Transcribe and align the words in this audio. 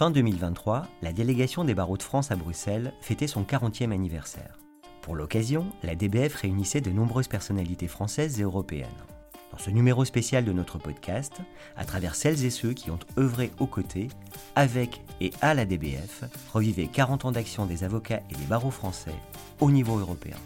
Fin 0.00 0.10
2023, 0.10 0.86
la 1.02 1.12
délégation 1.12 1.62
des 1.62 1.74
barreaux 1.74 1.98
de 1.98 2.02
France 2.02 2.30
à 2.30 2.36
Bruxelles 2.36 2.94
fêtait 3.02 3.26
son 3.26 3.42
40e 3.42 3.92
anniversaire. 3.92 4.58
Pour 5.02 5.14
l'occasion, 5.14 5.66
la 5.82 5.94
DBF 5.94 6.36
réunissait 6.36 6.80
de 6.80 6.88
nombreuses 6.88 7.28
personnalités 7.28 7.86
françaises 7.86 8.40
et 8.40 8.44
européennes. 8.44 8.88
Dans 9.52 9.58
ce 9.58 9.68
numéro 9.68 10.06
spécial 10.06 10.46
de 10.46 10.52
notre 10.52 10.78
podcast, 10.78 11.42
à 11.76 11.84
travers 11.84 12.14
celles 12.14 12.46
et 12.46 12.48
ceux 12.48 12.72
qui 12.72 12.90
ont 12.90 12.98
œuvré 13.18 13.50
aux 13.60 13.66
côtés, 13.66 14.08
avec 14.56 15.02
et 15.20 15.32
à 15.42 15.52
la 15.52 15.66
DBF, 15.66 16.24
revivez 16.54 16.86
40 16.86 17.26
ans 17.26 17.32
d'action 17.32 17.66
des 17.66 17.84
avocats 17.84 18.22
et 18.30 18.34
des 18.36 18.46
barreaux 18.48 18.70
français 18.70 19.12
au 19.60 19.70
niveau 19.70 19.98
européen. 19.98 20.38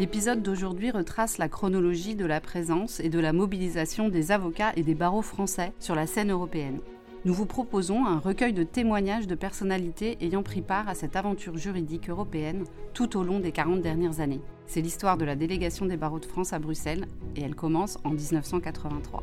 L'épisode 0.00 0.40
d'aujourd'hui 0.40 0.90
retrace 0.90 1.36
la 1.36 1.50
chronologie 1.50 2.14
de 2.14 2.24
la 2.24 2.40
présence 2.40 3.00
et 3.00 3.10
de 3.10 3.18
la 3.18 3.34
mobilisation 3.34 4.08
des 4.08 4.32
avocats 4.32 4.72
et 4.74 4.82
des 4.82 4.94
barreaux 4.94 5.20
français 5.20 5.74
sur 5.78 5.94
la 5.94 6.06
scène 6.06 6.30
européenne. 6.30 6.80
Nous 7.26 7.34
vous 7.34 7.44
proposons 7.44 8.06
un 8.06 8.18
recueil 8.18 8.54
de 8.54 8.62
témoignages 8.62 9.26
de 9.26 9.34
personnalités 9.34 10.16
ayant 10.22 10.42
pris 10.42 10.62
part 10.62 10.88
à 10.88 10.94
cette 10.94 11.16
aventure 11.16 11.58
juridique 11.58 12.08
européenne 12.08 12.64
tout 12.94 13.18
au 13.18 13.22
long 13.22 13.40
des 13.40 13.52
40 13.52 13.82
dernières 13.82 14.20
années. 14.20 14.40
C'est 14.66 14.80
l'histoire 14.80 15.18
de 15.18 15.26
la 15.26 15.36
délégation 15.36 15.84
des 15.84 15.98
barreaux 15.98 16.18
de 16.18 16.24
France 16.24 16.54
à 16.54 16.58
Bruxelles 16.58 17.04
et 17.36 17.42
elle 17.42 17.54
commence 17.54 17.98
en 18.02 18.08
1983. 18.08 19.22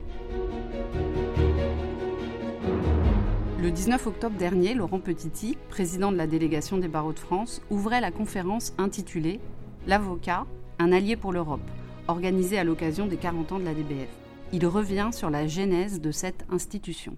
Le 3.60 3.72
19 3.72 4.06
octobre 4.06 4.38
dernier, 4.38 4.76
Laurent 4.76 5.00
Petiti, 5.00 5.58
président 5.70 6.12
de 6.12 6.18
la 6.18 6.28
délégation 6.28 6.78
des 6.78 6.88
barreaux 6.88 7.14
de 7.14 7.20
France, 7.20 7.64
ouvrait 7.72 8.00
la 8.00 8.12
conférence 8.12 8.74
intitulée 8.78 9.40
L'avocat, 9.88 10.46
un 10.80 10.92
allié 10.92 11.16
pour 11.16 11.34
l'Europe, 11.34 11.68
organisée 12.08 12.58
à 12.58 12.64
l'occasion 12.64 13.08
des 13.08 13.18
40 13.18 13.52
ans 13.54 13.60
de 13.60 13.66
la 13.66 13.74
DBF. 13.74 14.10
Il 14.54 14.66
revient 14.66 15.10
sur 15.12 15.30
la 15.30 15.48
genèse 15.48 16.00
de 16.00 16.12
cette 16.12 16.46
institution. 16.50 17.16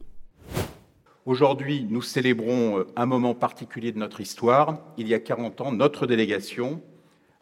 Aujourd'hui, 1.25 1.85
nous 1.89 2.01
célébrons 2.01 2.79
euh, 2.79 2.87
un 2.95 3.05
moment 3.05 3.35
particulier 3.35 3.91
de 3.91 3.99
notre 3.99 4.21
histoire. 4.21 4.79
Il 4.97 5.07
y 5.07 5.13
a 5.13 5.19
40 5.19 5.61
ans, 5.61 5.71
notre 5.71 6.07
délégation, 6.07 6.81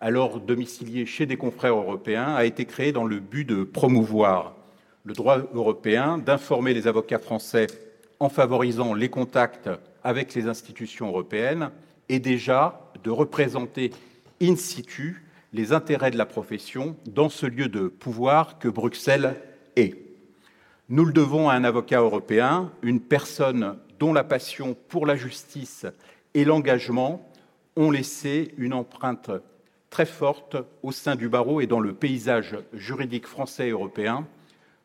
alors 0.01 0.39
domiciliée 0.39 1.05
chez 1.05 1.25
des 1.25 1.37
confrères 1.37 1.75
européens, 1.75 2.33
a 2.35 2.45
été 2.45 2.65
créée 2.65 2.91
dans 2.91 3.05
le 3.05 3.19
but 3.19 3.45
de 3.45 3.63
promouvoir 3.63 4.55
le 5.03 5.13
droit 5.13 5.37
européen, 5.53 6.17
d'informer 6.17 6.73
les 6.73 6.87
avocats 6.87 7.19
français 7.19 7.67
en 8.19 8.27
favorisant 8.27 8.93
les 8.93 9.09
contacts 9.09 9.69
avec 10.03 10.33
les 10.33 10.47
institutions 10.47 11.07
européennes 11.07 11.69
et 12.09 12.19
déjà 12.19 12.91
de 13.03 13.09
représenter 13.09 13.91
in 14.41 14.55
situ 14.55 15.26
les 15.57 15.73
intérêts 15.73 16.11
de 16.11 16.19
la 16.19 16.27
profession 16.27 16.95
dans 17.07 17.29
ce 17.29 17.47
lieu 17.47 17.67
de 17.67 17.87
pouvoir 17.87 18.59
que 18.59 18.67
Bruxelles 18.67 19.35
est. 19.75 19.95
Nous 20.87 21.03
le 21.03 21.11
devons 21.11 21.49
à 21.49 21.55
un 21.55 21.63
avocat 21.63 21.99
européen, 21.99 22.71
une 22.83 23.01
personne 23.01 23.75
dont 23.97 24.13
la 24.13 24.23
passion 24.23 24.77
pour 24.87 25.07
la 25.07 25.15
justice 25.15 25.87
et 26.35 26.45
l'engagement 26.45 27.27
ont 27.75 27.89
laissé 27.89 28.53
une 28.57 28.75
empreinte 28.75 29.31
très 29.89 30.05
forte 30.05 30.57
au 30.83 30.91
sein 30.91 31.15
du 31.15 31.27
barreau 31.27 31.59
et 31.59 31.65
dans 31.65 31.79
le 31.79 31.93
paysage 31.93 32.55
juridique 32.71 33.25
français 33.25 33.69
et 33.69 33.71
européen, 33.71 34.27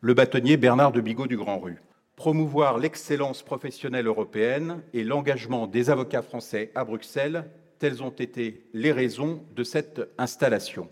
le 0.01 0.15
bâtonnier 0.15 0.57
Bernard 0.57 0.91
de 0.91 1.01
Bigot 1.01 1.27
du 1.27 1.37
Grand 1.37 1.59
Rue. 1.59 1.81
Promouvoir 2.15 2.79
l'excellence 2.79 3.43
professionnelle 3.43 4.07
européenne 4.07 4.81
et 4.93 5.03
l'engagement 5.03 5.67
des 5.67 5.91
avocats 5.91 6.23
français 6.23 6.71
à 6.73 6.83
Bruxelles 6.83 7.45
Telles 7.83 8.01
ont 8.01 8.11
été 8.11 8.65
les 8.71 8.93
raisons 8.93 9.43
de 9.57 9.65
cette 9.65 10.01
installation. 10.17 10.89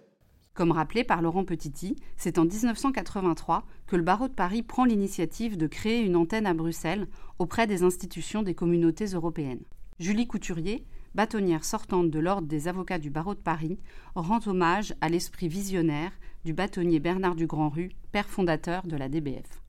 Comme 0.53 0.73
rappelé 0.73 1.05
par 1.05 1.21
Laurent 1.21 1.45
Petiti, 1.45 1.95
c'est 2.17 2.37
en 2.37 2.43
1983 2.43 3.65
que 3.87 3.95
le 3.95 4.03
barreau 4.03 4.27
de 4.27 4.33
Paris 4.33 4.61
prend 4.61 4.83
l'initiative 4.83 5.55
de 5.55 5.67
créer 5.67 6.01
une 6.01 6.17
antenne 6.17 6.45
à 6.45 6.53
Bruxelles 6.53 7.07
auprès 7.39 7.65
des 7.65 7.83
institutions 7.83 8.43
des 8.43 8.55
communautés 8.55 9.05
européennes. 9.05 9.63
Julie 9.99 10.27
Couturier, 10.27 10.83
bâtonnière 11.15 11.63
sortante 11.63 12.11
de 12.11 12.19
l'Ordre 12.19 12.49
des 12.49 12.67
avocats 12.67 12.99
du 12.99 13.09
barreau 13.09 13.35
de 13.35 13.39
Paris, 13.39 13.79
rend 14.13 14.45
hommage 14.45 14.93
à 14.99 15.07
l'esprit 15.07 15.47
visionnaire 15.47 16.11
du 16.43 16.51
bâtonnier 16.51 16.99
Bernard 16.99 17.35
du 17.35 17.47
Grand 17.47 17.69
Rue, 17.69 17.91
père 18.11 18.27
fondateur 18.27 18.85
de 18.85 18.97
la 18.97 19.07
DBF. 19.07 19.60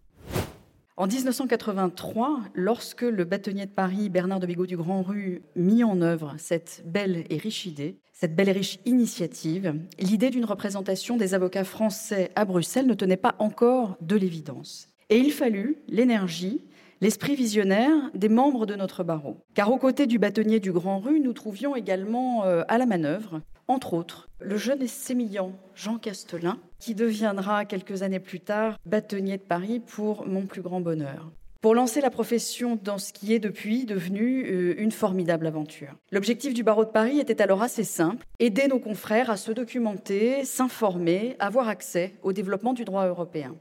En 0.98 1.06
1983, 1.06 2.40
lorsque 2.54 3.00
le 3.00 3.24
bâtonnier 3.24 3.64
de 3.64 3.70
Paris, 3.70 4.10
Bernard 4.10 4.40
de 4.40 4.46
Bigot 4.46 4.66
du 4.66 4.76
Grand 4.76 5.00
Rue, 5.00 5.40
mit 5.56 5.84
en 5.84 6.02
œuvre 6.02 6.34
cette 6.36 6.82
belle 6.84 7.24
et 7.30 7.38
riche 7.38 7.64
idée, 7.64 7.96
cette 8.12 8.36
belle 8.36 8.50
et 8.50 8.52
riche 8.52 8.78
initiative, 8.84 9.74
l'idée 9.98 10.28
d'une 10.28 10.44
représentation 10.44 11.16
des 11.16 11.32
avocats 11.32 11.64
français 11.64 12.30
à 12.36 12.44
Bruxelles 12.44 12.86
ne 12.86 12.92
tenait 12.92 13.16
pas 13.16 13.36
encore 13.38 13.96
de 14.02 14.16
l'évidence. 14.16 14.88
Et 15.08 15.16
il 15.16 15.32
fallut 15.32 15.78
l'énergie, 15.88 16.60
l'esprit 17.00 17.36
visionnaire 17.36 18.10
des 18.14 18.28
membres 18.28 18.66
de 18.66 18.74
notre 18.74 19.02
barreau. 19.02 19.38
Car 19.54 19.72
aux 19.72 19.78
côtés 19.78 20.06
du 20.06 20.18
bâtonnier 20.18 20.60
du 20.60 20.72
Grand 20.72 21.00
Rue, 21.00 21.20
nous 21.20 21.32
trouvions 21.32 21.74
également 21.74 22.44
euh, 22.44 22.64
à 22.68 22.76
la 22.76 22.84
manœuvre 22.84 23.40
entre 23.72 23.94
autres, 23.94 24.28
le 24.40 24.56
jeune 24.56 24.82
et 24.82 24.88
sémillant 24.88 25.52
Jean 25.74 25.98
Castelin, 25.98 26.58
qui 26.78 26.94
deviendra 26.94 27.64
quelques 27.64 28.02
années 28.02 28.20
plus 28.20 28.40
tard 28.40 28.78
bâtonnier 28.86 29.38
de 29.38 29.42
Paris 29.42 29.80
pour 29.80 30.26
mon 30.26 30.46
plus 30.46 30.62
grand 30.62 30.80
bonheur 30.80 31.30
pour 31.62 31.76
lancer 31.76 32.00
la 32.00 32.10
profession 32.10 32.76
dans 32.82 32.98
ce 32.98 33.12
qui 33.12 33.32
est 33.32 33.38
depuis 33.38 33.84
devenu 33.86 34.44
euh, 34.44 34.74
une 34.78 34.90
formidable 34.90 35.46
aventure. 35.46 35.94
L'objectif 36.10 36.54
du 36.54 36.64
barreau 36.64 36.84
de 36.84 36.90
Paris 36.90 37.20
était 37.20 37.40
alors 37.40 37.62
assez 37.62 37.84
simple, 37.84 38.26
aider 38.40 38.66
nos 38.66 38.80
confrères 38.80 39.30
à 39.30 39.36
se 39.36 39.52
documenter, 39.52 40.44
s'informer, 40.44 41.36
avoir 41.38 41.68
accès 41.68 42.14
au 42.24 42.32
développement 42.32 42.72
du 42.72 42.84
droit 42.84 43.06
européen. 43.06 43.54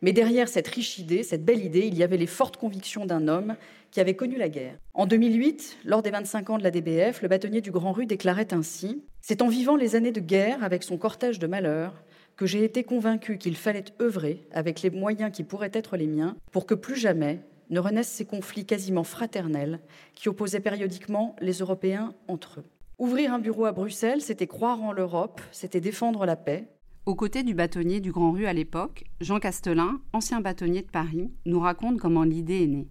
Mais 0.00 0.12
derrière 0.12 0.48
cette 0.48 0.68
riche 0.68 0.98
idée, 0.98 1.24
cette 1.24 1.44
belle 1.44 1.64
idée, 1.64 1.86
il 1.86 1.98
y 1.98 2.04
avait 2.04 2.16
les 2.16 2.26
fortes 2.26 2.56
convictions 2.56 3.04
d'un 3.04 3.26
homme 3.26 3.56
qui 3.90 4.00
avait 4.00 4.14
connu 4.14 4.36
la 4.36 4.48
guerre. 4.48 4.78
En 4.94 5.06
2008, 5.06 5.78
lors 5.84 6.02
des 6.02 6.10
25 6.10 6.50
ans 6.50 6.58
de 6.58 6.62
la 6.62 6.70
DBF, 6.70 7.22
le 7.22 7.28
bâtonnier 7.28 7.60
du 7.60 7.70
Grand 7.70 7.92
Rue 7.92 8.06
déclarait 8.06 8.52
ainsi 8.52 9.02
C'est 9.20 9.42
en 9.42 9.48
vivant 9.48 9.76
les 9.76 9.96
années 9.96 10.12
de 10.12 10.20
guerre 10.20 10.62
avec 10.62 10.82
son 10.82 10.96
cortège 10.96 11.38
de 11.38 11.46
malheurs 11.46 12.02
que 12.36 12.46
j'ai 12.46 12.64
été 12.64 12.84
convaincu 12.84 13.36
qu'il 13.36 13.56
fallait 13.56 13.84
œuvrer 14.00 14.46
avec 14.52 14.82
les 14.82 14.90
moyens 14.90 15.30
qui 15.32 15.44
pourraient 15.44 15.70
être 15.74 15.96
les 15.96 16.06
miens 16.06 16.36
pour 16.52 16.66
que 16.66 16.74
plus 16.74 16.96
jamais 16.96 17.40
ne 17.68 17.80
renaissent 17.80 18.08
ces 18.08 18.24
conflits 18.24 18.64
quasiment 18.64 19.04
fraternels 19.04 19.80
qui 20.14 20.28
opposaient 20.28 20.60
périodiquement 20.60 21.36
les 21.40 21.58
Européens 21.58 22.14
entre 22.28 22.60
eux. 22.60 22.64
Ouvrir 22.98 23.32
un 23.32 23.38
bureau 23.38 23.66
à 23.66 23.72
Bruxelles, 23.72 24.22
c'était 24.22 24.46
croire 24.46 24.82
en 24.82 24.92
l'Europe, 24.92 25.40
c'était 25.52 25.80
défendre 25.80 26.26
la 26.26 26.36
paix, 26.36 26.68
aux 27.06 27.14
côtés 27.14 27.42
du 27.42 27.54
bâtonnier 27.54 28.00
du 28.00 28.12
Grand 28.12 28.30
Rue 28.30 28.44
à 28.46 28.52
l'époque, 28.52 29.04
Jean 29.22 29.40
Castelin, 29.40 30.00
ancien 30.12 30.42
bâtonnier 30.42 30.82
de 30.82 30.90
Paris, 30.90 31.30
nous 31.46 31.58
raconte 31.58 31.98
comment 31.98 32.24
l'idée 32.24 32.62
est 32.62 32.66
née. 32.66 32.88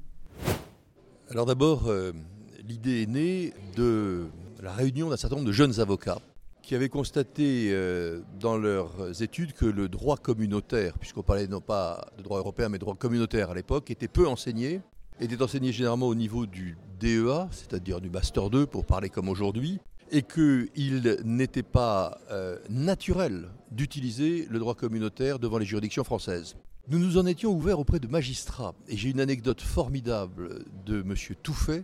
Alors 1.31 1.45
d'abord, 1.45 1.83
euh, 1.85 2.11
l'idée 2.67 3.03
est 3.03 3.05
née 3.05 3.53
de 3.75 4.25
la 4.63 4.73
réunion 4.73 5.09
d'un 5.09 5.17
certain 5.17 5.35
nombre 5.35 5.47
de 5.47 5.53
jeunes 5.53 5.79
avocats 5.79 6.17
qui 6.63 6.73
avaient 6.73 6.89
constaté 6.89 7.69
euh, 7.69 8.21
dans 8.39 8.57
leurs 8.57 9.21
études 9.21 9.53
que 9.53 9.65
le 9.65 9.89
droit 9.89 10.17
communautaire, 10.17 10.97
puisqu'on 10.97 11.21
parlait 11.21 11.45
non 11.45 11.61
pas 11.61 12.07
de 12.17 12.23
droit 12.23 12.39
européen 12.39 12.69
mais 12.69 12.79
de 12.79 12.83
droit 12.83 12.95
communautaire 12.95 13.51
à 13.51 13.53
l'époque, 13.53 13.91
était 13.91 14.07
peu 14.07 14.27
enseigné, 14.27 14.81
était 15.19 15.39
enseigné 15.43 15.71
généralement 15.71 16.07
au 16.07 16.15
niveau 16.15 16.47
du 16.47 16.79
DEA, 16.99 17.47
c'est-à-dire 17.51 18.01
du 18.01 18.09
Master 18.09 18.49
2 18.49 18.65
pour 18.65 18.87
parler 18.87 19.09
comme 19.09 19.29
aujourd'hui, 19.29 19.79
et 20.11 20.23
qu'il 20.23 21.19
n'était 21.25 21.61
pas 21.61 22.17
euh, 22.31 22.57
naturel 22.71 23.49
d'utiliser 23.69 24.47
le 24.49 24.57
droit 24.57 24.73
communautaire 24.73 25.37
devant 25.37 25.59
les 25.59 25.65
juridictions 25.65 26.03
françaises. 26.03 26.55
Nous 26.91 26.97
nous 26.97 27.19
en 27.19 27.27
étions 27.27 27.51
ouverts 27.51 27.79
auprès 27.79 27.99
de 27.99 28.07
magistrats, 28.07 28.73
et 28.87 28.97
j'ai 28.97 29.11
une 29.11 29.19
anecdote 29.19 29.61
formidable 29.61 30.65
de 30.87 31.01
M. 31.01 31.13
Touffet, 31.43 31.83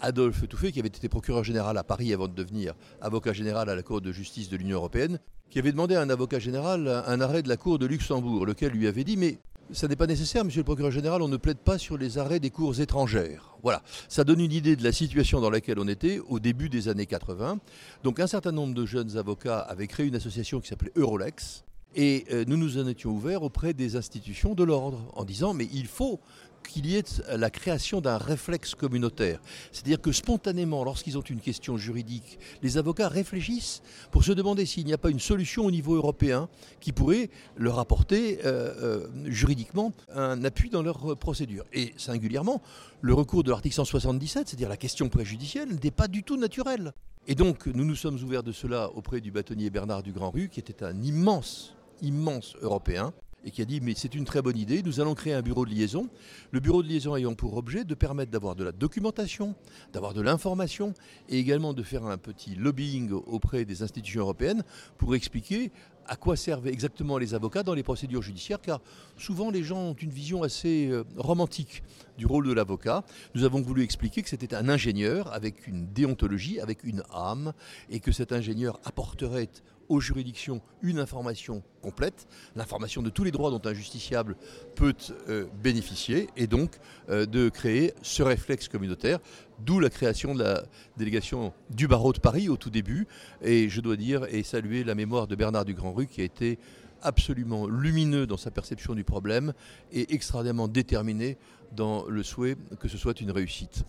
Adolphe 0.00 0.48
Touffet, 0.48 0.72
qui 0.72 0.78
avait 0.78 0.88
été 0.88 1.06
procureur 1.10 1.44
général 1.44 1.76
à 1.76 1.84
Paris 1.84 2.14
avant 2.14 2.28
de 2.28 2.32
devenir 2.32 2.72
avocat 3.02 3.34
général 3.34 3.68
à 3.68 3.74
la 3.74 3.82
Cour 3.82 4.00
de 4.00 4.10
justice 4.10 4.48
de 4.48 4.56
l'Union 4.56 4.78
européenne, 4.78 5.18
qui 5.50 5.58
avait 5.58 5.70
demandé 5.70 5.96
à 5.96 6.00
un 6.00 6.08
avocat 6.08 6.38
général 6.38 6.88
un 6.88 7.20
arrêt 7.20 7.42
de 7.42 7.48
la 7.50 7.58
Cour 7.58 7.78
de 7.78 7.84
Luxembourg, 7.84 8.46
lequel 8.46 8.72
lui 8.72 8.86
avait 8.86 9.04
dit 9.04 9.18
Mais 9.18 9.38
ça 9.70 9.86
n'est 9.86 9.96
pas 9.96 10.06
nécessaire, 10.06 10.46
monsieur 10.46 10.60
le 10.60 10.64
procureur 10.64 10.92
général, 10.92 11.20
on 11.20 11.28
ne 11.28 11.36
plaide 11.36 11.58
pas 11.58 11.76
sur 11.76 11.98
les 11.98 12.16
arrêts 12.16 12.40
des 12.40 12.48
cours 12.48 12.80
étrangères. 12.80 13.58
Voilà, 13.62 13.82
ça 14.08 14.24
donne 14.24 14.40
une 14.40 14.52
idée 14.52 14.76
de 14.76 14.82
la 14.82 14.92
situation 14.92 15.42
dans 15.42 15.50
laquelle 15.50 15.78
on 15.78 15.88
était 15.88 16.20
au 16.26 16.40
début 16.40 16.70
des 16.70 16.88
années 16.88 17.04
80. 17.04 17.58
Donc 18.02 18.18
un 18.18 18.26
certain 18.26 18.52
nombre 18.52 18.72
de 18.72 18.86
jeunes 18.86 19.18
avocats 19.18 19.58
avaient 19.58 19.88
créé 19.88 20.06
une 20.06 20.16
association 20.16 20.58
qui 20.60 20.68
s'appelait 20.68 20.92
Eurolex, 20.96 21.64
et 21.94 22.26
euh, 22.32 22.44
nous 22.46 22.56
nous 22.56 22.78
en 22.78 22.86
étions 22.86 23.10
ouverts 23.10 23.42
auprès 23.42 23.74
des 23.74 23.96
institutions 23.96 24.54
de 24.54 24.64
l'ordre 24.64 25.10
en 25.14 25.24
disant 25.24 25.54
mais 25.54 25.68
il 25.72 25.86
faut 25.86 26.20
qu'il 26.68 26.86
y 26.86 26.96
ait 26.96 27.04
la 27.36 27.50
création 27.50 28.00
d'un 28.00 28.18
réflexe 28.18 28.74
communautaire. 28.74 29.40
C'est-à-dire 29.72 30.00
que 30.00 30.12
spontanément, 30.12 30.84
lorsqu'ils 30.84 31.16
ont 31.16 31.22
une 31.22 31.40
question 31.40 31.76
juridique, 31.76 32.38
les 32.62 32.76
avocats 32.76 33.08
réfléchissent 33.08 33.82
pour 34.10 34.24
se 34.24 34.32
demander 34.32 34.66
s'il 34.66 34.84
n'y 34.84 34.92
a 34.92 34.98
pas 34.98 35.10
une 35.10 35.20
solution 35.20 35.64
au 35.64 35.70
niveau 35.70 35.94
européen 35.94 36.48
qui 36.80 36.92
pourrait 36.92 37.30
leur 37.56 37.78
apporter 37.78 38.40
euh, 38.44 38.74
euh, 38.82 39.06
juridiquement 39.26 39.92
un 40.14 40.44
appui 40.44 40.68
dans 40.68 40.82
leur 40.82 41.16
procédure. 41.16 41.64
Et 41.72 41.94
singulièrement, 41.96 42.60
le 43.00 43.14
recours 43.14 43.44
de 43.44 43.50
l'article 43.50 43.74
177, 43.76 44.48
c'est-à-dire 44.48 44.68
la 44.68 44.76
question 44.76 45.08
préjudicielle, 45.08 45.68
n'est 45.82 45.90
pas 45.90 46.08
du 46.08 46.22
tout 46.22 46.36
naturel. 46.36 46.92
Et 47.26 47.34
donc, 47.34 47.66
nous 47.66 47.84
nous 47.84 47.96
sommes 47.96 48.22
ouverts 48.22 48.42
de 48.42 48.52
cela 48.52 48.90
auprès 48.94 49.20
du 49.20 49.30
bâtonnier 49.30 49.70
Bernard 49.70 50.02
du 50.02 50.12
Grand 50.12 50.30
Rue, 50.30 50.48
qui 50.48 50.60
était 50.60 50.82
un 50.82 51.02
immense 51.02 51.74
immense 52.02 52.54
européen, 52.62 53.12
et 53.44 53.50
qui 53.50 53.62
a 53.62 53.64
dit 53.64 53.80
mais 53.80 53.94
c'est 53.96 54.14
une 54.14 54.24
très 54.24 54.42
bonne 54.42 54.58
idée, 54.58 54.82
nous 54.82 55.00
allons 55.00 55.14
créer 55.14 55.32
un 55.32 55.42
bureau 55.42 55.64
de 55.64 55.70
liaison. 55.70 56.08
Le 56.50 56.60
bureau 56.60 56.82
de 56.82 56.88
liaison 56.88 57.16
ayant 57.16 57.34
pour 57.34 57.56
objet 57.56 57.84
de 57.84 57.94
permettre 57.94 58.30
d'avoir 58.30 58.56
de 58.56 58.64
la 58.64 58.72
documentation, 58.72 59.54
d'avoir 59.92 60.14
de 60.14 60.20
l'information 60.20 60.94
et 61.28 61.38
également 61.38 61.72
de 61.72 61.82
faire 61.82 62.04
un 62.04 62.18
petit 62.18 62.54
lobbying 62.54 63.12
auprès 63.12 63.64
des 63.64 63.82
institutions 63.82 64.22
européennes 64.22 64.64
pour 64.96 65.14
expliquer 65.14 65.70
à 66.08 66.16
quoi 66.16 66.36
servent 66.36 66.66
exactement 66.66 67.18
les 67.18 67.34
avocats 67.34 67.62
dans 67.62 67.74
les 67.74 67.82
procédures 67.82 68.22
judiciaires, 68.22 68.60
car 68.60 68.80
souvent 69.18 69.50
les 69.50 69.62
gens 69.62 69.78
ont 69.78 69.94
une 69.94 70.10
vision 70.10 70.42
assez 70.42 70.88
euh, 70.88 71.04
romantique 71.16 71.82
du 72.16 72.24
rôle 72.24 72.46
de 72.46 72.52
l'avocat. 72.52 73.04
Nous 73.34 73.44
avons 73.44 73.60
voulu 73.60 73.82
expliquer 73.82 74.22
que 74.22 74.28
c'était 74.28 74.54
un 74.54 74.70
ingénieur 74.70 75.32
avec 75.32 75.66
une 75.66 75.86
déontologie, 75.92 76.60
avec 76.60 76.82
une 76.82 77.02
âme, 77.12 77.52
et 77.90 78.00
que 78.00 78.10
cet 78.10 78.32
ingénieur 78.32 78.80
apporterait 78.84 79.50
aux 79.88 80.00
juridictions 80.00 80.60
une 80.82 80.98
information 80.98 81.62
complète, 81.82 82.26
l'information 82.56 83.02
de 83.02 83.10
tous 83.10 83.24
les 83.24 83.30
droits 83.30 83.50
dont 83.50 83.62
un 83.64 83.74
justiciable 83.74 84.36
peut 84.74 84.94
euh, 85.28 85.46
bénéficier, 85.62 86.28
et 86.36 86.46
donc 86.46 86.78
euh, 87.08 87.26
de 87.26 87.48
créer 87.48 87.94
ce 88.02 88.22
réflexe 88.22 88.68
communautaire, 88.68 89.18
d'où 89.60 89.80
la 89.80 89.90
création 89.90 90.34
de 90.34 90.42
la 90.42 90.64
délégation 90.96 91.52
du 91.70 91.88
barreau 91.88 92.12
de 92.12 92.20
Paris 92.20 92.48
au 92.48 92.56
tout 92.56 92.70
début, 92.70 93.06
et 93.42 93.68
je 93.68 93.80
dois 93.80 93.96
dire 93.96 94.26
et 94.30 94.42
saluer 94.42 94.84
la 94.84 94.94
mémoire 94.94 95.26
de 95.26 95.36
Bernard 95.36 95.64
du 95.64 95.74
Grand 95.74 95.92
Rue 95.92 96.06
qui 96.06 96.20
a 96.20 96.24
été 96.24 96.58
absolument 97.02 97.66
lumineux 97.66 98.26
dans 98.26 98.36
sa 98.36 98.50
perception 98.50 98.94
du 98.94 99.04
problème 99.04 99.52
et 99.92 100.12
extraordinairement 100.14 100.68
déterminé 100.68 101.38
dans 101.72 102.06
le 102.06 102.22
souhait 102.22 102.56
que 102.80 102.88
ce 102.88 102.98
soit 102.98 103.20
une 103.20 103.30
réussite. 103.30 103.84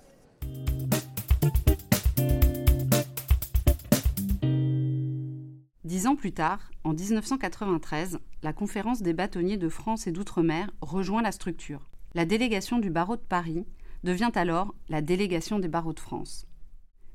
Dix 5.90 6.06
ans 6.06 6.16
plus 6.16 6.34
tard, 6.34 6.70
en 6.84 6.94
1993, 6.94 8.20
la 8.44 8.54
conférence 8.54 9.02
des 9.02 9.14
bâtonniers 9.14 9.58
de 9.58 9.70
France 9.70 10.06
et 10.06 10.12
d'outre-mer 10.12 10.70
rejoint 10.82 11.24
la 11.24 11.32
structure. 11.32 11.90
La 12.14 12.26
délégation 12.26 12.78
du 12.78 12.92
barreau 12.92 13.16
de 13.16 13.24
Paris 13.28 13.66
devient 14.04 14.30
alors 14.36 14.76
la 14.90 15.02
délégation 15.02 15.58
des 15.58 15.68
barreaux 15.68 15.94
de 15.94 16.00
France. 16.00 16.46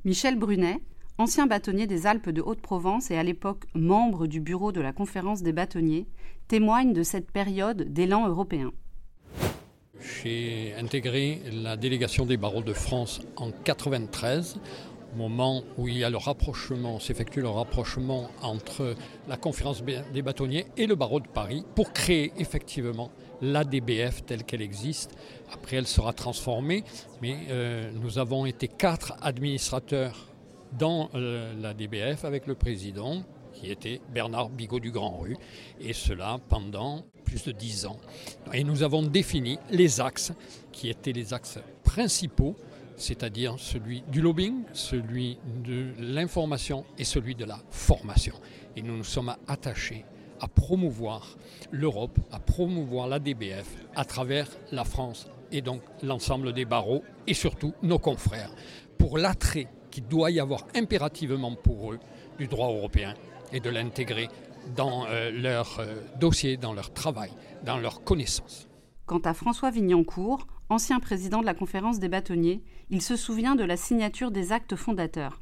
Michel 0.05 0.37
Brunet, 0.37 0.81
ancien 1.19 1.47
bâtonnier 1.47 1.87
des 1.87 2.09
Alpes 2.09 2.31
de 2.31 2.43
Haute-Provence 2.43 3.13
et 3.13 3.17
à 3.17 3.23
l'époque 3.23 3.63
membre 3.77 4.27
du 4.27 4.41
bureau 4.41 4.73
de 4.73 4.81
la 4.81 4.93
conférence 4.93 5.45
des 5.45 5.53
bâtonniers, 5.53 6.09
témoigne 6.49 6.93
de 6.93 7.05
cette 7.05 7.31
période 7.31 7.93
d'élan 7.93 8.27
européen. 8.27 8.73
J'ai 10.01 10.75
intégré 10.75 11.41
la 11.53 11.77
délégation 11.77 12.27
des 12.27 12.37
barreaux 12.37 12.65
de 12.65 12.73
France 12.73 13.21
en 13.37 13.47
1993 13.47 14.59
moment 15.17 15.63
où 15.79 15.89
il 15.89 15.99
y 15.99 16.05
a 16.05 16.11
le 16.11 16.17
rapprochement, 16.17 16.99
s'effectue 17.01 17.41
le 17.41 17.49
rapprochement 17.49 18.31
entre 18.43 18.95
la 19.29 19.37
conférence 19.37 19.83
des 19.83 20.23
bâtonniers 20.23 20.67
et 20.77 20.87
le 20.87 20.95
barreau 20.95 21.21
de 21.21 21.29
Paris 21.29 21.65
pour 21.75 21.93
créer 21.93 22.33
effectivement 22.39 23.11
l'ADBF 23.41 24.25
telle 24.25 24.45
qu'elle 24.45 24.63
existe. 24.63 25.17
Après, 25.53 25.77
elle 25.77 25.87
sera 25.87 26.13
transformée, 26.13 26.85
mais 27.23 27.37
euh, 27.51 27.91
nous 28.03 28.19
avons 28.19 28.47
été 28.47 28.69
quatre 28.69 29.15
administrateurs 29.23 30.29
dans 30.79 31.11
euh, 31.15 31.53
l'ADBF 31.61 32.25
avec 32.25 32.47
le 32.47 32.55
président 32.55 33.23
qui 33.55 33.71
était 33.71 34.01
Bernard 34.13 34.51
Bigot 34.51 34.81
du 34.81 34.91
Grand 34.91 35.17
Rue, 35.17 35.37
et 35.81 35.93
cela 35.93 36.39
pendant 36.49 37.05
plus 37.25 37.45
de 37.45 37.53
dix 37.53 37.87
ans. 37.87 37.99
Et 38.53 38.65
nous 38.65 38.83
avons 38.83 39.03
défini 39.03 39.59
les 39.71 40.01
axes 40.01 40.33
qui 40.73 40.91
étaient 40.91 41.13
les 41.13 41.33
axes 41.33 41.61
principaux 41.85 42.57
c'est-à-dire 42.97 43.55
celui 43.59 44.03
du 44.09 44.21
lobbying, 44.21 44.63
celui 44.73 45.39
de 45.65 45.93
l'information 45.99 46.85
et 46.99 47.05
celui 47.05 47.35
de 47.35 47.45
la 47.45 47.61
formation. 47.71 48.35
Et 48.77 48.83
nous 48.83 48.97
nous 48.97 49.05
sommes 49.05 49.35
attachés 49.47 50.05
à 50.41 50.49
promouvoir 50.49 51.37
l'Europe, 51.71 52.19
à 52.33 52.39
promouvoir 52.39 53.09
la 53.09 53.19
DBF 53.19 53.67
à 53.95 54.05
travers 54.05 54.49
la 54.73 54.85
France 54.85 55.29
et 55.53 55.63
donc 55.63 55.83
l'ensemble 56.03 56.53
des 56.53 56.65
barreaux 56.65 57.03
et 57.27 57.35
surtout 57.35 57.73
nos 57.83 57.99
confrères 57.99 58.51
pour 58.99 59.19
l'attrait 59.19 59.69
qu'il 59.91 60.07
doit 60.07 60.31
y 60.31 60.41
avoir 60.41 60.67
impérativement 60.75 61.55
pour 61.55 61.93
eux 61.93 62.01
du 62.39 62.47
droit 62.49 62.69
européen 62.69 63.15
et 63.53 63.61
de 63.61 63.71
l'intégrer 63.71 64.29
dans 64.77 65.07
euh, 65.07 65.31
leur 65.31 65.79
euh, 65.79 65.95
dossier, 66.19 66.57
dans 66.57 66.73
leur 66.73 66.93
travail, 66.93 67.31
dans 67.65 67.79
leurs 67.79 68.03
connaissances. 68.03 68.69
Quant 69.07 69.21
à 69.21 69.35
François 69.35 69.71
Vignancourt, 69.71 70.47
ancien 70.71 70.99
président 70.99 71.41
de 71.41 71.47
la 71.47 71.55
conférence 71.55 71.99
des 71.99 72.09
bâtonniers, 72.09 72.63
il 72.91 73.03
se 73.03 73.17
souvient 73.17 73.55
de 73.55 73.65
la 73.65 73.77
signature 73.77 74.31
des 74.31 74.53
actes 74.53 74.77
fondateurs. 74.77 75.41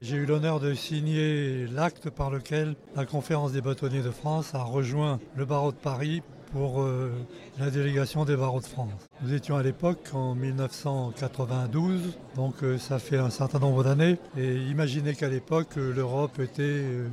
J'ai 0.00 0.16
eu 0.16 0.26
l'honneur 0.26 0.60
de 0.60 0.74
signer 0.74 1.66
l'acte 1.66 2.08
par 2.08 2.30
lequel 2.30 2.76
la 2.94 3.04
conférence 3.04 3.50
des 3.50 3.60
bâtonniers 3.60 4.02
de 4.02 4.10
France 4.10 4.54
a 4.54 4.62
rejoint 4.62 5.18
le 5.34 5.44
barreau 5.44 5.72
de 5.72 5.76
Paris 5.76 6.22
pour 6.52 6.82
euh, 6.82 7.10
la 7.58 7.70
délégation 7.70 8.24
des 8.24 8.36
barreaux 8.36 8.60
de 8.60 8.66
France. 8.66 9.08
Nous 9.22 9.34
étions 9.34 9.56
à 9.56 9.62
l'époque 9.62 10.10
en 10.12 10.34
1992, 10.36 12.16
donc 12.36 12.62
euh, 12.62 12.78
ça 12.78 13.00
fait 13.00 13.18
un 13.18 13.30
certain 13.30 13.58
nombre 13.58 13.84
d'années, 13.84 14.18
et 14.36 14.54
imaginez 14.54 15.14
qu'à 15.14 15.28
l'époque 15.28 15.76
l'Europe 15.76 16.38
était 16.38 16.62
euh, 16.62 17.08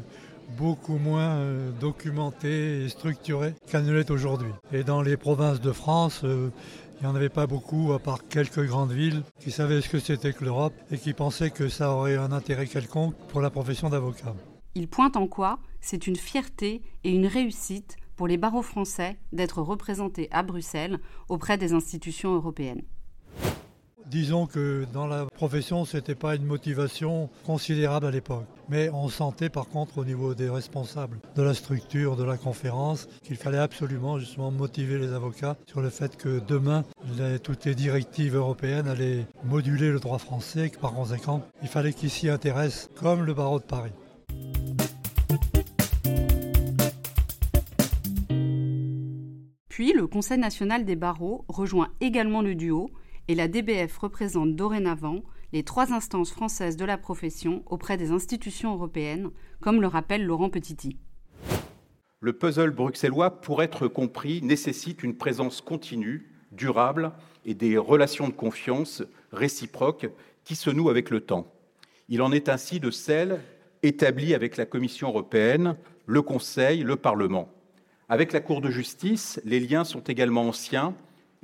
beaucoup 0.57 0.97
moins 0.97 1.39
documentée 1.79 2.83
et 2.83 2.89
structurée 2.89 3.55
qu'elle 3.67 3.83
ne 3.83 3.93
l'est 3.93 4.11
aujourd'hui. 4.11 4.51
Et 4.71 4.83
dans 4.83 5.01
les 5.01 5.17
provinces 5.17 5.59
de 5.59 5.71
France, 5.71 6.23
il 6.99 7.05
n'y 7.05 7.11
en 7.11 7.15
avait 7.15 7.29
pas 7.29 7.47
beaucoup, 7.47 7.93
à 7.93 7.99
part 7.99 8.27
quelques 8.27 8.65
grandes 8.65 8.91
villes, 8.91 9.23
qui 9.39 9.51
savaient 9.51 9.81
ce 9.81 9.89
que 9.89 9.99
c'était 9.99 10.33
que 10.33 10.45
l'Europe 10.45 10.73
et 10.91 10.97
qui 10.97 11.13
pensaient 11.13 11.51
que 11.51 11.67
ça 11.67 11.91
aurait 11.91 12.17
un 12.17 12.31
intérêt 12.31 12.67
quelconque 12.67 13.15
pour 13.29 13.41
la 13.41 13.49
profession 13.49 13.89
d'avocat. 13.89 14.33
Il 14.75 14.87
pointe 14.87 15.17
en 15.17 15.27
quoi 15.27 15.59
c'est 15.81 16.07
une 16.07 16.15
fierté 16.15 16.81
et 17.03 17.11
une 17.11 17.27
réussite 17.27 17.97
pour 18.15 18.27
les 18.27 18.37
barreaux 18.37 18.61
français 18.61 19.17
d'être 19.33 19.61
représentés 19.61 20.29
à 20.31 20.41
Bruxelles 20.41 20.99
auprès 21.29 21.57
des 21.57 21.73
institutions 21.73 22.33
européennes. 22.33 22.81
Disons 24.07 24.45
que 24.45 24.85
dans 24.93 25.07
la 25.07 25.25
profession, 25.25 25.83
ce 25.83 25.97
n'était 25.97 26.13
pas 26.13 26.35
une 26.35 26.45
motivation 26.45 27.29
considérable 27.43 28.05
à 28.05 28.11
l'époque. 28.11 28.45
Mais 28.69 28.89
on 28.91 29.09
sentait 29.09 29.49
par 29.49 29.67
contre 29.67 29.97
au 29.97 30.05
niveau 30.05 30.35
des 30.35 30.47
responsables 30.47 31.17
de 31.35 31.41
la 31.41 31.55
structure, 31.55 32.15
de 32.15 32.23
la 32.23 32.37
conférence, 32.37 33.07
qu'il 33.23 33.35
fallait 33.35 33.57
absolument 33.57 34.19
justement 34.19 34.51
motiver 34.51 34.99
les 34.99 35.11
avocats 35.11 35.57
sur 35.65 35.81
le 35.81 35.89
fait 35.89 36.17
que 36.17 36.39
demain, 36.47 36.83
toutes 37.43 37.65
les 37.65 37.73
directives 37.73 38.35
européennes 38.35 38.87
allaient 38.87 39.25
moduler 39.43 39.91
le 39.91 39.99
droit 39.99 40.19
français, 40.19 40.69
que 40.69 40.77
par 40.77 40.93
conséquent, 40.93 41.41
il 41.63 41.67
fallait 41.67 41.93
qu'ils 41.93 42.11
s'y 42.11 42.29
intéressent 42.29 42.89
comme 42.95 43.23
le 43.23 43.33
barreau 43.33 43.59
de 43.59 43.65
Paris. 43.65 43.91
Puis 49.67 49.93
le 49.93 50.07
Conseil 50.07 50.37
national 50.37 50.85
des 50.85 50.95
barreaux 50.95 51.43
rejoint 51.49 51.89
également 51.99 52.41
le 52.41 52.55
duo 52.55 52.89
et 53.27 53.35
la 53.35 53.47
DBF 53.47 53.97
représente 53.97 54.55
dorénavant 54.55 55.23
les 55.53 55.63
trois 55.63 55.93
instances 55.93 56.31
françaises 56.31 56.77
de 56.77 56.85
la 56.85 56.97
profession 56.97 57.63
auprès 57.65 57.97
des 57.97 58.11
institutions 58.11 58.73
européennes, 58.73 59.29
comme 59.61 59.81
le 59.81 59.87
rappelle 59.87 60.25
Laurent 60.25 60.49
Petiti. 60.49 60.97
Le 62.19 62.33
puzzle 62.33 62.71
bruxellois, 62.71 63.41
pour 63.41 63.61
être 63.61 63.87
compris, 63.87 64.41
nécessite 64.41 65.03
une 65.03 65.15
présence 65.15 65.61
continue, 65.61 66.31
durable 66.51 67.11
et 67.45 67.53
des 67.53 67.77
relations 67.77 68.27
de 68.27 68.33
confiance 68.33 69.03
réciproques 69.31 70.09
qui 70.43 70.55
se 70.55 70.69
nouent 70.69 70.89
avec 70.89 71.09
le 71.09 71.21
temps. 71.21 71.51
Il 72.09 72.21
en 72.21 72.31
est 72.31 72.49
ainsi 72.49 72.79
de 72.79 72.91
celles 72.91 73.41
établies 73.83 74.33
avec 74.33 74.57
la 74.57 74.65
Commission 74.65 75.09
européenne, 75.09 75.75
le 76.05 76.21
Conseil, 76.21 76.83
le 76.83 76.95
Parlement. 76.95 77.49
Avec 78.09 78.33
la 78.33 78.39
Cour 78.39 78.61
de 78.61 78.69
justice, 78.69 79.41
les 79.45 79.59
liens 79.59 79.83
sont 79.83 80.01
également 80.01 80.47
anciens 80.47 80.95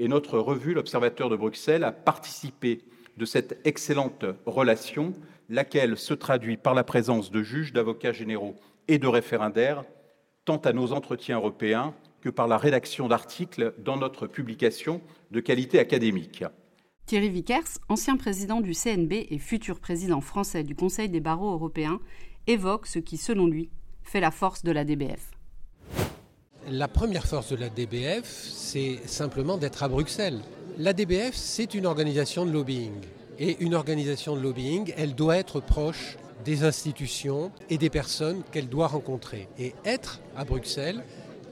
et 0.01 0.07
notre 0.07 0.39
revue, 0.39 0.73
l'Observateur 0.73 1.29
de 1.29 1.35
Bruxelles, 1.35 1.83
a 1.83 1.91
participé 1.91 2.81
de 3.17 3.25
cette 3.25 3.61
excellente 3.65 4.25
relation, 4.47 5.13
laquelle 5.47 5.95
se 5.95 6.15
traduit 6.15 6.57
par 6.57 6.73
la 6.73 6.83
présence 6.83 7.29
de 7.29 7.43
juges, 7.43 7.71
d'avocats 7.71 8.11
généraux 8.11 8.55
et 8.87 8.97
de 8.97 9.05
référendaires, 9.05 9.83
tant 10.43 10.57
à 10.57 10.73
nos 10.73 10.91
entretiens 10.91 11.37
européens 11.37 11.93
que 12.19 12.29
par 12.29 12.47
la 12.47 12.57
rédaction 12.57 13.07
d'articles 13.07 13.75
dans 13.77 13.95
notre 13.95 14.25
publication 14.25 15.01
de 15.29 15.39
qualité 15.39 15.77
académique. 15.77 16.43
Thierry 17.05 17.29
Vickers, 17.29 17.77
ancien 17.87 18.17
président 18.17 18.59
du 18.59 18.73
CNB 18.73 19.27
et 19.29 19.37
futur 19.37 19.79
président 19.79 20.21
français 20.21 20.63
du 20.63 20.73
Conseil 20.73 21.09
des 21.09 21.19
barreaux 21.19 21.51
européens, 21.51 21.99
évoque 22.47 22.87
ce 22.87 22.97
qui, 22.97 23.17
selon 23.17 23.45
lui, 23.45 23.69
fait 24.01 24.19
la 24.19 24.31
force 24.31 24.63
de 24.63 24.71
la 24.71 24.83
DBF. 24.83 25.29
La 26.69 26.87
première 26.87 27.25
force 27.25 27.49
de 27.49 27.55
la 27.55 27.69
DBF, 27.69 28.23
c'est 28.23 28.99
simplement 29.07 29.57
d'être 29.57 29.81
à 29.81 29.87
Bruxelles. 29.87 30.39
La 30.77 30.93
DBF, 30.93 31.33
c'est 31.33 31.73
une 31.73 31.87
organisation 31.87 32.45
de 32.45 32.51
lobbying. 32.51 32.93
Et 33.39 33.57
une 33.61 33.73
organisation 33.73 34.35
de 34.35 34.41
lobbying, 34.41 34.93
elle 34.95 35.15
doit 35.15 35.37
être 35.37 35.59
proche 35.59 36.17
des 36.45 36.63
institutions 36.63 37.51
et 37.69 37.79
des 37.79 37.89
personnes 37.89 38.43
qu'elle 38.51 38.69
doit 38.69 38.87
rencontrer. 38.87 39.47
Et 39.57 39.73
être 39.85 40.19
à 40.37 40.45
Bruxelles, 40.45 41.03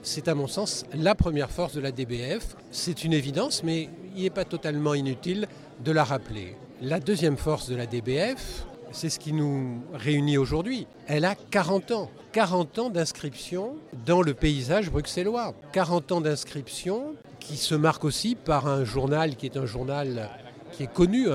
c'est 0.02 0.28
à 0.28 0.34
mon 0.36 0.46
sens 0.46 0.84
la 0.94 1.16
première 1.16 1.50
force 1.50 1.74
de 1.74 1.80
la 1.80 1.90
DBF. 1.90 2.56
C'est 2.70 3.02
une 3.02 3.12
évidence, 3.12 3.64
mais 3.64 3.88
il 4.14 4.22
n'est 4.22 4.30
pas 4.30 4.44
totalement 4.44 4.94
inutile 4.94 5.48
de 5.84 5.90
la 5.90 6.04
rappeler. 6.04 6.56
La 6.82 7.00
deuxième 7.00 7.36
force 7.36 7.68
de 7.68 7.74
la 7.74 7.86
DBF, 7.86 8.64
c'est 8.92 9.08
ce 9.08 9.18
qui 9.18 9.32
nous 9.32 9.80
réunit 9.92 10.38
aujourd'hui. 10.38 10.86
Elle 11.06 11.24
a 11.24 11.34
40 11.34 11.90
ans. 11.92 12.10
40 12.32 12.78
ans 12.78 12.90
d'inscription 12.90 13.76
dans 14.06 14.22
le 14.22 14.34
paysage 14.34 14.90
bruxellois. 14.90 15.54
40 15.72 16.12
ans 16.12 16.20
d'inscription 16.20 17.14
qui 17.40 17.56
se 17.56 17.74
marque 17.74 18.04
aussi 18.04 18.34
par 18.34 18.66
un 18.66 18.84
journal 18.84 19.36
qui 19.36 19.46
est 19.46 19.56
un 19.56 19.66
journal 19.66 20.28
qui 20.72 20.84
est 20.84 20.92
connu, 20.92 21.26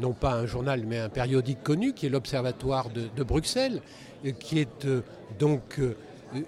non 0.00 0.12
pas 0.12 0.32
un 0.32 0.46
journal 0.46 0.84
mais 0.86 0.98
un 0.98 1.08
périodique 1.08 1.62
connu, 1.62 1.92
qui 1.92 2.06
est 2.06 2.08
l'Observatoire 2.08 2.88
de, 2.90 3.22
Bruxelles, 3.22 3.80
qui 4.40 4.58
est 4.58 4.84
euh, 4.84 5.02
donc 5.38 5.78
euh, 5.78 5.94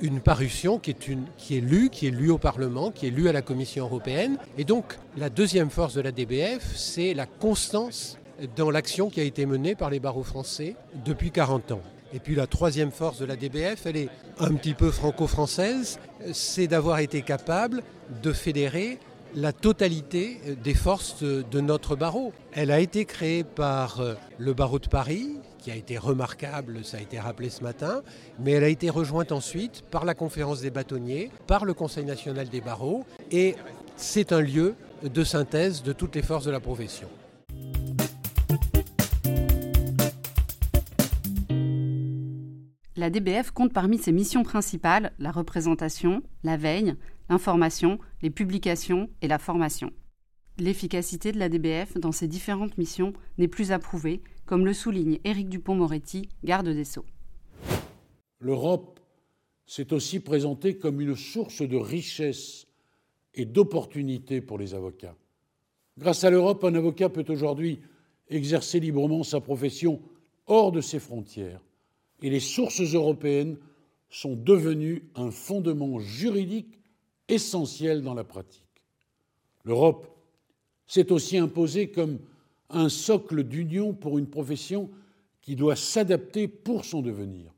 une 0.01 0.21
parution 0.21 0.79
qui 0.79 0.91
est, 0.91 1.11
qui 1.37 1.57
est 1.57 1.61
lue, 1.61 1.91
qui 1.91 2.09
est 2.09 2.11
lue 2.11 2.31
au 2.31 2.39
Parlement, 2.39 2.91
qui 2.91 3.07
est 3.07 3.11
lue 3.11 3.29
à 3.29 3.33
la 3.33 3.43
Commission 3.43 3.85
européenne. 3.85 4.39
Et 4.59 4.65
donc 4.65 4.97
la 5.17 5.31
deuxième 5.31 5.71
force 5.71 5.95
de 5.95 6.01
la 6.01 6.11
DBF, 6.11 6.75
c'est 6.75 7.15
la 7.15 7.27
constance 7.27 8.19
dans 8.57 8.71
l'action 8.71 9.11
qui 9.11 9.21
a 9.21 9.25
été 9.25 9.47
menée 9.47 9.75
par 9.75 9.91
les 9.91 10.01
barreaux 10.01 10.23
français 10.23 10.77
depuis 11.05 11.31
40 11.31 11.73
ans. 11.73 11.83
Et 12.13 12.21
puis 12.21 12.35
la 12.35 12.47
troisième 12.47 12.93
force 12.93 13.19
de 13.19 13.25
la 13.25 13.37
DBF, 13.37 13.87
elle 13.87 13.97
est 13.97 14.09
un 14.39 14.55
petit 14.55 14.75
peu 14.75 14.91
franco-française, 14.91 15.99
c'est 16.33 16.67
d'avoir 16.67 17.01
été 17.01 17.23
capable 17.23 17.83
de 18.23 18.33
fédérer 18.33 18.99
la 19.35 19.53
totalité 19.53 20.41
des 20.63 20.75
forces 20.75 21.23
de 21.23 21.61
notre 21.61 21.97
barreau. 21.97 22.33
Elle 22.53 22.71
a 22.71 22.81
été 22.81 23.05
créée 23.05 23.45
par 23.45 24.01
le 24.39 24.55
barreau 24.55 24.79
de 24.79 24.89
Paris, 24.89 25.37
qui 25.59 25.71
a 25.73 25.75
été 25.75 25.99
remarquable, 25.99 26.85
ça 26.85 26.99
a 26.99 27.01
été 27.01 27.19
rappelé 27.19 27.51
ce 27.51 27.63
matin, 27.63 28.03
mais 28.39 28.53
elle 28.53 28.65
a 28.65 28.69
été 28.69 28.89
rejointe 28.89 29.33
ensuite 29.33 29.83
par 29.91 30.05
la 30.05 30.15
conférence 30.15 30.61
des 30.61 30.71
bâtonniers, 30.71 31.31
par 31.49 31.65
le 31.65 31.75
Conseil 31.75 32.05
national 32.05 32.49
des 32.49 32.61
barreaux, 32.61 33.05
et 33.33 33.57
c'est 33.97 34.33
un 34.33 34.41
lieu 34.41 34.75
de 35.03 35.25
synthèse 35.25 35.83
de 35.83 35.93
toutes 35.93 36.15
les 36.15 36.23
forces 36.23 36.45
de 36.45 36.53
la 36.53 36.61
profession. 36.61 37.09
La 42.99 43.11
DBF 43.11 43.51
compte 43.51 43.75
parmi 43.75 43.99
ses 43.99 44.11
missions 44.11 44.43
principales 44.43 45.13
la 45.19 45.31
représentation, 45.31 46.23
la 46.43 46.57
veille, 46.57 46.95
l'information, 47.29 47.99
les 48.23 48.31
publications 48.31 49.11
et 49.21 49.29
la 49.29 49.39
formation. 49.39 49.91
L'efficacité 50.57 51.31
de 51.31 51.39
la 51.39 51.51
DBF 51.51 51.99
dans 51.99 52.13
ses 52.13 52.27
différentes 52.27 52.79
missions 52.79 53.13
n'est 53.37 53.49
plus 53.49 53.71
approuvée, 53.71 54.23
comme 54.47 54.65
le 54.65 54.73
souligne 54.73 55.19
Éric 55.25 55.51
Dupont-Moretti, 55.51 56.31
garde 56.43 56.71
des 56.71 56.85
Sceaux. 56.85 57.05
L'Europe 58.41 58.99
s'est 59.67 59.93
aussi 59.93 60.21
présentée 60.21 60.79
comme 60.79 61.03
une 61.03 61.17
source 61.17 61.61
de 61.61 61.77
richesse 61.77 62.67
et 63.35 63.45
d'opportunités 63.45 64.41
pour 64.41 64.57
les 64.57 64.73
avocats. 64.73 65.17
Grâce 65.99 66.25
à 66.25 66.31
l'Europe, 66.31 66.65
un 66.65 66.75
avocat 66.75 67.11
peut 67.11 67.27
aujourd'hui 67.29 67.79
exercer 68.31 68.81
librement 68.81 69.23
sa 69.23 69.43
profession 69.43 70.01
hors 70.47 70.73
de 70.73 70.81
ses 70.81 70.99
frontières 70.99 71.61
et 72.23 72.31
les 72.31 72.41
sources 72.41 72.81
européennes 72.81 73.57
sont 74.11 74.35
devenues 74.35 75.03
un 75.15 75.31
fondement 75.31 75.99
juridique 75.99 76.79
essentiel 77.29 78.03
dans 78.03 78.15
la 78.15 78.25
pratique. 78.25 78.63
L'Europe 79.65 80.09
s'est 80.87 81.11
aussi 81.13 81.37
imposée 81.39 81.91
comme 81.91 82.19
un 82.71 82.89
socle 82.89 83.43
d'union 83.43 83.93
pour 83.93 84.19
une 84.19 84.29
profession 84.29 84.91
qui 85.41 85.57
doit 85.57 85.77
s'adapter 85.77 86.49
pour 86.49 86.85
son 86.85 87.03
devenir. 87.03 87.53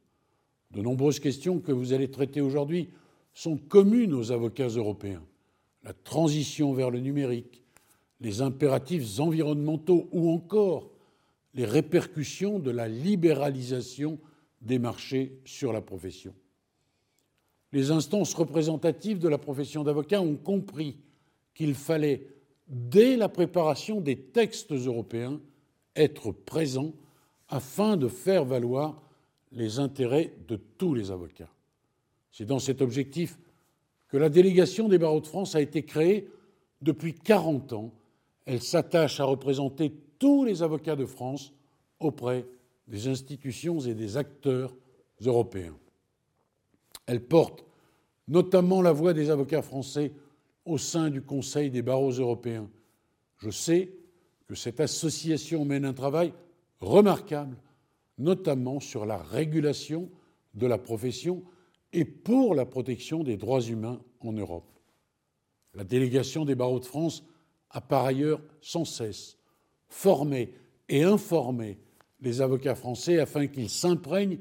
De 0.71 0.83
nombreuses 0.83 1.21
questions 1.21 1.61
que 1.61 1.73
vous 1.73 1.93
allez 1.93 2.11
traiter 2.11 2.41
aujourd'hui 2.41 2.89
sont 3.33 3.57
communes 3.57 4.15
aux 4.15 4.33
avocats 4.33 4.69
européens. 4.69 5.23
La 5.85 5.93
transition 5.93 6.73
vers 6.73 6.91
le 6.91 7.01
numérique, 7.01 7.63
les 8.21 8.43
impératifs 8.43 9.21
environnementaux 9.21 10.09
ou 10.13 10.31
encore 10.31 10.91
les 11.55 11.65
répercussions 11.65 12.59
de 12.59 12.71
la 12.71 12.89
libéralisation 12.89 14.19
des 14.61 14.79
marchés 14.79 15.41
sur 15.45 15.73
la 15.73 15.81
profession. 15.81 16.35
Les 17.73 17.91
instances 17.91 18.35
représentatives 18.35 19.19
de 19.19 19.29
la 19.29 19.39
profession 19.39 19.85
d'avocat 19.85 20.23
ont 20.23 20.37
compris 20.37 20.99
qu'il 21.55 21.75
fallait, 21.75 22.27
dès 22.67 23.17
la 23.17 23.29
préparation 23.29 24.01
des 24.01 24.17
textes 24.17 24.73
européens, 24.73 25.41
être 25.97 26.33
présent 26.33 26.95
afin 27.49 27.97
de 27.97 28.09
faire 28.09 28.45
valoir 28.45 29.03
les 29.53 29.79
intérêts 29.79 30.35
de 30.47 30.57
tous 30.57 30.95
les 30.95 31.11
avocats. 31.11 31.51
C'est 32.31 32.45
dans 32.45 32.59
cet 32.59 32.83
objectif 32.83 33.39
que 34.09 34.17
la 34.17 34.29
délégation 34.29 34.89
des 34.89 34.99
barreaux 34.99 35.21
de 35.21 35.27
France 35.27 35.55
a 35.55 35.61
été 35.61 35.83
créée 35.83 36.29
depuis 36.81 37.15
40 37.15 37.73
ans. 37.73 37.93
Elle 38.47 38.63
s'attache 38.63 39.21
à 39.21 39.25
représenter 39.25 39.93
tous 40.19 40.45
les 40.45 40.63
avocats 40.63 40.97
de 40.97 41.07
France 41.07 41.53
auprès 42.01 42.47
des 42.89 43.07
institutions 43.07 43.81
et 43.81 43.95
des 43.95 44.17
acteurs 44.17 44.75
européens. 45.21 45.77
Elle 47.07 47.25
porte 47.25 47.65
notamment 48.27 48.83
la 48.83 48.93
voix 48.93 49.15
des 49.15 49.31
avocats 49.31 49.63
français 49.63 50.13
au 50.65 50.79
sein 50.79 51.11
du 51.11 51.23
Conseil 51.23 51.71
des 51.71 51.83
barreaux 51.83 52.11
européens. 52.11 52.69
Je 53.39 53.51
sais 53.51 53.93
que 54.47 54.55
cette 54.55 54.81
association 54.81 55.65
mène 55.65 55.85
un 55.85 55.95
travail 55.95 56.33
remarquable, 56.81 57.57
notamment 58.19 58.81
sur 58.81 59.07
la 59.07 59.17
régulation 59.17 60.11
de 60.55 60.67
la 60.67 60.79
profession 60.79 61.43
et 61.93 62.05
pour 62.05 62.55
la 62.55 62.67
protection 62.67 63.23
des 63.23 63.37
droits 63.37 63.63
humains 63.63 64.01
en 64.21 64.33
Europe. 64.33 64.69
La 65.75 65.85
délégation 65.85 66.45
des 66.45 66.55
barreaux 66.55 66.81
de 66.81 66.85
France 66.85 67.25
a 67.71 67.81
par 67.81 68.05
ailleurs 68.05 68.43
sans 68.61 68.85
cesse 68.85 69.39
formé 69.89 70.53
et 70.89 71.03
informé 71.03 71.79
les 72.21 72.41
avocats 72.41 72.75
français 72.75 73.19
afin 73.19 73.47
qu'ils 73.47 73.71
s'imprègnent 73.71 74.39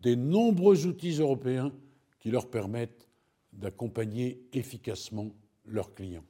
des 0.00 0.16
nombreux 0.16 0.86
outils 0.86 1.18
européens 1.18 1.72
qui 2.20 2.30
leur 2.30 2.48
permettent 2.48 3.08
d'accompagner 3.52 4.42
efficacement 4.52 5.30
leurs 5.66 5.94
clients. 5.94 6.24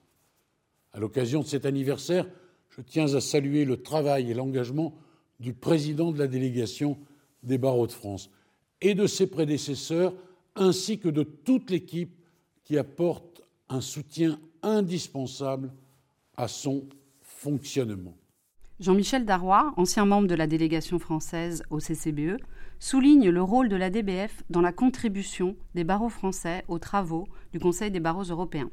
À 0.92 1.00
l'occasion 1.00 1.42
de 1.42 1.46
cet 1.46 1.66
anniversaire, 1.66 2.28
je 2.70 2.80
tiens 2.80 3.14
à 3.14 3.20
saluer 3.20 3.64
le 3.64 3.82
travail 3.82 4.30
et 4.30 4.34
l'engagement 4.34 4.94
du 5.40 5.52
président 5.52 6.12
de 6.12 6.18
la 6.18 6.26
délégation 6.26 6.98
des 7.42 7.58
barreaux 7.58 7.86
de 7.86 7.92
France 7.92 8.30
et 8.80 8.94
de 8.94 9.06
ses 9.06 9.26
prédécesseurs, 9.26 10.14
ainsi 10.54 10.98
que 10.98 11.08
de 11.08 11.22
toute 11.22 11.70
l'équipe 11.70 12.14
qui 12.64 12.78
apporte 12.78 13.42
un 13.68 13.80
soutien 13.80 14.40
indispensable 14.62 15.72
à 16.36 16.48
son 16.48 16.84
fonctionnement. 17.22 18.17
Jean-Michel 18.80 19.24
Darrois, 19.24 19.72
ancien 19.76 20.04
membre 20.04 20.28
de 20.28 20.36
la 20.36 20.46
délégation 20.46 21.00
française 21.00 21.64
au 21.68 21.80
CCBE, 21.80 22.36
souligne 22.78 23.28
le 23.28 23.42
rôle 23.42 23.68
de 23.68 23.74
la 23.74 23.90
DBF 23.90 24.44
dans 24.50 24.60
la 24.60 24.70
contribution 24.70 25.56
des 25.74 25.82
barreaux 25.82 26.08
français 26.08 26.64
aux 26.68 26.78
travaux 26.78 27.26
du 27.52 27.58
Conseil 27.58 27.90
des 27.90 27.98
barreaux 27.98 28.22
européens. 28.22 28.70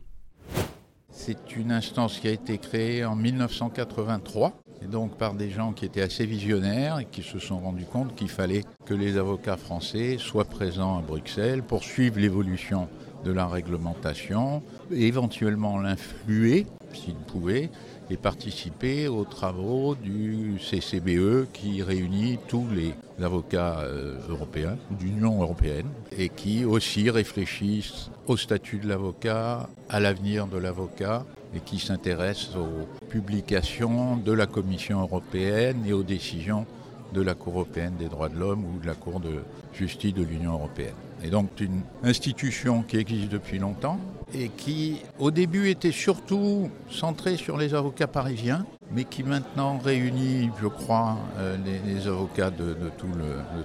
C'est 1.10 1.56
une 1.56 1.72
instance 1.72 2.20
qui 2.20 2.28
a 2.28 2.32
été 2.32 2.60
créée 2.60 3.04
en 3.04 3.16
1983, 3.16 4.54
et 4.84 4.86
donc 4.86 5.18
par 5.18 5.34
des 5.34 5.50
gens 5.50 5.74
qui 5.74 5.86
étaient 5.86 6.02
assez 6.02 6.28
visionnaires 6.28 7.00
et 7.00 7.06
qui 7.06 7.24
se 7.24 7.40
sont 7.40 7.58
rendus 7.58 7.86
compte 7.86 8.14
qu'il 8.14 8.30
fallait 8.30 8.64
que 8.86 8.94
les 8.94 9.18
avocats 9.18 9.58
français 9.58 10.18
soient 10.20 10.46
présents 10.46 11.00
à 11.00 11.02
Bruxelles 11.02 11.64
pour 11.64 11.84
suivre 11.84 12.20
l'évolution 12.20 12.90
de 13.24 13.32
la 13.32 13.48
réglementation, 13.48 14.62
éventuellement 14.92 15.80
l'influer 15.80 16.68
s'ils 16.94 17.16
pouvaient, 17.16 17.70
et 18.10 18.18
participer 18.18 19.08
aux 19.08 19.24
travaux 19.24 19.96
du 19.96 20.60
CCBE 20.60 21.48
qui 21.54 21.82
réunit 21.82 22.40
tous 22.48 22.66
les 22.74 22.94
avocats 23.24 23.80
euh, 23.80 24.18
européens, 24.30 24.78
d'Union 24.92 25.42
européenne, 25.42 25.88
et 26.18 26.30
qui 26.30 26.66
aussi 26.66 27.10
réfléchissent 27.10 28.10
au 28.28 28.38
statut 28.38 28.78
de 28.78 28.88
l'avocat, 28.88 29.70
à 29.90 30.00
l'avenir 30.00 30.48
de 30.48 30.58
l'avocat, 30.58 31.26
et 31.56 31.60
qui 31.60 31.80
s'intéressent 31.80 32.56
aux 32.58 33.08
publications 33.08 34.18
de 34.18 34.34
la 34.34 34.46
Commission 34.46 35.02
européenne 35.02 35.84
et 35.88 35.94
aux 35.94 36.04
décisions 36.04 36.66
de 37.14 37.22
la 37.22 37.34
Cour 37.34 37.54
européenne 37.54 37.94
des 37.98 38.10
droits 38.10 38.30
de 38.30 38.38
l'homme 38.38 38.66
ou 38.66 38.80
de 38.80 38.88
la 38.88 38.96
Cour 38.96 39.20
de 39.20 39.44
justice 39.74 40.14
de 40.14 40.24
l'Union 40.24 40.54
européenne. 40.54 41.05
Et 41.26 41.30
donc 41.30 41.60
une 41.60 41.82
institution 42.04 42.84
qui 42.84 42.98
existe 42.98 43.30
depuis 43.30 43.58
longtemps 43.58 44.00
et 44.32 44.50
qui 44.50 45.02
au 45.18 45.32
début 45.32 45.70
était 45.70 45.92
surtout 45.92 46.70
centrée 46.88 47.36
sur 47.36 47.58
les 47.58 47.74
avocats 47.74 48.06
parisiens, 48.06 48.64
mais 48.92 49.06
qui 49.06 49.24
maintenant 49.24 49.80
réunit, 49.80 50.52
je 50.62 50.68
crois, 50.68 51.18
euh, 51.40 51.58
les, 51.66 52.08
avocats 52.08 52.52
de, 52.52 52.76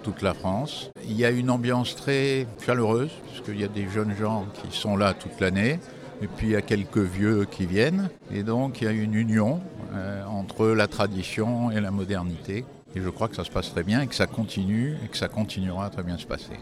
toute 0.02 0.22
la 0.22 0.32
France. 0.32 0.90
Il 1.04 1.18
y 1.18 1.26
a 1.26 1.30
une 1.30 1.50
ambiance 1.50 1.94
très 1.96 2.46
chaleureuse, 2.64 3.10
puisqu'il 3.28 3.60
y 3.60 3.64
a 3.64 3.68
des 3.68 3.88
jeunes 3.88 4.16
gens 4.16 4.46
qui 4.54 4.74
sont 4.74 4.96
là 4.96 5.12
toute 5.12 5.38
l'année, 5.38 5.80
et 6.22 6.28
puis 6.28 6.48
il 6.48 6.52
y 6.52 6.56
a 6.56 6.62
quelques 6.62 6.98
vieux 6.98 7.44
qui 7.44 7.66
viennent, 7.66 8.08
et 8.32 8.42
donc 8.42 8.80
il 8.80 8.84
y 8.84 8.88
a 8.88 8.92
une 8.92 9.14
union 9.14 9.60
euh, 9.92 10.24
entre 10.24 10.68
la 10.68 10.86
tradition 10.86 11.70
et 11.70 11.80
la 11.80 11.90
modernité. 11.90 12.64
Et 12.96 13.00
je 13.00 13.08
crois 13.10 13.28
que 13.28 13.36
ça 13.36 13.44
se 13.44 13.50
passe 13.50 13.70
très 13.70 13.82
bien 13.82 14.00
et 14.00 14.06
que 14.06 14.14
ça 14.14 14.26
continue 14.26 14.96
et 15.04 15.08
que 15.08 15.16
ça 15.16 15.28
continuera 15.28 15.86
à 15.86 15.90
très 15.90 16.02
bien 16.02 16.18
se 16.18 16.26
passer. 16.26 16.58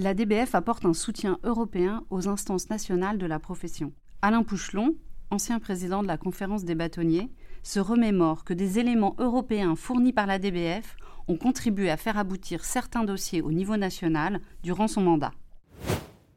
La 0.00 0.14
DBF 0.14 0.54
apporte 0.54 0.84
un 0.84 0.94
soutien 0.94 1.40
européen 1.42 2.04
aux 2.08 2.28
instances 2.28 2.70
nationales 2.70 3.18
de 3.18 3.26
la 3.26 3.40
profession. 3.40 3.92
Alain 4.22 4.44
Pouchelon, 4.44 4.94
ancien 5.32 5.58
président 5.58 6.04
de 6.04 6.06
la 6.06 6.16
conférence 6.16 6.64
des 6.64 6.76
bâtonniers, 6.76 7.32
se 7.64 7.80
remémore 7.80 8.44
que 8.44 8.54
des 8.54 8.78
éléments 8.78 9.16
européens 9.18 9.74
fournis 9.74 10.12
par 10.12 10.28
la 10.28 10.38
DBF 10.38 10.94
ont 11.26 11.36
contribué 11.36 11.90
à 11.90 11.96
faire 11.96 12.16
aboutir 12.16 12.64
certains 12.64 13.02
dossiers 13.02 13.42
au 13.42 13.50
niveau 13.50 13.76
national 13.76 14.40
durant 14.62 14.86
son 14.86 15.00
mandat. 15.00 15.32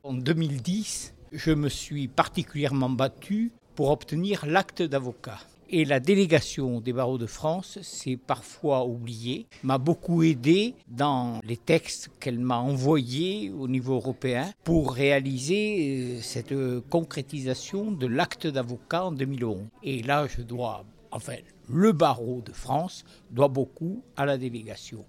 En 0.01 0.15
2010, 0.15 1.13
je 1.31 1.51
me 1.51 1.69
suis 1.69 2.07
particulièrement 2.07 2.89
battu 2.89 3.51
pour 3.75 3.91
obtenir 3.91 4.47
l'acte 4.47 4.81
d'avocat. 4.81 5.37
Et 5.73 5.85
la 5.85 6.01
délégation 6.01 6.81
des 6.81 6.91
barreaux 6.91 7.17
de 7.17 7.25
France, 7.25 7.79
c'est 7.81 8.17
parfois 8.17 8.83
oublié, 8.85 9.47
m'a 9.63 9.77
beaucoup 9.77 10.21
aidé 10.21 10.75
dans 10.89 11.39
les 11.45 11.55
textes 11.55 12.11
qu'elle 12.19 12.39
m'a 12.39 12.57
envoyés 12.57 13.51
au 13.51 13.69
niveau 13.69 13.93
européen 13.93 14.51
pour 14.65 14.91
réaliser 14.91 16.17
euh, 16.17 16.21
cette 16.21 16.53
concrétisation 16.89 17.93
de 17.93 18.05
l'acte 18.05 18.47
d'avocat 18.47 19.05
en 19.05 19.11
2011. 19.13 19.59
Et 19.83 20.03
là, 20.03 20.27
je 20.27 20.41
dois, 20.41 20.83
enfin, 21.09 21.35
le 21.69 21.93
barreau 21.93 22.41
de 22.45 22.51
France 22.51 23.05
doit 23.29 23.47
beaucoup 23.47 24.03
à 24.17 24.25
la 24.25 24.37
délégation. 24.37 25.05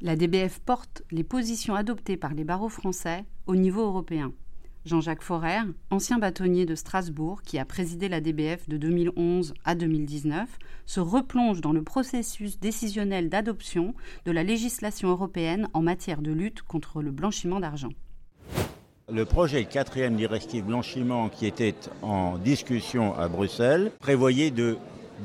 La 0.00 0.16
DBF 0.16 0.60
porte 0.60 1.02
les 1.10 1.24
positions 1.24 1.74
adoptées 1.74 2.16
par 2.16 2.32
les 2.32 2.44
barreaux 2.44 2.70
français 2.70 3.26
au 3.46 3.54
niveau 3.54 3.82
européen. 3.82 4.32
Jean-Jacques 4.86 5.22
Forer, 5.22 5.62
ancien 5.90 6.18
bâtonnier 6.18 6.64
de 6.64 6.76
Strasbourg 6.76 7.42
qui 7.42 7.58
a 7.58 7.64
présidé 7.64 8.08
la 8.08 8.20
DBF 8.20 8.68
de 8.68 8.76
2011 8.76 9.52
à 9.64 9.74
2019, 9.74 10.48
se 10.86 11.00
replonge 11.00 11.60
dans 11.60 11.72
le 11.72 11.82
processus 11.82 12.60
décisionnel 12.60 13.28
d'adoption 13.28 13.94
de 14.24 14.30
la 14.30 14.44
législation 14.44 15.08
européenne 15.08 15.68
en 15.74 15.82
matière 15.82 16.22
de 16.22 16.30
lutte 16.30 16.62
contre 16.62 17.02
le 17.02 17.10
blanchiment 17.10 17.58
d'argent. 17.58 17.90
Le 19.12 19.24
projet 19.24 19.64
quatrième 19.64 20.14
directive 20.14 20.64
blanchiment 20.64 21.28
qui 21.28 21.46
était 21.46 21.74
en 22.02 22.38
discussion 22.38 23.12
à 23.16 23.28
Bruxelles 23.28 23.90
prévoyait 23.98 24.52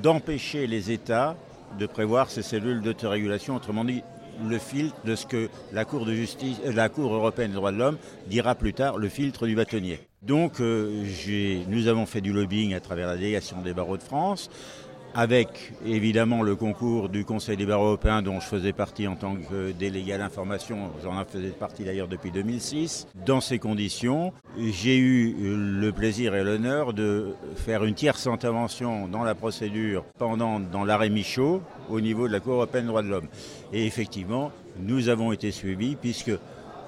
d'empêcher 0.02 0.66
les 0.66 0.92
États 0.92 1.38
de 1.78 1.86
prévoir 1.86 2.32
ces 2.32 2.42
cellules 2.42 2.82
d'autorégulation, 2.82 3.56
autrement 3.56 3.86
dit 3.86 4.02
le 4.48 4.58
filtre 4.58 4.96
de 5.06 5.16
ce 5.16 5.26
que 5.26 5.50
la 5.72 5.86
Cour 5.86 6.06
de 6.06 6.14
justice, 6.14 6.58
euh, 6.66 6.74
la 6.74 6.90
Cour 6.90 7.14
européenne 7.14 7.52
des 7.52 7.56
droits 7.56 7.72
de 7.72 7.78
l'homme 7.78 7.98
dira 8.28 8.56
plus 8.56 8.74
tard, 8.74 8.98
le 8.98 9.10
filtre 9.10 9.48
du 9.48 9.56
bâtonnier. 9.56 10.00
Donc 10.22 10.60
euh, 10.60 11.04
nous 11.68 11.88
avons 11.88 12.06
fait 12.06 12.22
du 12.22 12.32
lobbying 12.32 12.74
à 12.74 12.80
travers 12.80 13.08
la 13.08 13.16
délégation 13.16 13.62
des 13.62 13.74
barreaux 13.74 13.98
de 13.98 14.04
France 14.04 14.50
avec 15.14 15.74
évidemment 15.86 16.42
le 16.42 16.56
concours 16.56 17.10
du 17.10 17.26
Conseil 17.26 17.58
des 17.58 17.66
barreaux 17.66 17.88
européens 17.88 18.22
dont 18.22 18.40
je 18.40 18.46
faisais 18.46 18.74
partie 18.74 19.08
en 19.08 19.16
tant 19.16 19.36
que 19.36 19.72
délégué 19.72 20.14
à 20.14 20.18
l'information, 20.18 20.92
j'en 21.04 21.24
faisais 21.26 21.50
partie 21.50 21.84
d'ailleurs 21.84 22.08
depuis 22.08 22.32
2006. 22.32 23.08
Dans 23.26 23.42
ces 23.42 23.60
conditions, 23.60 24.34
j'ai 24.58 24.98
eu 24.98 25.36
le 25.38 25.92
plaisir 25.92 26.36
et 26.36 26.44
l'honneur 26.44 26.94
de 26.94 27.34
faire 27.56 27.84
une 27.84 27.96
tierce 27.96 28.28
intervention 28.28 29.08
dans 29.08 29.24
la 29.24 29.36
procédure 29.36 30.04
pendant 30.18 30.60
dans 30.60 30.86
l'arrêt 30.86 31.10
Michaud 31.10 31.62
au 31.90 32.00
niveau 32.00 32.28
de 32.28 32.34
la 32.34 32.40
Cour 32.40 32.54
européenne 32.54 32.84
des 32.84 32.90
droits 32.90 33.04
de 33.04 33.10
l'homme. 33.10 33.28
Et 33.74 33.86
effectivement, 33.86 34.52
nous 34.80 35.10
avons 35.10 35.32
été 35.32 35.52
suivis 35.52 35.96
puisque 35.96 36.32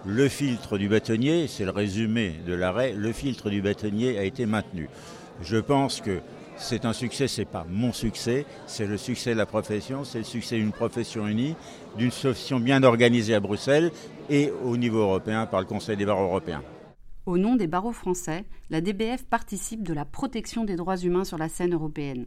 le 0.06 0.27
filtre 0.27 0.77
du 0.77 0.89
bâtonnier, 0.89 1.48
c'est 1.48 1.65
le 1.65 1.72
résumé 1.72 2.36
de 2.46 2.53
l'arrêt, 2.53 2.94
le 2.94 3.12
filtre 3.13 3.50
du 3.50 3.62
bâtonnier 3.62 4.18
a 4.18 4.24
été 4.24 4.46
maintenu. 4.46 4.89
Je 5.42 5.58
pense 5.58 6.01
que 6.01 6.20
c'est 6.58 6.86
un 6.86 6.94
succès, 6.94 7.28
c'est 7.28 7.46
pas 7.46 7.66
mon 7.70 7.92
succès, 7.94 8.46
c'est 8.68 8.86
le 8.86 8.98
succès 8.98 9.32
de 9.34 9.38
la 9.38 9.46
profession, 9.46 10.04
c'est 10.04 10.20
le 10.20 10.24
succès 10.24 10.58
d'une 10.58 10.72
profession 10.72 11.28
unie, 11.28 11.56
d'une 11.98 12.12
solution 12.12 12.60
bien 12.60 12.84
organisée 12.84 13.36
à 13.36 13.40
Bruxelles 13.40 13.92
et 14.30 14.52
au 14.64 14.78
niveau 14.78 15.00
européen 15.00 15.46
par 15.46 15.60
le 15.60 15.66
Conseil 15.66 15.98
des 15.98 16.06
barreaux 16.06 16.26
européens. 16.26 16.64
Au 17.26 17.38
nom 17.38 17.56
des 17.56 17.68
barreaux 17.68 17.94
français, 17.94 18.46
la 18.70 18.82
DBF 18.82 19.24
participe 19.26 19.84
de 19.84 19.94
la 19.94 20.06
protection 20.06 20.66
des 20.66 20.76
droits 20.76 20.98
humains 20.98 21.24
sur 21.24 21.38
la 21.38 21.50
scène 21.50 21.74
européenne. 21.74 22.26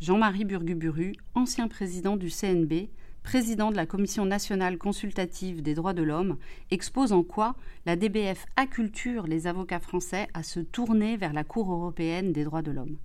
Jean-Marie 0.00 0.44
Burguburu, 0.44 1.14
ancien 1.34 1.66
président 1.66 2.16
du 2.16 2.30
CNB, 2.30 2.88
président 3.24 3.72
de 3.72 3.76
la 3.76 3.84
Commission 3.84 4.24
nationale 4.24 4.78
consultative 4.78 5.60
des 5.60 5.74
droits 5.74 5.92
de 5.92 6.04
l'homme, 6.04 6.36
expose 6.70 7.12
en 7.12 7.24
quoi 7.24 7.56
la 7.84 7.96
DBF 7.96 8.46
acculture 8.56 9.26
les 9.26 9.48
avocats 9.48 9.80
français 9.80 10.28
à 10.34 10.44
se 10.44 10.60
tourner 10.60 11.16
vers 11.16 11.32
la 11.32 11.42
Cour 11.42 11.72
européenne 11.72 12.32
des 12.32 12.44
droits 12.44 12.62
de 12.62 12.70
l'homme. 12.70 12.96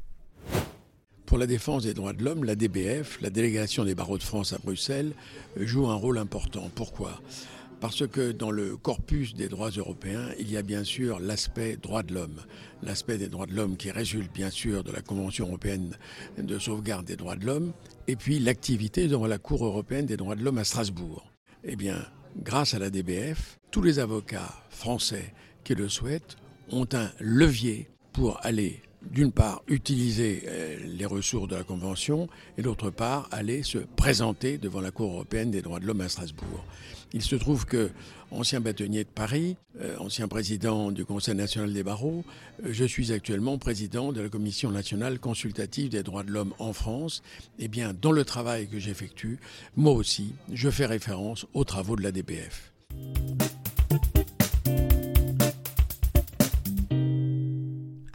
Pour 1.26 1.38
la 1.38 1.48
défense 1.48 1.84
des 1.84 1.94
droits 1.94 2.14
de 2.14 2.24
l'homme, 2.24 2.44
la 2.44 2.56
DBF, 2.56 3.20
la 3.22 3.30
délégation 3.30 3.86
des 3.86 3.96
barreaux 3.96 4.18
de 4.18 4.24
France 4.24 4.54
à 4.54 4.58
Bruxelles, 4.58 5.14
joue 5.58 5.88
un 5.88 5.96
rôle 5.96 6.18
important. 6.18 6.70
Pourquoi? 6.76 7.22
Parce 7.80 8.08
que 8.08 8.32
dans 8.32 8.52
le 8.52 8.78
corpus 8.78 9.34
des 9.34 9.50
droits 9.50 9.72
européens, 9.72 10.30
il 10.40 10.52
y 10.52 10.58
a 10.58 10.62
bien 10.62 10.84
sûr 10.84 11.20
l'aspect 11.20 11.76
droits 11.76 12.04
de 12.04 12.14
l'homme. 12.14 12.42
L'aspect 12.82 13.18
des 13.18 13.28
droits 13.28 13.46
de 13.46 13.54
l'homme 13.54 13.78
qui 13.78 13.92
résulte 13.92 14.32
bien 14.34 14.50
sûr 14.50 14.84
de 14.84 14.92
la 14.92 15.02
Convention 15.02 15.48
européenne 15.48 15.98
de 16.38 16.60
sauvegarde 16.60 17.06
des 17.06 17.16
droits 17.16 17.36
de 17.36 17.46
l'homme, 17.46 17.74
et 18.08 18.16
puis 18.16 18.40
l'activité 18.40 19.08
devant 19.08 19.28
la 19.28 19.38
Cour 19.38 19.66
européenne 19.66 20.06
des 20.06 20.18
droits 20.18 20.36
de 20.36 20.44
l'homme 20.44 20.60
à 20.60 20.64
Strasbourg. 20.64 21.30
Eh 21.64 21.76
bien, 21.76 22.06
grâce 22.38 22.74
à 22.74 22.80
la 22.80 22.90
DBF, 22.90 23.60
tous 23.72 23.82
les 23.82 24.00
avocats 24.00 24.54
français 24.70 25.34
qui 25.64 25.76
le 25.76 25.90
souhaitent 25.90 26.36
ont 26.72 26.88
un 26.94 27.10
levier 27.20 27.90
pour 28.12 28.40
aller 28.46 28.82
d'une 29.12 29.32
part, 29.32 29.62
utiliser 29.68 30.44
euh, 30.48 30.78
les 30.86 31.06
ressources 31.06 31.48
de 31.48 31.56
la 31.56 31.64
Convention 31.64 32.28
et 32.58 32.62
d'autre 32.62 32.90
part, 32.90 33.28
aller 33.32 33.64
se 33.64 33.78
présenter 33.78 34.58
devant 34.58 34.82
la 34.82 34.92
Cour 34.92 35.12
européenne 35.12 35.52
des 35.52 35.62
droits 35.62 35.80
de 35.80 35.86
l'homme 35.86 36.02
à 36.02 36.10
Strasbourg. 36.10 36.66
Il 37.14 37.22
se 37.22 37.36
trouve 37.36 37.66
que, 37.66 37.92
ancien 38.32 38.60
bâtonnier 38.60 39.04
de 39.04 39.10
Paris, 39.10 39.56
euh, 39.80 39.96
ancien 40.00 40.28
président 40.28 40.92
du 40.92 41.06
Conseil 41.06 41.36
national 41.36 41.72
des 41.72 41.84
barreaux, 41.84 42.24
euh, 42.64 42.70
je 42.72 42.86
suis 42.86 43.12
actuellement 43.12 43.58
président 43.58 44.12
de 44.12 44.22
la 44.22 44.30
Commission 44.30 44.72
nationale 44.72 45.20
consultative 45.20 45.90
des 45.90 46.04
droits 46.04 46.24
de 46.24 46.32
l'homme 46.32 46.54
en 46.58 46.74
France. 46.74 47.22
Eh 47.60 47.68
bien, 47.68 47.94
dans 47.94 48.12
le 48.12 48.26
travail 48.26 48.68
que 48.68 48.80
j'effectue, 48.80 49.40
moi 49.76 49.94
aussi, 49.94 50.34
je 50.52 50.70
fais 50.70 50.86
référence 50.86 51.46
aux 51.54 51.64
travaux 51.64 51.96
de 51.96 52.02
la 52.02 52.12
DPF. 52.12 52.74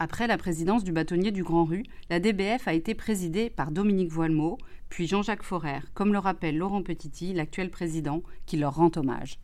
Après 0.01 0.27
la 0.27 0.37
présidence 0.37 0.85
du 0.85 0.93
bâtonnier 0.93 1.31
du 1.31 1.43
Grand 1.43 1.65
Rue, 1.65 1.83
la 2.09 2.21
DBF 2.21 2.69
a 2.69 2.73
été 2.73 2.95
présidée 2.95 3.49
par 3.49 3.69
Dominique 3.69 4.09
Voilemot, 4.09 4.57
puis 4.87 5.07
Jean-Jacques 5.07 5.43
Forer, 5.43 5.81
comme 5.93 6.13
le 6.13 6.19
rappelle 6.19 6.57
Laurent 6.57 6.81
Petiti, 6.81 7.33
l'actuel 7.33 7.69
président, 7.69 8.23
qui 8.45 8.55
leur 8.55 8.75
rend 8.75 8.91
hommage. 8.95 9.39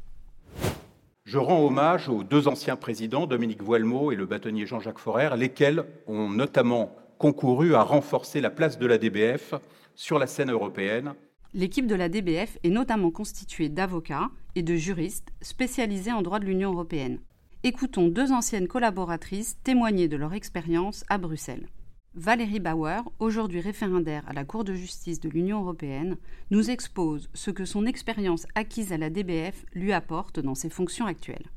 Je 1.26 1.38
rends 1.38 1.66
hommage 1.66 2.08
aux 2.08 2.24
deux 2.24 2.48
anciens 2.48 2.78
présidents, 2.78 3.28
Dominique 3.28 3.62
Voilemot 3.62 4.14
et 4.14 4.16
le 4.16 4.26
bâtonnier 4.26 4.66
Jean-Jacques 4.66 5.00
Forer, 5.00 5.36
lesquels 5.36 5.84
ont 6.08 6.30
notamment 6.30 6.96
concouru 7.18 7.76
à 7.76 7.84
renforcer 7.84 8.40
la 8.40 8.50
place 8.50 8.80
de 8.80 8.86
la 8.86 8.98
DBF 8.98 9.56
sur 9.94 10.20
la 10.20 10.28
scène 10.28 10.52
européenne. 10.52 11.16
L'équipe 11.54 11.86
de 11.86 11.96
la 11.96 12.08
DBF 12.08 12.60
est 12.64 12.70
notamment 12.70 13.12
constituée 13.12 13.68
d'avocats 13.68 14.30
et 14.56 14.64
de 14.64 14.76
juristes 14.76 15.34
spécialisés 15.42 16.14
en 16.14 16.22
droit 16.22 16.40
de 16.40 16.46
l'Union 16.46 16.72
européenne. 16.72 17.20
Écoutons 17.68 18.10
deux 18.10 18.32
anciennes 18.32 18.68
collaboratrices 18.68 19.58
témoigner 19.64 20.08
de 20.08 20.18
leur 20.18 20.36
expérience 20.36 21.04
à 21.10 21.18
Bruxelles. 21.18 21.68
Valérie 22.14 22.60
Bauer, 22.60 23.02
aujourd'hui 23.18 23.60
référendaire 23.60 24.22
à 24.28 24.34
la 24.34 24.46
Cour 24.46 24.64
de 24.64 24.76
justice 24.76 25.20
de 25.20 25.30
l'Union 25.30 25.62
européenne, 25.64 26.18
nous 26.52 26.70
expose 26.70 27.28
ce 27.34 27.50
que 27.50 27.66
son 27.66 27.88
expérience 27.88 28.46
acquise 28.54 28.94
à 28.94 28.98
la 28.98 29.10
DBF 29.10 29.66
lui 29.74 29.94
apporte 29.94 30.40
dans 30.40 30.54
ses 30.54 30.70
fonctions 30.70 31.08
actuelles. 31.08 31.50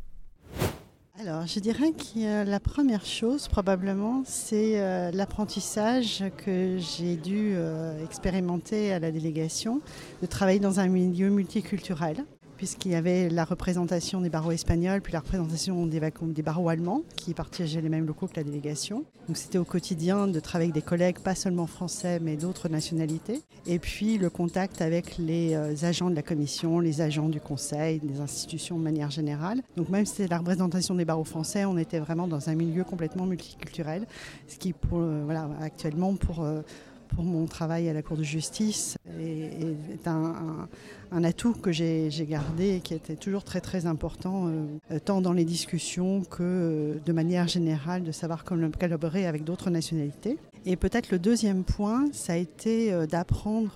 Alors, 1.21 1.47
je 1.47 1.61
dirais 1.61 1.93
que 1.93 2.49
la 2.49 2.61
première 2.61 3.05
chose, 3.05 3.47
probablement, 3.47 4.23
c'est 4.25 4.81
euh, 4.81 5.11
l'apprentissage 5.11 6.25
que 6.39 6.79
j'ai 6.79 7.17
dû 7.17 7.53
euh, 7.53 8.03
expérimenter 8.03 8.95
à 8.95 8.99
la 8.99 9.11
délégation, 9.11 9.83
de 10.23 10.27
travailler 10.27 10.61
dans 10.61 10.81
un 10.81 10.89
milieu 10.89 11.29
multiculturel 11.29 12.25
puisqu'il 12.59 12.91
y 12.91 12.95
avait 12.97 13.31
la 13.31 13.45
représentation 13.45 14.21
des 14.21 14.29
barreaux 14.29 14.51
espagnols, 14.51 15.01
puis 15.01 15.13
la 15.13 15.21
représentation 15.21 15.87
des, 15.87 16.43
barreaux 16.43 16.69
allemands, 16.69 17.03
qui 17.17 17.33
partageaient 17.33 17.81
les 17.81 17.89
mêmes 17.89 18.07
locaux 18.07 18.27
que 18.27 18.37
la 18.37 18.43
délégation. 18.43 19.05
Donc 19.29 19.37
c'était 19.37 19.59
au 19.59 19.65
quotidien 19.65 20.27
de 20.27 20.41
travailler 20.41 20.71
avec 20.71 20.83
des 20.83 20.87
collègues, 20.87 21.21
pas 21.21 21.37
seulement 21.37 21.69
français, 21.69 22.19
mais 22.21 22.37
d'autres 22.37 22.69
nationalités. 22.69 23.41
Et 23.67 23.79
puis 23.79 24.19
le 24.19 24.29
contact 24.29 24.83
avec 24.83 25.19
les 25.19 25.55
euh, 25.55 25.75
agents 25.83 26.11
de 26.11 26.17
la 26.17 26.23
commission, 26.23 26.81
les 26.81 27.01
agents 27.01 27.29
du 27.29 27.41
conseil, 27.41 28.01
des 28.01 28.21
institutions 28.21 28.77
de 28.77 28.83
manière 28.83 29.11
générale. 29.11 29.63
Donc 29.77 29.89
même 29.89 30.05
si 30.05 30.17
c'était 30.17 30.29
la 30.29 30.39
représentation 30.39 30.97
des 30.97 31.05
barreaux 31.05 31.25
français, 31.25 31.65
on 31.65 31.79
était 31.79 32.01
vraiment 32.01 32.27
dans 32.27 32.49
un 32.49 32.55
milieu 32.57 32.83
complètement 32.83 33.25
multiculturel, 33.25 34.05
ce 34.49 34.57
qui 34.57 34.73
pour, 34.73 34.99
euh, 34.99 35.23
voilà, 35.25 35.49
actuellement 35.63 36.15
pour... 36.17 36.43
Euh, 36.43 36.63
pour 37.09 37.25
mon 37.25 37.47
travail 37.47 37.89
à 37.89 37.93
la 37.93 38.03
Cour 38.03 38.17
de 38.17 38.23
justice 38.23 38.97
est, 39.21 40.07
un, 40.07 41.25
atout 41.25 41.53
que 41.53 41.73
j'ai 41.73 42.11
gardé 42.29 42.77
et 42.77 42.81
qui 42.81 42.95
était 42.95 43.17
toujours 43.17 43.45
très 43.45 43.61
très 43.61 43.87
important, 43.87 44.49
euh, 44.91 44.99
tant 45.05 45.21
dans 45.21 45.33
les 45.33 45.45
discussions 45.45 46.23
que 46.23 46.43
euh, 46.43 46.95
de 47.05 47.13
manière 47.13 47.49
générale 47.49 48.05
de 48.05 48.13
savoir 48.13 48.45
collaborer 48.45 49.27
avec 49.27 49.45
d'autres 49.45 49.71
nationalités. 49.71 50.39
Et 50.67 50.77
peut-être 50.77 51.11
le 51.11 51.19
deuxième 51.19 51.65
point, 51.65 52.07
ça 52.13 52.35
a 52.35 52.37
été 52.37 52.93
euh, 52.93 53.07
d'apprendre 53.07 53.71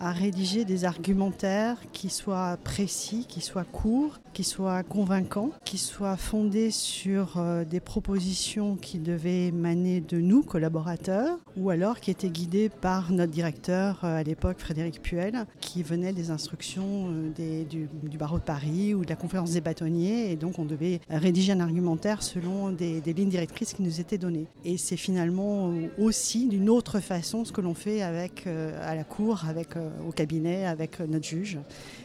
à 0.00 0.12
rédiger 0.12 0.64
des 0.64 0.84
argumentaires 0.84 1.78
qui 1.92 2.10
soient 2.10 2.56
précis, 2.62 3.26
qui 3.28 3.40
soient 3.40 3.64
courts, 3.64 4.18
qui 4.34 4.44
soient 4.44 4.82
convaincants, 4.82 5.50
qui 5.64 5.78
soient 5.78 6.16
fondés 6.16 6.70
sur 6.70 7.38
euh, 7.38 7.64
des 7.64 7.80
propositions 7.80 8.76
qui 8.76 8.98
devaient 8.98 9.52
maner 9.52 10.00
de 10.00 10.18
nous, 10.18 10.42
collaborateurs, 10.42 11.38
ou 11.56 11.70
alors 11.70 12.00
qui 12.00 12.10
étaient 12.10 12.28
guidés 12.28 12.68
par 12.68 13.12
notre 13.12 13.32
directeur 13.32 14.00
euh, 14.02 14.18
à 14.18 14.22
l'époque, 14.22 14.58
Frédéric 14.58 15.00
Puel, 15.00 15.46
qui 15.60 15.82
venait 15.82 16.12
des 16.12 16.30
instructions 16.30 17.08
euh, 17.38 17.64
du, 17.64 17.88
barreau 18.18 18.38
de 18.38 18.42
Paris 18.42 18.92
ou 18.92 19.04
de 19.04 19.10
la 19.10 19.16
conférence 19.16 19.52
des 19.52 19.60
bâtonniers, 19.60 20.32
et 20.32 20.36
donc 20.36 20.58
on 20.58 20.64
devait 20.64 21.00
rédiger 21.08 21.52
un 21.52 21.60
argumentaire 21.60 22.22
selon 22.22 22.70
des, 22.70 23.00
des 23.00 23.12
lignes 23.12 23.28
directrices 23.28 23.72
qui 23.72 23.82
nous 23.82 24.00
étaient 24.00 24.18
données. 24.18 24.46
Et 24.64 24.76
c'est 24.76 24.96
finalement 24.96 25.72
aussi 25.98 26.48
d'une 26.48 26.68
autre 26.68 26.98
façon 26.98 27.44
ce 27.44 27.52
que 27.52 27.60
l'on 27.60 27.74
fait 27.74 28.02
avec, 28.02 28.46
à 28.46 28.94
la 28.94 29.04
cour, 29.04 29.44
avec, 29.48 29.76
au 30.06 30.12
cabinet, 30.12 30.66
avec 30.66 31.00
notre 31.00 31.24
juge. 31.24 31.58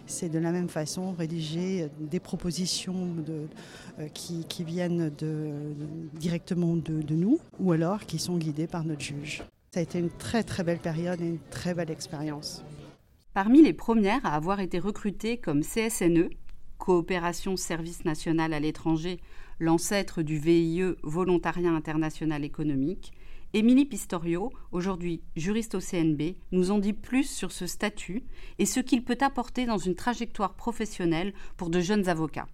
C'est 0.07 0.29
de 0.29 0.39
la 0.39 0.51
même 0.51 0.69
façon 0.69 1.13
rédiger 1.13 1.87
des 1.99 2.19
propositions 2.19 3.15
euh, 3.99 4.07
qui, 4.13 4.45
viennent 4.63 5.11
directement 6.13 6.75
de, 6.75 7.01
de 7.01 7.15
nous 7.15 7.39
ou 7.59 7.71
alors 7.71 8.05
qui 8.05 8.19
sont 8.19 8.37
guidées 8.37 8.67
par 8.67 8.83
notre 8.83 9.01
juge. 9.01 9.43
Ça 9.71 9.79
a 9.79 9.83
été 9.83 9.99
une 9.99 10.09
très 10.09 10.43
très 10.43 10.63
belle 10.63 10.79
période 10.79 11.21
et 11.21 11.27
une 11.27 11.39
très 11.51 11.73
belle 11.73 11.91
expérience. 11.91 12.63
Parmi 13.33 13.61
les 13.61 13.73
premières 13.73 14.25
à 14.25 14.35
avoir 14.35 14.59
été 14.59 14.79
recrutées 14.79 15.37
comme 15.37 15.61
CSNE, 15.61 16.29
Coopération 16.79 17.55
Service 17.55 18.03
National 18.03 18.53
à 18.53 18.59
l'étranger, 18.59 19.19
l'ancêtre 19.59 20.23
du 20.23 20.39
VIE 20.39 20.95
Volontariat 21.03 21.69
International 21.69 22.43
Économique, 22.43 23.11
Émilie 23.55 23.85
Pistorio, 23.85 24.51
aujourd'hui 24.71 25.23
juriste 25.35 25.73
au 25.73 25.79
CNB, 25.79 26.35
nous 26.51 26.69
en 26.69 26.77
dit 26.77 26.93
plus 26.93 27.23
sur 27.23 27.51
ce 27.51 27.65
statut 27.65 28.23
et 28.59 28.67
ce 28.67 28.79
qu'il 28.79 29.03
peut 29.03 29.17
apporter 29.21 29.65
dans 29.65 29.79
une 29.79 29.95
trajectoire 29.95 30.53
professionnelle 30.53 31.33
pour 31.57 31.71
de 31.71 31.79
jeunes 31.79 32.09
avocats. 32.09 32.45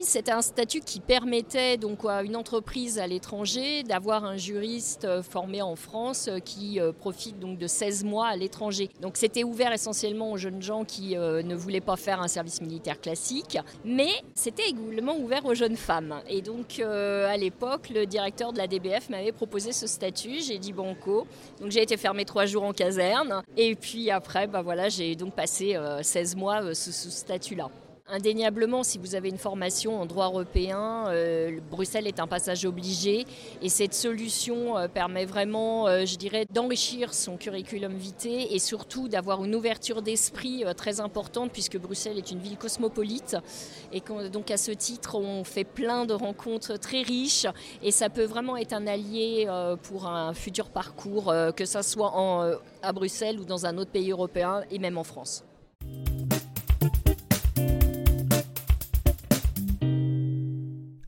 C'était 0.00 0.30
un 0.30 0.42
statut 0.42 0.78
qui 0.78 1.00
permettait 1.00 1.76
donc 1.76 2.04
à 2.08 2.22
une 2.22 2.36
entreprise 2.36 3.00
à 3.00 3.08
l'étranger 3.08 3.82
d'avoir 3.82 4.24
un 4.24 4.36
juriste 4.36 5.04
euh, 5.04 5.24
formé 5.24 5.60
en 5.60 5.74
France 5.74 6.28
euh, 6.28 6.38
qui 6.38 6.78
euh, 6.78 6.92
profite 6.92 7.40
donc 7.40 7.58
de 7.58 7.66
16 7.66 8.04
mois 8.04 8.28
à 8.28 8.36
l'étranger. 8.36 8.90
Donc 9.00 9.16
c'était 9.16 9.42
ouvert 9.42 9.72
essentiellement 9.72 10.30
aux 10.30 10.36
jeunes 10.36 10.62
gens 10.62 10.84
qui 10.84 11.16
ne 11.16 11.54
voulaient 11.56 11.80
pas 11.80 11.96
faire 11.96 12.20
un 12.20 12.28
service 12.28 12.60
militaire 12.60 13.00
classique, 13.00 13.58
mais 13.84 14.10
c'était 14.36 14.68
également 14.68 15.16
ouvert 15.18 15.44
aux 15.46 15.54
jeunes 15.54 15.76
femmes. 15.76 16.20
Et 16.28 16.42
donc 16.42 16.78
à 16.80 17.36
l'époque, 17.36 17.90
le 17.90 18.06
directeur 18.06 18.52
de 18.52 18.58
la 18.58 18.68
DBF 18.68 19.10
m'avait 19.10 19.32
proposé 19.32 19.72
ce 19.72 19.88
statut. 19.88 20.40
J'ai 20.40 20.58
dit 20.58 20.72
banco. 20.72 21.26
Donc 21.60 21.70
j'ai 21.72 21.82
été 21.82 21.96
fermé 21.96 22.24
trois 22.24 22.46
jours 22.46 22.62
en 22.62 22.72
caserne. 22.72 23.42
Et 23.56 23.74
puis 23.74 24.10
après, 24.10 24.46
bah 24.46 24.62
voilà, 24.62 24.88
j'ai 24.88 25.16
donc 25.16 25.34
passé 25.34 25.76
16 26.02 26.36
mois 26.36 26.74
sous 26.74 26.92
ce 26.92 27.10
statut-là. 27.10 27.68
Indéniablement, 28.10 28.84
si 28.84 28.96
vous 28.96 29.14
avez 29.16 29.28
une 29.28 29.36
formation 29.36 30.00
en 30.00 30.06
droit 30.06 30.28
européen, 30.28 31.08
euh, 31.08 31.60
Bruxelles 31.70 32.06
est 32.06 32.20
un 32.20 32.26
passage 32.26 32.64
obligé. 32.64 33.26
Et 33.60 33.68
cette 33.68 33.92
solution 33.92 34.78
euh, 34.78 34.88
permet 34.88 35.26
vraiment, 35.26 35.86
euh, 35.86 36.06
je 36.06 36.16
dirais, 36.16 36.46
d'enrichir 36.50 37.12
son 37.12 37.36
curriculum 37.36 37.92
vitae 37.92 38.46
et 38.50 38.58
surtout 38.60 39.08
d'avoir 39.08 39.44
une 39.44 39.54
ouverture 39.54 40.00
d'esprit 40.00 40.64
très 40.74 41.00
importante 41.00 41.52
puisque 41.52 41.76
Bruxelles 41.76 42.16
est 42.16 42.30
une 42.30 42.38
ville 42.38 42.56
cosmopolite. 42.56 43.36
Et 43.92 44.02
donc 44.32 44.50
à 44.50 44.56
ce 44.56 44.70
titre, 44.70 45.16
on 45.16 45.44
fait 45.44 45.64
plein 45.64 46.06
de 46.06 46.14
rencontres 46.14 46.78
très 46.78 47.02
riches. 47.02 47.46
Et 47.82 47.90
ça 47.90 48.08
peut 48.08 48.24
vraiment 48.24 48.56
être 48.56 48.72
un 48.72 48.86
allié 48.86 49.46
pour 49.82 50.06
un 50.06 50.32
futur 50.32 50.70
parcours, 50.70 51.32
que 51.54 51.66
ce 51.66 51.82
soit 51.82 52.14
à 52.82 52.92
Bruxelles 52.92 53.38
ou 53.38 53.44
dans 53.44 53.66
un 53.66 53.76
autre 53.76 53.90
pays 53.90 54.12
européen 54.12 54.62
et 54.70 54.78
même 54.78 54.96
en 54.96 55.04
France. 55.04 55.44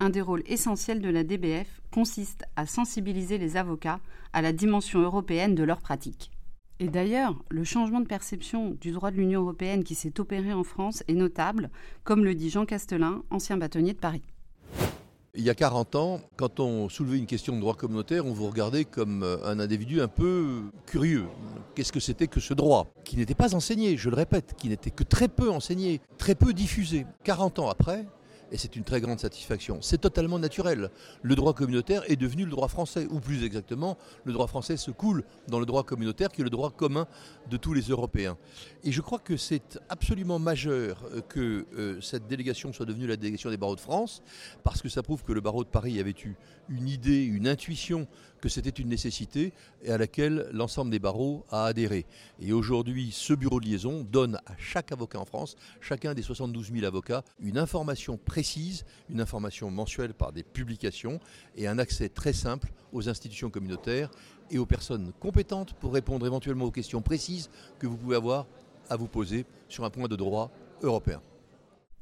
Un 0.00 0.10
des 0.10 0.22
rôles 0.22 0.42
essentiels 0.46 1.00
de 1.00 1.10
la 1.10 1.22
DBF 1.22 1.80
consiste 1.92 2.44
à 2.56 2.66
sensibiliser 2.66 3.38
les 3.38 3.56
avocats 3.56 4.00
à 4.32 4.42
la 4.42 4.52
dimension 4.52 5.00
européenne 5.00 5.54
de 5.54 5.62
leur 5.62 5.80
pratique. 5.80 6.30
Et 6.80 6.88
d'ailleurs, 6.88 7.36
le 7.50 7.62
changement 7.62 8.00
de 8.00 8.06
perception 8.06 8.70
du 8.80 8.90
droit 8.92 9.10
de 9.10 9.16
l'Union 9.16 9.42
européenne 9.42 9.84
qui 9.84 9.94
s'est 9.94 10.18
opéré 10.18 10.54
en 10.54 10.64
France 10.64 11.04
est 11.08 11.14
notable, 11.14 11.70
comme 12.04 12.24
le 12.24 12.34
dit 12.34 12.48
Jean 12.48 12.64
Castelin, 12.64 13.22
ancien 13.30 13.58
bâtonnier 13.58 13.92
de 13.92 13.98
Paris. 13.98 14.22
Il 15.34 15.44
y 15.44 15.50
a 15.50 15.54
40 15.54 15.94
ans, 15.94 16.20
quand 16.36 16.58
on 16.58 16.88
soulevait 16.88 17.18
une 17.18 17.26
question 17.26 17.54
de 17.54 17.60
droit 17.60 17.74
communautaire, 17.74 18.26
on 18.26 18.32
vous 18.32 18.48
regardait 18.48 18.84
comme 18.84 19.22
euh, 19.22 19.36
un 19.44 19.60
individu 19.60 20.00
un 20.00 20.08
peu 20.08 20.62
curieux. 20.86 21.26
Qu'est-ce 21.74 21.92
que 21.92 22.00
c'était 22.00 22.26
que 22.26 22.40
ce 22.40 22.52
droit? 22.52 22.88
Qui 23.04 23.16
n'était 23.16 23.36
pas 23.36 23.54
enseigné, 23.54 23.96
je 23.96 24.10
le 24.10 24.16
répète, 24.16 24.54
qui 24.56 24.68
n'était 24.68 24.90
que 24.90 25.04
très 25.04 25.28
peu 25.28 25.50
enseigné, 25.50 26.00
très 26.18 26.34
peu 26.34 26.52
diffusé. 26.52 27.06
40 27.22 27.60
ans 27.60 27.68
après, 27.68 28.06
et 28.52 28.58
c'est 28.58 28.76
une 28.76 28.84
très 28.84 29.00
grande 29.00 29.20
satisfaction. 29.20 29.78
C'est 29.80 30.00
totalement 30.00 30.38
naturel. 30.38 30.90
Le 31.22 31.34
droit 31.34 31.54
communautaire 31.54 32.02
est 32.10 32.16
devenu 32.16 32.44
le 32.44 32.50
droit 32.50 32.68
français, 32.68 33.06
ou 33.10 33.20
plus 33.20 33.44
exactement, 33.44 33.96
le 34.24 34.32
droit 34.32 34.46
français 34.46 34.76
se 34.76 34.90
coule 34.90 35.24
dans 35.48 35.60
le 35.60 35.66
droit 35.66 35.84
communautaire 35.84 36.30
qui 36.30 36.40
est 36.40 36.44
le 36.44 36.50
droit 36.50 36.70
commun 36.70 37.06
de 37.48 37.56
tous 37.56 37.72
les 37.72 37.82
Européens. 37.82 38.36
Et 38.84 38.92
je 38.92 39.00
crois 39.00 39.18
que 39.18 39.36
c'est 39.36 39.78
absolument 39.88 40.38
majeur 40.38 41.04
euh, 41.12 41.20
que 41.20 41.66
euh, 41.76 42.00
cette 42.00 42.26
délégation 42.26 42.72
soit 42.72 42.86
devenue 42.86 43.06
la 43.06 43.16
délégation 43.16 43.50
des 43.50 43.56
barreaux 43.56 43.76
de 43.76 43.80
France, 43.80 44.22
parce 44.64 44.82
que 44.82 44.88
ça 44.88 45.02
prouve 45.02 45.22
que 45.22 45.32
le 45.32 45.40
barreau 45.40 45.64
de 45.64 45.68
Paris 45.68 46.00
avait 46.00 46.14
eu 46.24 46.36
une 46.68 46.88
idée, 46.88 47.24
une 47.24 47.48
intuition 47.48 48.06
que 48.40 48.48
c'était 48.48 48.70
une 48.70 48.88
nécessité 48.88 49.52
et 49.82 49.90
à 49.90 49.98
laquelle 49.98 50.48
l'ensemble 50.52 50.90
des 50.90 50.98
barreaux 50.98 51.44
a 51.50 51.64
adhéré. 51.64 52.06
Et 52.40 52.52
aujourd'hui, 52.52 53.10
ce 53.12 53.34
bureau 53.34 53.60
de 53.60 53.66
liaison 53.66 54.06
donne 54.10 54.36
à 54.46 54.56
chaque 54.58 54.92
avocat 54.92 55.18
en 55.18 55.24
France, 55.24 55.56
chacun 55.80 56.14
des 56.14 56.22
72 56.22 56.72
000 56.72 56.84
avocats, 56.84 57.24
une 57.40 57.58
information 57.58 58.16
précise, 58.16 58.84
une 59.08 59.20
information 59.20 59.70
mensuelle 59.70 60.14
par 60.14 60.32
des 60.32 60.42
publications 60.42 61.20
et 61.56 61.66
un 61.66 61.78
accès 61.78 62.08
très 62.08 62.32
simple 62.32 62.72
aux 62.92 63.08
institutions 63.08 63.50
communautaires 63.50 64.10
et 64.50 64.58
aux 64.58 64.66
personnes 64.66 65.12
compétentes 65.20 65.74
pour 65.74 65.92
répondre 65.92 66.26
éventuellement 66.26 66.66
aux 66.66 66.70
questions 66.70 67.02
précises 67.02 67.50
que 67.78 67.86
vous 67.86 67.96
pouvez 67.96 68.16
avoir 68.16 68.46
à 68.88 68.96
vous 68.96 69.08
poser 69.08 69.46
sur 69.68 69.84
un 69.84 69.90
point 69.90 70.08
de 70.08 70.16
droit 70.16 70.50
européen. 70.82 71.22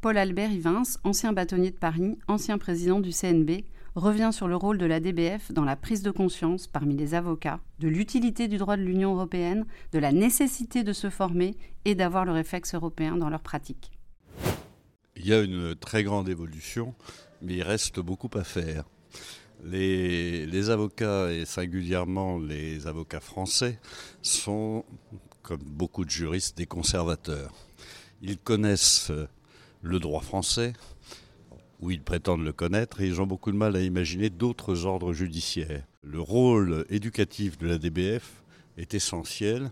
Paul 0.00 0.16
Albert 0.16 0.52
Ivins, 0.52 0.84
ancien 1.02 1.32
bâtonnier 1.32 1.72
de 1.72 1.76
Paris, 1.76 2.18
ancien 2.28 2.56
président 2.56 3.00
du 3.00 3.10
CNB, 3.10 3.62
revient 3.98 4.30
sur 4.32 4.48
le 4.48 4.56
rôle 4.56 4.78
de 4.78 4.86
la 4.86 5.00
DBF 5.00 5.52
dans 5.52 5.64
la 5.64 5.76
prise 5.76 6.02
de 6.02 6.10
conscience 6.10 6.66
parmi 6.66 6.96
les 6.96 7.14
avocats 7.14 7.60
de 7.78 7.88
l'utilité 7.88 8.48
du 8.48 8.56
droit 8.56 8.76
de 8.76 8.82
l'Union 8.82 9.14
européenne, 9.14 9.66
de 9.92 9.98
la 9.98 10.12
nécessité 10.12 10.84
de 10.84 10.92
se 10.92 11.10
former 11.10 11.56
et 11.84 11.94
d'avoir 11.94 12.24
le 12.24 12.32
réflexe 12.32 12.74
européen 12.74 13.16
dans 13.16 13.28
leur 13.28 13.40
pratique. 13.40 13.90
Il 15.16 15.26
y 15.26 15.32
a 15.32 15.40
une 15.40 15.74
très 15.74 16.04
grande 16.04 16.28
évolution, 16.28 16.94
mais 17.42 17.54
il 17.56 17.62
reste 17.62 17.98
beaucoup 18.00 18.30
à 18.34 18.44
faire. 18.44 18.84
Les, 19.64 20.70
avocats, 20.70 21.32
et 21.32 21.44
singulièrement 21.44 22.38
les 22.38 22.86
avocats 22.86 23.20
français, 23.20 23.80
sont, 24.22 24.84
comme 25.42 25.62
beaucoup 25.62 26.04
de 26.04 26.10
juristes, 26.10 26.56
des 26.56 26.66
conservateurs. 26.66 27.52
Ils 28.22 28.38
connaissent 28.38 29.10
le 29.82 29.98
droit 29.98 30.22
français, 30.22 30.72
où 31.80 31.90
ils 31.90 32.02
prétendent 32.02 32.44
le 32.44 32.52
connaître, 32.52 33.00
et 33.00 33.06
ils 33.06 33.20
ont 33.20 33.26
beaucoup 33.26 33.52
de 33.52 33.56
mal 33.56 33.76
à 33.76 33.80
imaginer 33.80 34.30
d'autres 34.30 34.84
ordres 34.84 35.12
judiciaires. 35.12 35.84
Le 36.02 36.20
rôle 36.20 36.84
éducatif 36.90 37.58
de 37.58 37.68
la 37.68 37.78
DBF 37.78 38.42
est 38.76 38.94
essentiel 38.94 39.70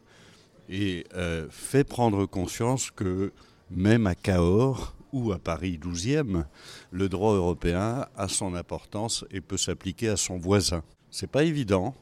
et 0.69 1.05
euh, 1.15 1.47
fait 1.51 1.85
prendre 1.85 2.27
conscience 2.27 2.91
que 2.91 3.33
même 3.71 4.07
à 4.07 4.15
Cahors 4.15 4.95
ou 5.13 5.33
à 5.33 5.39
Paris 5.39 5.79
12e, 5.83 6.45
le 6.91 7.09
droit 7.09 7.35
européen 7.35 8.07
a 8.17 8.29
son 8.29 8.55
importance 8.55 9.25
et 9.31 9.41
peut 9.41 9.57
s'appliquer 9.57 10.09
à 10.09 10.17
son 10.17 10.39
voisin. 10.39 10.83
C'est 11.11 11.31
pas 11.31 11.45
évident, 11.45 11.95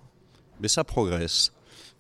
mais 0.61 0.69
ça 0.69 0.85
progresse. 0.85 1.53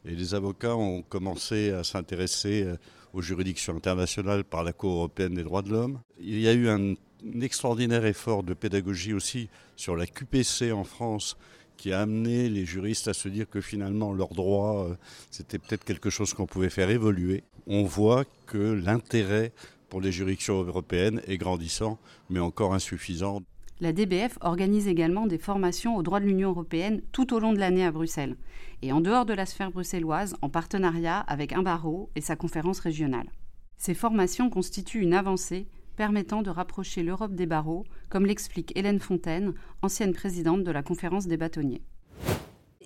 Et 0.04 0.14
les 0.14 0.34
avocats 0.34 0.76
ont 0.76 1.02
commencé 1.02 1.70
à 1.70 1.84
s'intéresser 1.84 2.64
euh, 2.64 2.76
aux 3.12 3.22
juridictions 3.22 3.76
internationales 3.76 4.44
par 4.44 4.64
la 4.64 4.72
Cour 4.72 4.96
européenne 4.96 5.34
des 5.34 5.44
droits 5.44 5.62
de 5.62 5.70
l'homme. 5.70 6.00
Il 6.18 6.40
y 6.40 6.48
a 6.48 6.52
eu 6.52 6.68
un 6.68 6.94
un 7.24 7.40
extraordinaire 7.40 8.04
effort 8.04 8.42
de 8.42 8.54
pédagogie 8.54 9.12
aussi 9.12 9.48
sur 9.76 9.96
la 9.96 10.06
QPC 10.06 10.72
en 10.72 10.84
France 10.84 11.36
qui 11.76 11.92
a 11.92 12.00
amené 12.00 12.48
les 12.48 12.64
juristes 12.64 13.08
à 13.08 13.14
se 13.14 13.28
dire 13.28 13.48
que 13.48 13.60
finalement 13.60 14.12
leurs 14.12 14.34
droits, 14.34 14.84
euh, 14.84 14.94
c'était 15.30 15.58
peut-être 15.58 15.84
quelque 15.84 16.10
chose 16.10 16.32
qu'on 16.32 16.46
pouvait 16.46 16.70
faire 16.70 16.90
évoluer. 16.90 17.42
On 17.66 17.84
voit 17.84 18.24
que 18.46 18.58
l'intérêt 18.58 19.52
pour 19.88 20.00
les 20.00 20.12
juridictions 20.12 20.62
européennes 20.62 21.20
est 21.26 21.38
grandissant, 21.38 21.98
mais 22.30 22.40
encore 22.40 22.74
insuffisant. 22.74 23.42
La 23.80 23.92
DBF 23.92 24.38
organise 24.40 24.86
également 24.86 25.26
des 25.26 25.38
formations 25.38 25.96
au 25.96 26.02
droit 26.02 26.20
de 26.20 26.26
l'Union 26.26 26.50
européenne 26.50 27.02
tout 27.10 27.34
au 27.34 27.40
long 27.40 27.52
de 27.52 27.58
l'année 27.58 27.84
à 27.84 27.90
Bruxelles, 27.90 28.36
et 28.82 28.92
en 28.92 29.00
dehors 29.00 29.26
de 29.26 29.34
la 29.34 29.46
sphère 29.46 29.72
bruxelloise, 29.72 30.36
en 30.42 30.48
partenariat 30.48 31.18
avec 31.20 31.52
un 31.52 31.62
barreau 31.62 32.08
et 32.14 32.20
sa 32.20 32.36
conférence 32.36 32.78
régionale. 32.78 33.30
Ces 33.76 33.94
formations 33.94 34.48
constituent 34.48 35.02
une 35.02 35.14
avancée 35.14 35.66
permettant 35.96 36.42
de 36.42 36.50
rapprocher 36.50 37.02
l'Europe 37.02 37.34
des 37.34 37.46
barreaux, 37.46 37.84
comme 38.08 38.26
l'explique 38.26 38.72
Hélène 38.76 39.00
Fontaine, 39.00 39.54
ancienne 39.82 40.12
présidente 40.12 40.64
de 40.64 40.70
la 40.70 40.82
conférence 40.82 41.26
des 41.26 41.36
bâtonniers. 41.36 41.82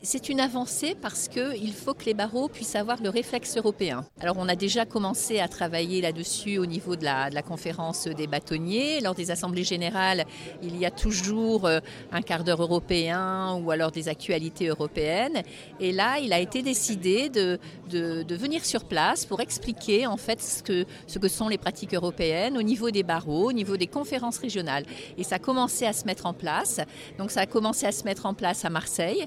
C'est 0.03 0.29
une 0.29 0.39
avancée 0.39 0.95
parce 0.95 1.27
qu'il 1.27 1.73
faut 1.73 1.93
que 1.93 2.05
les 2.05 2.15
barreaux 2.15 2.49
puissent 2.49 2.77
avoir 2.77 3.03
le 3.03 3.09
réflexe 3.09 3.57
européen. 3.57 4.05
Alors 4.21 4.37
on 4.39 4.49
a 4.49 4.55
déjà 4.55 4.87
commencé 4.87 5.41
à 5.41 5.49
travailler 5.49 6.01
là-dessus 6.01 6.59
au 6.59 6.67
niveau 6.67 6.95
de 6.95 7.05
la, 7.05 7.43
conférence 7.43 8.07
des 8.07 8.29
bâtonniers. 8.29 9.01
Lors 9.01 9.17
des 9.17 9.33
assemblées 9.33 9.65
générales, 9.65 10.25
il 10.63 10.77
y 10.77 10.87
a 10.87 10.93
toujours 10.93 11.67
euh, 11.67 11.81
un 12.13 12.23
quart 12.23 12.45
d'heure 12.45 12.63
européen 12.63 13.55
ou 13.55 13.73
alors 13.73 13.91
des 13.91 14.09
actualités 14.09 14.69
européennes. 14.69 15.43
Et 15.81 15.91
là, 15.91 16.21
il 16.21 16.33
a 16.33 16.39
été 16.39 16.63
décidé 16.63 17.29
de, 17.29 17.59
venir 17.91 18.65
sur 18.65 18.85
place 18.85 19.27
pour 19.27 19.41
expliquer 19.41 20.07
en 20.07 20.17
fait 20.17 20.41
ce 20.41 20.63
que, 20.63 21.29
sont 21.29 21.49
les 21.49 21.59
pratiques 21.59 21.95
européennes 21.95 22.57
au 22.57 22.63
niveau 22.63 22.93
des 22.93 23.03
barreaux, 23.03 23.49
au 23.49 23.53
niveau 23.53 23.77
des 23.77 23.89
conférences 23.89 24.39
régionales. 24.39 24.85
Et 25.17 25.25
ça 25.25 25.37
a 25.37 25.39
commencé 25.41 25.87
à 25.87 25.93
se 25.93 26.05
mettre 26.05 26.27
en 26.27 26.35
place. 26.35 26.81
Donc 27.19 27.33
ça 27.33 27.41
a 27.41 27.47
commencé 27.47 27.85
à 27.85 27.93
se 27.93 28.05
mettre 28.05 28.27
en 28.27 28.35
place 28.35 28.65
à 28.65 28.71
Marseille. 28.71 29.27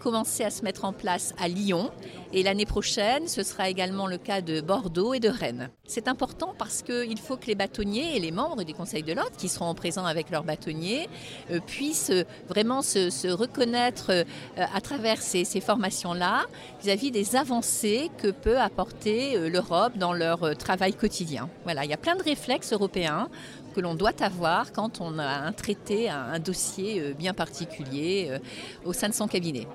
Commencé 0.00 0.42
à 0.42 0.50
se 0.50 0.62
mettre 0.64 0.84
en 0.84 0.92
place 0.92 1.32
à 1.38 1.46
Lyon 1.46 1.92
et 2.32 2.42
l'année 2.42 2.66
prochaine, 2.66 3.26
ce 3.26 3.42
sera 3.42 3.68
également 3.68 4.06
le 4.06 4.16
cas 4.16 4.40
de 4.40 4.60
Bordeaux 4.60 5.14
et 5.14 5.20
de 5.20 5.28
Rennes. 5.28 5.70
C'est 5.86 6.06
important 6.06 6.54
parce 6.56 6.82
qu'il 6.82 7.18
faut 7.18 7.36
que 7.36 7.46
les 7.46 7.56
bâtonniers 7.56 8.16
et 8.16 8.20
les 8.20 8.30
membres 8.30 8.62
du 8.62 8.72
Conseil 8.72 9.02
de 9.02 9.12
l'Ordre, 9.12 9.36
qui 9.36 9.48
seront 9.48 9.74
présents 9.74 10.04
avec 10.04 10.30
leurs 10.30 10.44
bâtonniers, 10.44 11.08
euh, 11.50 11.58
puissent 11.58 12.12
vraiment 12.48 12.82
se, 12.82 13.32
reconnaître 13.32 14.10
euh, 14.10 14.24
à 14.56 14.80
travers 14.80 15.20
ces, 15.20 15.44
ces 15.44 15.60
formations-là 15.60 16.46
vis-à-vis 16.82 17.10
des 17.10 17.34
avancées 17.34 18.10
que 18.18 18.28
peut 18.28 18.58
apporter 18.58 19.36
euh, 19.36 19.48
l'Europe 19.48 19.98
dans 19.98 20.12
leur 20.12 20.56
travail 20.56 20.94
quotidien. 20.94 21.48
Voilà, 21.64 21.84
il 21.84 21.90
y 21.90 21.94
a 21.94 21.98
plein 21.98 22.14
de 22.14 22.22
réflexes 22.22 22.72
européens 22.72 23.28
que 23.74 23.80
l'on 23.80 23.94
doit 23.94 24.22
avoir 24.22 24.72
quand 24.72 25.00
on 25.00 25.18
a 25.18 25.26
un 25.26 25.52
traité, 25.52 26.08
un 26.10 26.38
dossier 26.38 27.14
bien 27.16 27.34
particulier 27.34 28.40
au 28.84 28.92
sein 28.92 29.08
de 29.08 29.14
son 29.14 29.28
cabinet 29.28 29.68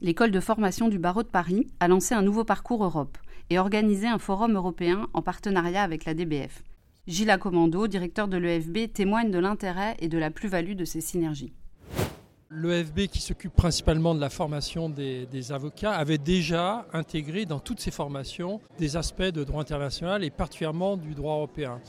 l'école 0.00 0.30
de 0.30 0.40
formation 0.40 0.88
du 0.88 0.98
barreau 0.98 1.22
de 1.22 1.28
Paris 1.28 1.66
a 1.80 1.88
lancé 1.88 2.14
un 2.14 2.22
nouveau 2.22 2.44
parcours 2.44 2.84
Europe 2.84 3.18
et 3.50 3.58
organisé 3.58 4.06
un 4.06 4.18
forum 4.18 4.54
européen 4.54 5.08
en 5.14 5.22
partenariat 5.22 5.82
avec 5.82 6.04
la 6.04 6.14
DBF. 6.14 6.62
Gilles 7.06 7.36
Commando, 7.40 7.86
directeur 7.86 8.28
de 8.28 8.36
l'EFB, 8.36 8.92
témoigne 8.92 9.30
de 9.30 9.38
l'intérêt 9.38 9.96
et 10.00 10.08
de 10.08 10.18
la 10.18 10.30
plus-value 10.30 10.74
de 10.74 10.84
ces 10.84 11.00
synergies. 11.00 11.52
L'EFB, 12.50 13.08
qui 13.08 13.20
s'occupe 13.20 13.54
principalement 13.54 14.14
de 14.14 14.20
la 14.20 14.30
formation 14.30 14.88
des, 14.88 15.26
des, 15.26 15.52
avocats, 15.52 15.92
avait 15.92 16.16
déjà 16.16 16.86
intégré 16.94 17.44
dans 17.44 17.60
toutes 17.60 17.80
ses 17.80 17.90
formations 17.90 18.60
des 18.78 18.96
aspects 18.96 19.22
de 19.22 19.44
droit 19.44 19.60
international 19.60 20.24
et 20.24 20.30
particulièrement 20.30 20.96
du 20.96 21.14
droit 21.14 21.34
européen. 21.34 21.80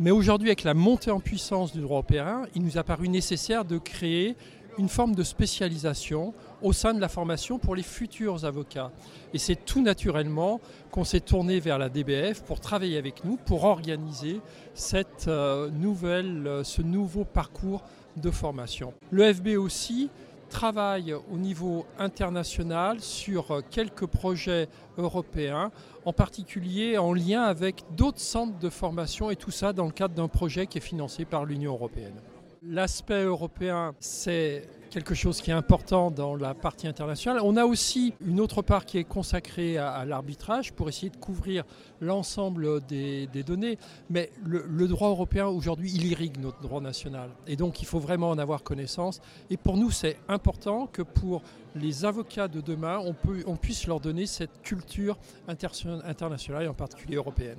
Mais 0.00 0.10
aujourd'hui, 0.10 0.48
avec 0.48 0.64
la 0.64 0.74
montée 0.74 1.12
en 1.12 1.20
puissance 1.20 1.72
du 1.72 1.80
droit 1.80 1.98
européen, 1.98 2.42
il 2.56 2.62
nous 2.62 2.78
a 2.78 2.82
paru 2.82 3.08
nécessaire 3.08 3.64
de 3.64 3.78
créer 3.78 4.34
une 4.76 4.88
forme 4.88 5.14
de 5.14 5.22
spécialisation 5.24 6.34
au 6.62 6.72
sein 6.72 6.94
de 6.94 7.00
la 7.00 7.08
formation 7.08 7.58
pour 7.58 7.74
les 7.74 7.82
futurs 7.82 8.44
avocats. 8.44 8.90
Et 9.34 9.38
c'est 9.38 9.64
tout 9.64 9.82
naturellement 9.82 10.60
qu'on 10.90 11.04
s'est 11.04 11.20
tourné 11.20 11.60
vers 11.60 11.78
la 11.78 11.88
DBF 11.88 12.42
pour 12.42 12.60
travailler 12.60 12.98
avec 12.98 13.24
nous, 13.24 13.36
pour 13.36 13.64
organiser 13.64 14.40
cette, 14.74 15.28
euh, 15.28 15.70
nouvelle, 15.70 16.46
euh, 16.46 16.64
ce 16.64 16.82
nouveau 16.82 17.24
parcours 17.24 17.82
de 18.16 18.30
formation. 18.30 18.94
Le 19.10 19.32
FB 19.32 19.58
aussi 19.58 20.10
travaille 20.48 21.12
au 21.12 21.36
niveau 21.36 21.84
international 21.98 23.00
sur 23.00 23.50
euh, 23.50 23.60
quelques 23.70 24.06
projets 24.06 24.68
européens, 24.96 25.70
en 26.04 26.12
particulier 26.12 26.98
en 26.98 27.12
lien 27.12 27.42
avec 27.42 27.82
d'autres 27.96 28.20
centres 28.20 28.58
de 28.58 28.70
formation 28.70 29.30
et 29.30 29.36
tout 29.36 29.50
ça 29.50 29.72
dans 29.72 29.84
le 29.84 29.92
cadre 29.92 30.14
d'un 30.14 30.28
projet 30.28 30.66
qui 30.66 30.78
est 30.78 30.82
financé 30.82 31.24
par 31.24 31.44
l'Union 31.44 31.72
européenne. 31.72 32.14
L'aspect 32.62 33.22
européen, 33.22 33.94
c'est 34.00 34.68
quelque 34.90 35.14
chose 35.14 35.40
qui 35.40 35.50
est 35.50 35.54
important 35.54 36.10
dans 36.10 36.34
la 36.34 36.54
partie 36.54 36.86
internationale. 36.86 37.40
On 37.42 37.56
a 37.56 37.64
aussi 37.64 38.14
une 38.24 38.40
autre 38.40 38.62
part 38.62 38.84
qui 38.84 38.98
est 38.98 39.04
consacrée 39.04 39.78
à, 39.78 40.04
l'arbitrage 40.04 40.72
pour 40.72 40.88
essayer 40.88 41.10
de 41.10 41.16
couvrir 41.16 41.64
l'ensemble 42.00 42.84
des, 42.86 43.26
données. 43.46 43.78
Mais 44.10 44.30
le, 44.44 44.88
droit 44.88 45.08
européen, 45.08 45.46
aujourd'hui, 45.46 45.92
il 45.94 46.06
irrigue 46.06 46.38
notre 46.38 46.60
droit 46.60 46.80
national. 46.80 47.30
Et 47.46 47.56
donc, 47.56 47.82
il 47.82 47.86
faut 47.86 48.00
vraiment 48.00 48.30
en 48.30 48.38
avoir 48.38 48.62
connaissance. 48.62 49.20
Et 49.50 49.56
pour 49.56 49.76
nous, 49.76 49.90
c'est 49.90 50.16
important 50.28 50.86
que 50.86 51.02
pour 51.02 51.42
les 51.74 52.04
avocats 52.04 52.48
de 52.48 52.60
demain, 52.60 52.98
on, 53.04 53.14
on 53.46 53.56
puisse 53.56 53.86
leur 53.86 54.00
donner 54.00 54.26
cette 54.26 54.62
culture 54.62 55.18
internationale, 55.46 56.64
et 56.64 56.68
en 56.68 56.74
particulier 56.74 57.16
européenne. 57.16 57.58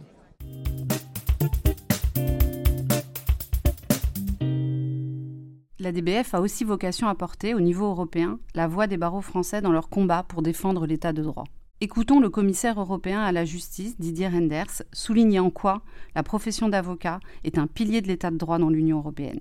La 5.79 5.93
DBF 5.93 6.33
a 6.33 6.41
aussi 6.41 6.65
vocation 6.65 7.07
à 7.07 7.15
porter, 7.15 7.53
au 7.53 7.61
niveau 7.61 7.85
européen, 7.85 8.39
la 8.53 8.67
voix 8.67 8.85
des 8.85 8.97
barreaux 8.97 9.21
français 9.21 9.61
dans 9.61 9.71
leur 9.71 9.89
combat 9.89 10.23
pour 10.23 10.41
défendre 10.41 10.85
l'état 10.85 11.13
de 11.13 11.23
droit. 11.23 11.45
Écoutons 11.79 12.19
le 12.19 12.29
commissaire 12.29 12.77
européen 12.79 13.21
à 13.21 13.31
la 13.31 13.45
justice, 13.45 13.97
Didier 13.97 14.27
Renders, 14.27 14.83
souligner 14.91 15.39
en 15.39 15.49
quoi 15.49 15.81
la 16.15 16.23
profession 16.23 16.67
d'avocat 16.67 17.21
est 17.45 17.57
un 17.57 17.67
pilier 17.67 18.01
de 18.01 18.07
l'état 18.07 18.31
de 18.31 18.37
droit 18.37 18.57
dans 18.57 18.69
l'Union 18.69 18.97
européenne. 18.97 19.39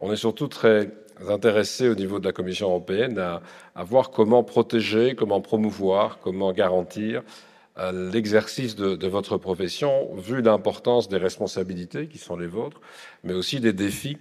On 0.00 0.12
est 0.12 0.16
surtout 0.16 0.48
très 0.48 0.92
intéressé 1.26 1.88
au 1.88 1.94
niveau 1.94 2.18
de 2.18 2.26
la 2.26 2.32
Commission 2.32 2.68
européenne 2.68 3.18
à, 3.18 3.84
voir 3.84 4.10
comment 4.10 4.44
protéger, 4.44 5.14
comment 5.14 5.40
promouvoir, 5.40 6.18
comment 6.18 6.52
garantir 6.52 7.22
euh, 7.78 8.10
l'exercice 8.12 8.76
de, 8.76 9.06
votre 9.06 9.38
profession, 9.38 10.14
vu 10.16 10.42
l'importance 10.42 11.08
des 11.08 11.16
responsabilités 11.16 12.08
qui 12.08 12.18
sont 12.18 12.36
les 12.36 12.46
vôtres, 12.46 12.82
mais 13.24 13.32
aussi 13.32 13.60
des 13.60 13.72
défis 13.72 14.18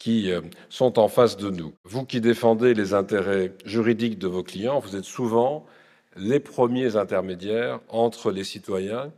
qui 0.00 0.32
euh, 0.32 0.40
sont 0.70 0.98
en 0.98 1.06
face 1.06 1.36
de 1.36 1.50
nous. 1.50 1.74
Vous 1.84 2.04
qui 2.04 2.20
défendez 2.20 2.74
les 2.74 2.94
intérêts 2.94 3.52
juridiques 3.64 4.18
de 4.18 4.26
vos 4.26 4.42
clients, 4.42 4.80
vous 4.80 4.96
êtes 4.96 5.04
souvent 5.04 5.66
les 6.16 6.40
premiers 6.40 6.96
intermédiaires 6.96 7.80
entre 7.88 8.32
les 8.32 8.42
citoyens 8.42 9.12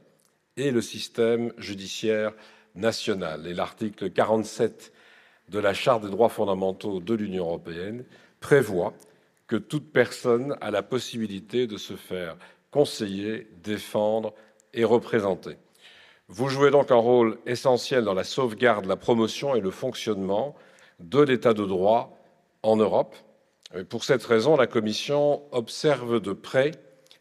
et 0.58 0.70
le 0.70 0.82
système 0.82 1.52
judiciaire 1.56 2.32
national. 2.74 3.46
Et 3.46 3.54
l'article 3.54 4.10
47 4.10 4.92
de 5.48 5.58
la 5.60 5.72
Charte 5.72 6.02
des 6.04 6.10
droits 6.10 6.28
fondamentaux 6.28 7.00
de 7.00 7.14
l'Union 7.14 7.44
européenne 7.44 8.04
prévoit 8.40 8.92
que 9.46 9.56
toute 9.56 9.92
personne 9.92 10.56
a 10.60 10.70
la 10.70 10.82
possibilité 10.82 11.66
de 11.66 11.76
se 11.76 11.94
faire 11.94 12.36
conseiller, 12.72 13.46
défendre 13.62 14.34
et 14.74 14.82
représenter. 14.82 15.56
Vous 16.28 16.48
jouez 16.48 16.70
donc 16.70 16.90
un 16.90 16.96
rôle 16.96 17.38
essentiel 17.46 18.04
dans 18.04 18.14
la 18.14 18.24
sauvegarde, 18.24 18.86
la 18.86 18.96
promotion 18.96 19.54
et 19.54 19.60
le 19.60 19.70
fonctionnement 19.70 20.56
de 21.02 21.20
l'état 21.20 21.54
de 21.54 21.64
droit 21.64 22.18
en 22.62 22.76
Europe. 22.76 23.16
Pour 23.88 24.04
cette 24.04 24.24
raison, 24.24 24.56
la 24.56 24.66
Commission 24.66 25.42
observe 25.52 26.20
de 26.20 26.32
près 26.32 26.72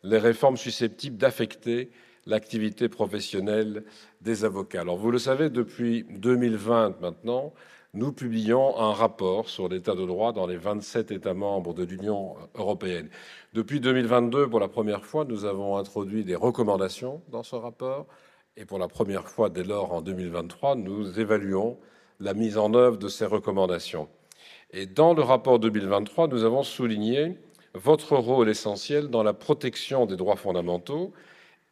les 0.03 0.17
réformes 0.17 0.57
susceptibles 0.57 1.17
d'affecter 1.17 1.91
l'activité 2.25 2.89
professionnelle 2.89 3.83
des 4.21 4.45
avocats. 4.45 4.81
Alors 4.81 4.97
vous 4.97 5.11
le 5.11 5.17
savez, 5.17 5.49
depuis 5.49 6.05
2020 6.09 7.01
maintenant, 7.01 7.53
nous 7.93 8.13
publions 8.13 8.79
un 8.79 8.93
rapport 8.93 9.49
sur 9.49 9.67
l'état 9.67 9.95
de 9.95 10.05
droit 10.05 10.31
dans 10.31 10.47
les 10.47 10.55
27 10.55 11.11
États 11.11 11.33
membres 11.33 11.73
de 11.73 11.83
l'Union 11.83 12.35
européenne. 12.55 13.09
Depuis 13.53 13.79
2022, 13.79 14.49
pour 14.49 14.59
la 14.59 14.69
première 14.69 15.05
fois, 15.05 15.25
nous 15.25 15.45
avons 15.45 15.77
introduit 15.77 16.23
des 16.23 16.35
recommandations 16.35 17.21
dans 17.29 17.43
ce 17.43 17.55
rapport 17.55 18.07
et 18.55 18.65
pour 18.65 18.79
la 18.79 18.87
première 18.87 19.27
fois 19.27 19.49
dès 19.49 19.63
lors 19.63 19.91
en 19.93 20.01
2023, 20.01 20.75
nous 20.75 21.19
évaluons 21.19 21.79
la 22.21 22.33
mise 22.33 22.57
en 22.57 22.73
œuvre 22.73 22.97
de 22.97 23.07
ces 23.07 23.25
recommandations. 23.25 24.07
Et 24.71 24.85
dans 24.85 25.13
le 25.13 25.21
rapport 25.21 25.59
2023, 25.59 26.27
nous 26.27 26.43
avons 26.43 26.63
souligné 26.63 27.35
votre 27.73 28.15
rôle 28.15 28.49
essentiel 28.49 29.09
dans 29.09 29.23
la 29.23 29.33
protection 29.33 30.05
des 30.05 30.15
droits 30.15 30.35
fondamentaux 30.35 31.11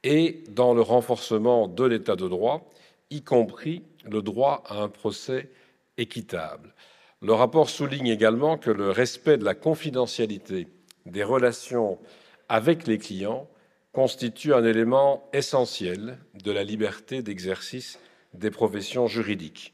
et 0.03 0.43
dans 0.49 0.73
le 0.73 0.81
renforcement 0.81 1.67
de 1.67 1.83
l'état 1.83 2.15
de 2.15 2.27
droit, 2.27 2.69
y 3.09 3.21
compris 3.21 3.83
le 4.05 4.21
droit 4.21 4.63
à 4.65 4.81
un 4.81 4.89
procès 4.89 5.49
équitable. 5.97 6.73
Le 7.21 7.33
rapport 7.33 7.69
souligne 7.69 8.07
également 8.07 8.57
que 8.57 8.71
le 8.71 8.91
respect 8.91 9.37
de 9.37 9.45
la 9.45 9.55
confidentialité 9.55 10.67
des 11.05 11.23
relations 11.23 11.99
avec 12.47 12.87
les 12.87 12.97
clients 12.97 13.47
constitue 13.91 14.53
un 14.53 14.63
élément 14.63 15.29
essentiel 15.33 16.17
de 16.33 16.51
la 16.51 16.63
liberté 16.63 17.21
d'exercice 17.21 17.99
des 18.33 18.51
professions 18.51 19.07
juridiques. 19.07 19.73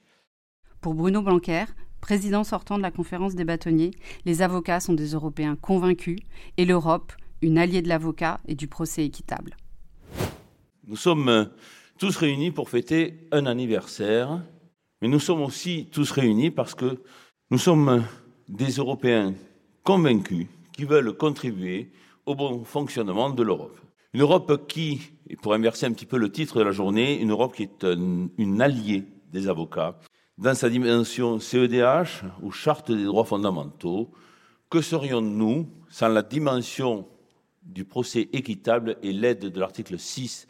Pour 0.85 0.93
Bruno 0.93 1.23
Blanquer, 1.23 1.65
président 1.99 2.43
sortant 2.43 2.77
de 2.77 2.83
la 2.83 2.91
conférence 2.91 3.33
des 3.33 3.43
bâtonniers, 3.43 3.89
les 4.25 4.43
avocats 4.43 4.79
sont 4.79 4.93
des 4.93 5.13
Européens 5.13 5.55
convaincus 5.55 6.19
et 6.57 6.65
l'Europe, 6.65 7.11
une 7.41 7.57
alliée 7.57 7.81
de 7.81 7.89
l'avocat 7.89 8.39
et 8.47 8.53
du 8.53 8.67
procès 8.67 9.03
équitable. 9.03 9.57
Nous 10.85 10.95
sommes 10.95 11.27
euh, 11.27 11.45
tous 11.97 12.15
réunis 12.15 12.51
pour 12.51 12.69
fêter 12.69 13.27
un 13.31 13.47
anniversaire, 13.47 14.43
mais 15.01 15.07
nous 15.07 15.19
sommes 15.19 15.41
aussi 15.41 15.89
tous 15.91 16.11
réunis 16.11 16.51
parce 16.51 16.75
que 16.75 17.01
nous 17.49 17.57
sommes 17.57 17.89
euh, 17.89 17.99
des 18.47 18.73
Européens 18.73 19.33
convaincus 19.81 20.45
qui 20.71 20.85
veulent 20.85 21.17
contribuer 21.17 21.91
au 22.27 22.35
bon 22.35 22.63
fonctionnement 22.63 23.31
de 23.31 23.41
l'Europe. 23.41 23.79
Une 24.13 24.21
Europe 24.21 24.67
qui, 24.67 25.01
et 25.31 25.35
pour 25.35 25.55
inverser 25.55 25.87
un 25.87 25.93
petit 25.93 26.05
peu 26.05 26.19
le 26.19 26.31
titre 26.31 26.59
de 26.59 26.63
la 26.63 26.71
journée, 26.71 27.19
une 27.19 27.31
Europe 27.31 27.55
qui 27.55 27.63
est 27.63 27.83
un, 27.83 28.29
une 28.37 28.61
alliée 28.61 29.03
des 29.31 29.47
avocats 29.47 29.97
dans 30.37 30.53
sa 30.53 30.69
dimension 30.69 31.39
CEDH 31.39 32.23
ou 32.41 32.51
charte 32.51 32.91
des 32.91 33.05
droits 33.05 33.25
fondamentaux 33.25 34.11
Que 34.69 34.81
serions-nous 34.81 35.69
sans 35.89 36.09
la 36.09 36.23
dimension 36.23 37.07
du 37.63 37.85
procès 37.85 38.29
équitable 38.33 38.97
et 39.01 39.13
l'aide 39.13 39.39
de 39.39 39.59
l'article 39.59 39.97
6 39.97 40.47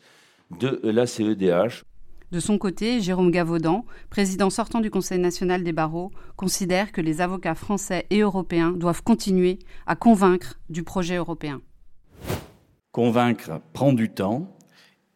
de 0.60 0.80
la 0.84 1.06
CEDH 1.06 1.84
de 2.32 2.39
son 2.39 2.58
côté, 2.58 3.02
Jérôme 3.02 3.30
Gavaudan, 3.30 3.86
président 4.10 4.50
sortant 4.50 4.82
du 4.82 4.89
Conseil 4.89 5.19
national 5.19 5.63
des 5.63 5.71
barreaux, 5.71 6.12
considère 6.36 6.91
que 6.91 7.00
les 7.00 7.21
avocats 7.21 7.54
français 7.54 8.08
et 8.10 8.21
européens 8.21 8.71
doivent 8.71 9.04
continuer 9.04 9.60
à 9.86 9.95
convaincre 9.95 10.60
du 10.69 10.84
projet 10.84 11.15
européen. 11.15 11.62
Convaincre 12.91 13.62
prend 13.74 13.93
du 13.93 14.10
temps 14.10 14.58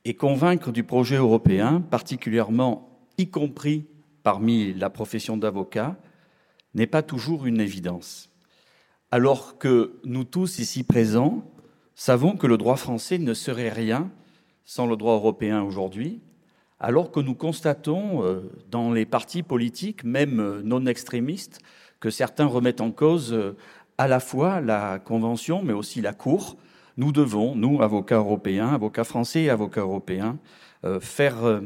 et 0.06 0.14
convaincre 0.14 0.72
du 0.72 0.84
projet 0.84 1.16
européen, 1.16 1.82
particulièrement 1.82 3.02
y 3.18 3.30
compris 3.30 3.88
parmi 4.30 4.76
la 4.76 4.92
profession 4.92 5.38
d'avocat, 5.38 5.96
n'est 6.76 6.86
pas 6.86 7.02
toujours 7.02 7.48
une 7.48 7.60
évidence. 7.60 8.30
Alors 9.10 9.58
que 9.58 10.00
nous 10.04 10.24
tous 10.24 10.60
ici 10.60 10.84
présents 10.84 11.52
savons 11.96 12.38
que 12.38 12.46
le 12.46 12.60
droit 12.60 12.76
français 12.76 13.18
ne 13.18 13.34
serait 13.34 13.70
rien 13.70 14.12
sans 14.66 14.86
le 14.86 14.96
droit 14.98 15.16
européen 15.16 15.64
aujourd'hui, 15.64 16.22
alors 16.80 17.10
que 17.10 17.20
nous 17.20 17.34
constatons 17.34 18.24
euh, 18.24 18.52
dans 18.70 18.92
les 18.92 19.08
partis 19.08 19.42
politiques, 19.42 20.04
même 20.04 20.40
euh, 20.40 20.62
non 20.64 20.86
extrémistes, 20.86 21.60
que 22.00 22.12
certains 22.12 22.46
remettent 22.46 22.82
en 22.82 22.92
cause 22.92 23.34
euh, 23.34 23.58
à 23.98 24.08
la 24.08 24.20
fois 24.20 24.62
la 24.62 25.00
Convention, 25.00 25.64
mais 25.64 25.74
aussi 25.74 26.02
la 26.02 26.14
Cour, 26.14 26.56
nous 26.98 27.12
devons, 27.12 27.56
nous, 27.56 27.82
avocats 27.82 28.18
européens, 28.18 28.68
avocats 28.76 29.06
français 29.06 29.42
et 29.46 29.50
avocats 29.50 29.82
européens, 29.82 30.38
faire 31.02 31.62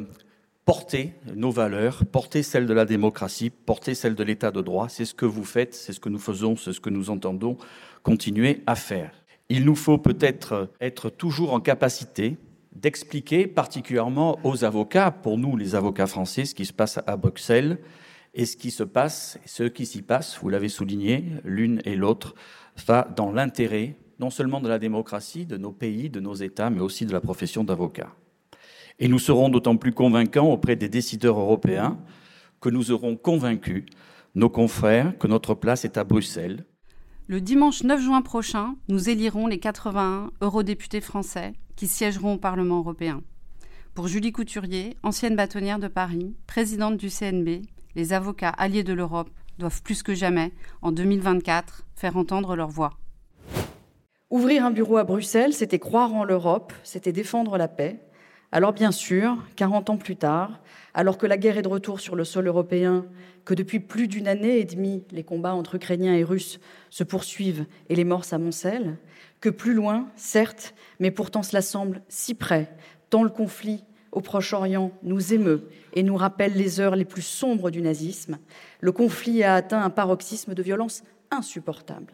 porter 0.66 1.14
nos 1.36 1.52
valeurs, 1.52 2.06
porter 2.06 2.44
celles 2.44 2.68
de 2.68 2.74
la 2.74 2.86
démocratie, 2.86 3.50
porter 3.50 3.96
celles 3.96 4.16
de 4.16 4.24
l'état 4.24 4.52
de 4.52 4.62
droit. 4.62 4.88
C'est 4.90 5.06
ce 5.06 5.14
que 5.14 5.26
vous 5.26 5.44
faites, 5.44 5.74
c'est 5.74 5.94
ce 5.94 6.00
que 6.00 6.10
nous 6.10 6.20
faisons, 6.20 6.56
c'est 6.56 6.74
ce 6.74 6.80
que 6.80 6.90
nous 6.90 7.10
entendons 7.10 7.58
continuer 8.02 8.62
à 8.66 8.76
faire. 8.76 9.12
Il 9.50 9.66
nous 9.66 9.76
faut 9.76 9.98
peut-être 9.98 10.70
être 10.80 11.10
toujours 11.10 11.54
en 11.54 11.60
capacité 11.60 12.38
d'expliquer 12.76 13.46
particulièrement 13.46 14.40
aux 14.44 14.64
avocats, 14.64 15.12
pour 15.12 15.38
nous 15.38 15.58
les 15.58 15.76
avocats 15.76 16.08
français, 16.08 16.46
ce 16.46 16.56
qui 16.56 16.66
se 16.66 16.74
passe 16.74 17.00
à 17.06 17.18
Bruxelles 17.18 17.78
et 18.34 18.46
ce 18.46 18.58
qui 18.58 18.72
se 18.72 18.84
passe, 18.84 19.38
ce 19.46 19.64
qui 19.64 19.86
s'y 19.86 20.02
passe, 20.02 20.40
vous 20.42 20.50
l'avez 20.50 20.70
souligné, 20.70 21.26
l'une 21.44 21.82
et 21.86 21.96
l'autre, 21.96 22.34
va 22.88 23.08
dans 23.16 23.32
l'intérêt 23.32 23.96
non 24.20 24.30
seulement 24.30 24.62
de 24.62 24.70
la 24.70 24.80
démocratie, 24.80 25.46
de 25.46 25.58
nos 25.58 25.72
pays, 25.72 26.10
de 26.10 26.20
nos 26.20 26.34
États, 26.34 26.70
mais 26.70 26.80
aussi 26.80 27.06
de 27.06 27.14
la 27.14 27.22
profession 27.22 27.64
d'avocat. 27.64 28.10
Et 29.00 29.08
nous 29.08 29.20
serons 29.20 29.50
d'autant 29.50 29.78
plus 29.78 29.94
convaincants 29.94 30.52
auprès 30.52 30.76
des 30.76 30.90
décideurs 30.90 31.40
européens 31.40 31.98
que 32.62 32.70
nous 32.70 32.92
aurons 32.92 33.16
convaincu 33.16 33.86
nos 34.36 34.50
confrères 34.50 35.18
que 35.18 35.28
notre 35.28 35.54
place 35.54 35.86
est 35.86 35.98
à 35.98 36.04
Bruxelles. 36.04 36.66
Le 37.28 37.40
dimanche 37.40 37.84
9 37.84 38.02
juin 38.02 38.22
prochain, 38.22 38.76
nous 38.90 39.10
élirons 39.10 39.48
les 39.48 39.60
81 39.60 40.32
eurodéputés 40.42 41.02
français 41.02 41.54
qui 41.76 41.88
siégeront 41.88 42.34
au 42.34 42.38
Parlement 42.38 42.80
européen. 42.80 43.22
Pour 43.94 44.08
Julie 44.08 44.32
Couturier, 44.32 44.98
ancienne 45.04 45.36
bâtonnière 45.36 45.80
de 45.80 45.88
Paris, 45.88 46.36
présidente 46.48 46.98
du 46.98 47.10
CNB, 47.10 47.62
les 47.96 48.14
avocats 48.14 48.50
alliés 48.50 48.84
de 48.84 48.94
l'Europe 48.94 49.30
doivent 49.60 49.84
plus 49.84 50.02
que 50.02 50.16
jamais, 50.16 50.52
en 50.82 50.92
2024, 50.92 51.86
faire 51.96 52.18
entendre 52.18 52.56
leur 52.56 52.70
voix. 52.70 52.98
Ouvrir 54.32 54.66
un 54.66 54.72
bureau 54.72 54.98
à 54.98 55.04
Bruxelles, 55.04 55.54
c'était 55.54 55.80
croire 55.80 56.14
en 56.14 56.24
l'Europe, 56.24 56.74
c'était 56.84 57.12
défendre 57.12 57.58
la 57.58 57.68
paix. 57.68 58.00
Alors 58.56 58.72
bien 58.72 58.92
sûr, 58.92 59.36
40 59.56 59.90
ans 59.90 59.98
plus 59.98 60.16
tard, 60.16 60.60
alors 60.94 61.18
que 61.18 61.26
la 61.26 61.38
guerre 61.38 61.58
est 61.58 61.64
de 61.64 61.68
retour 61.68 62.00
sur 62.00 62.16
le 62.16 62.24
sol 62.24 62.46
européen, 62.46 63.04
que 63.46 63.56
depuis 63.56 63.80
plus 63.80 64.08
d'une 64.08 64.28
année 64.28 64.60
et 64.60 64.64
demie, 64.64 65.04
les 65.10 65.24
combats 65.24 65.56
entre 65.56 65.74
Ukrainiens 65.74 66.14
et 66.14 66.24
Russes 66.24 66.60
se 66.92 67.04
poursuivent 67.04 67.66
et 67.90 67.96
les 67.96 68.04
morts 68.04 68.26
s'amoncellent, 68.26 69.00
que 69.42 69.50
plus 69.50 69.74
loin, 69.74 70.08
certes, 70.16 70.76
mais 71.00 71.10
pourtant 71.10 71.42
cela 71.42 71.64
semble 71.64 72.04
si 72.10 72.36
près, 72.36 72.72
tant 73.10 73.24
le 73.24 73.32
conflit 73.32 73.86
au 74.12 74.22
Proche-Orient 74.22 74.92
nous 75.02 75.34
émeut 75.34 75.68
et 75.94 76.04
nous 76.04 76.16
rappelle 76.16 76.54
les 76.54 76.80
heures 76.80 76.96
les 76.96 77.06
plus 77.06 77.24
sombres 77.24 77.72
du 77.72 77.82
nazisme, 77.82 78.38
le 78.82 78.92
conflit 78.92 79.42
a 79.44 79.56
atteint 79.56 79.82
un 79.82 79.90
paroxysme 79.90 80.54
de 80.54 80.62
violence 80.62 81.02
insupportable. 81.32 82.14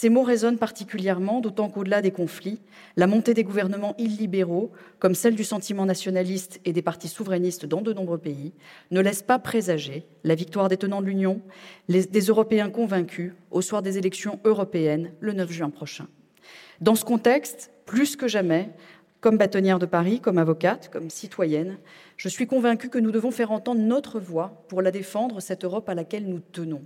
Ces 0.00 0.10
mots 0.10 0.22
résonnent 0.22 0.58
particulièrement, 0.58 1.40
d'autant 1.40 1.68
qu'au-delà 1.68 2.02
des 2.02 2.12
conflits, 2.12 2.60
la 2.96 3.08
montée 3.08 3.34
des 3.34 3.42
gouvernements 3.42 3.96
illibéraux, 3.98 4.70
comme 5.00 5.16
celle 5.16 5.34
du 5.34 5.42
sentiment 5.42 5.86
nationaliste 5.86 6.60
et 6.64 6.72
des 6.72 6.82
partis 6.82 7.08
souverainistes 7.08 7.66
dans 7.66 7.80
de 7.80 7.92
nombreux 7.92 8.18
pays, 8.18 8.52
ne 8.92 9.00
laisse 9.00 9.22
pas 9.22 9.40
présager 9.40 10.06
la 10.22 10.36
victoire 10.36 10.68
des 10.68 10.76
tenants 10.76 11.00
de 11.00 11.06
l'Union, 11.08 11.42
des 11.88 12.20
Européens 12.20 12.70
convaincus 12.70 13.32
au 13.50 13.60
soir 13.60 13.82
des 13.82 13.98
élections 13.98 14.38
européennes 14.44 15.10
le 15.18 15.32
9 15.32 15.50
juin 15.50 15.70
prochain. 15.70 16.06
Dans 16.80 16.94
ce 16.94 17.04
contexte, 17.04 17.72
plus 17.84 18.14
que 18.14 18.28
jamais, 18.28 18.70
comme 19.20 19.36
bâtonnière 19.36 19.80
de 19.80 19.86
Paris, 19.86 20.20
comme 20.20 20.38
avocate, 20.38 20.90
comme 20.92 21.10
citoyenne, 21.10 21.76
je 22.16 22.28
suis 22.28 22.46
convaincue 22.46 22.88
que 22.88 23.00
nous 23.00 23.10
devons 23.10 23.32
faire 23.32 23.50
entendre 23.50 23.80
notre 23.80 24.20
voix 24.20 24.64
pour 24.68 24.80
la 24.80 24.92
défendre, 24.92 25.40
cette 25.40 25.64
Europe 25.64 25.88
à 25.88 25.94
laquelle 25.96 26.28
nous 26.28 26.38
tenons, 26.52 26.82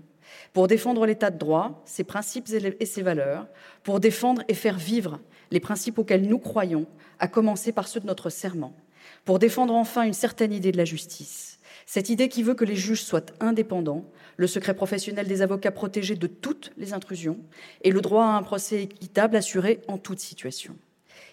pour 0.53 0.68
défendre 0.68 1.07
l'état 1.07 1.31
de 1.31 1.38
droit, 1.38 1.83
ses 1.85 2.05
principes 2.05 2.49
et 2.81 2.87
ses 2.87 3.03
valeurs, 3.03 3.47
pour 3.83 4.01
défendre 4.01 4.42
et 4.49 4.55
faire 4.55 4.79
vivre 4.79 5.21
les 5.51 5.61
principes 5.61 5.99
auxquels 5.99 6.29
nous 6.29 6.38
croyons, 6.38 6.87
à 7.18 7.29
commencer 7.29 7.73
par 7.73 7.88
ceux 7.88 8.01
de 8.01 8.07
notre 8.07 8.31
serment, 8.31 8.75
pour 9.25 9.38
défendre 9.38 9.75
enfin 9.75 10.03
une 10.03 10.12
certaine 10.12 10.53
idée 10.53 10.73
de 10.73 10.77
la 10.77 10.85
justice, 10.85 11.59
cette 11.87 12.09
idée 12.09 12.29
qui 12.29 12.42
veut 12.42 12.55
que 12.55 12.64
les 12.64 12.77
juges 12.77 13.03
soient 13.03 13.27
indépendants, 13.40 14.05
le 14.37 14.47
secret 14.47 14.75
professionnel 14.75 15.27
des 15.27 15.42
avocats 15.42 15.73
protégé 15.73 16.16
de 16.16 16.27
toutes 16.27 16.73
les 16.77 16.92
intrusions 16.92 17.38
et 17.83 17.90
le 17.90 18.01
droit 18.01 18.25
à 18.25 18.37
un 18.37 18.42
procès 18.42 18.85
équitable 18.85 19.37
assuré 19.37 19.81
en 19.88 19.99
toute 19.99 20.21
situation. 20.21 20.77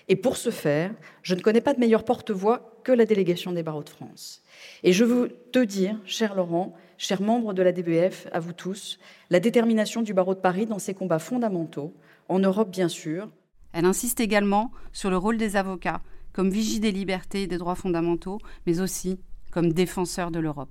Et 0.08 0.16
pour 0.16 0.38
ce 0.38 0.50
faire, 0.50 0.92
je 1.22 1.36
ne 1.36 1.42
connais 1.42 1.62
pas 1.62 1.74
de 1.74 1.80
meilleur 1.80 2.04
porte-voix 2.04 2.80
que 2.84 2.92
la 2.92 3.06
délégation 3.06 3.52
des 3.52 3.64
barreaux 3.64 3.84
de 3.84 3.90
France. 3.90 4.42
Et 4.84 4.92
je 4.92 5.06
veux 5.06 5.30
te 5.52 5.60
dire, 5.60 5.96
cher 6.06 6.36
Laurent, 6.36 6.76
chers 7.00 7.22
membres 7.22 7.54
de 7.54 7.64
la 7.64 7.72
DBF, 7.72 8.28
à 8.34 8.40
vous 8.40 8.52
tous, 8.52 9.00
la 9.30 9.40
détermination 9.40 10.02
du 10.02 10.14
barreau 10.14 10.36
de 10.36 10.40
Paris 10.40 10.66
dans 10.66 10.80
ces 10.80 10.94
combats 10.94 11.18
fondamentaux, 11.18 11.94
en 12.28 12.40
Europe 12.40 12.70
bien 12.70 12.90
sûr. 12.90 13.30
Elle 13.72 13.86
insiste 13.86 14.20
également 14.20 14.70
sur 14.92 15.10
le 15.10 15.18
rôle 15.18 15.38
des 15.38 15.56
avocats 15.56 16.02
comme 16.34 16.50
vigie 16.50 16.80
des 16.80 16.92
libertés 16.92 17.44
et 17.44 17.48
des 17.48 17.58
droits 17.58 17.76
fondamentaux, 17.76 18.38
mais 18.68 18.82
aussi 18.82 19.18
comme 19.52 19.72
défenseur 19.72 20.30
de 20.30 20.40
l'Europe. 20.40 20.70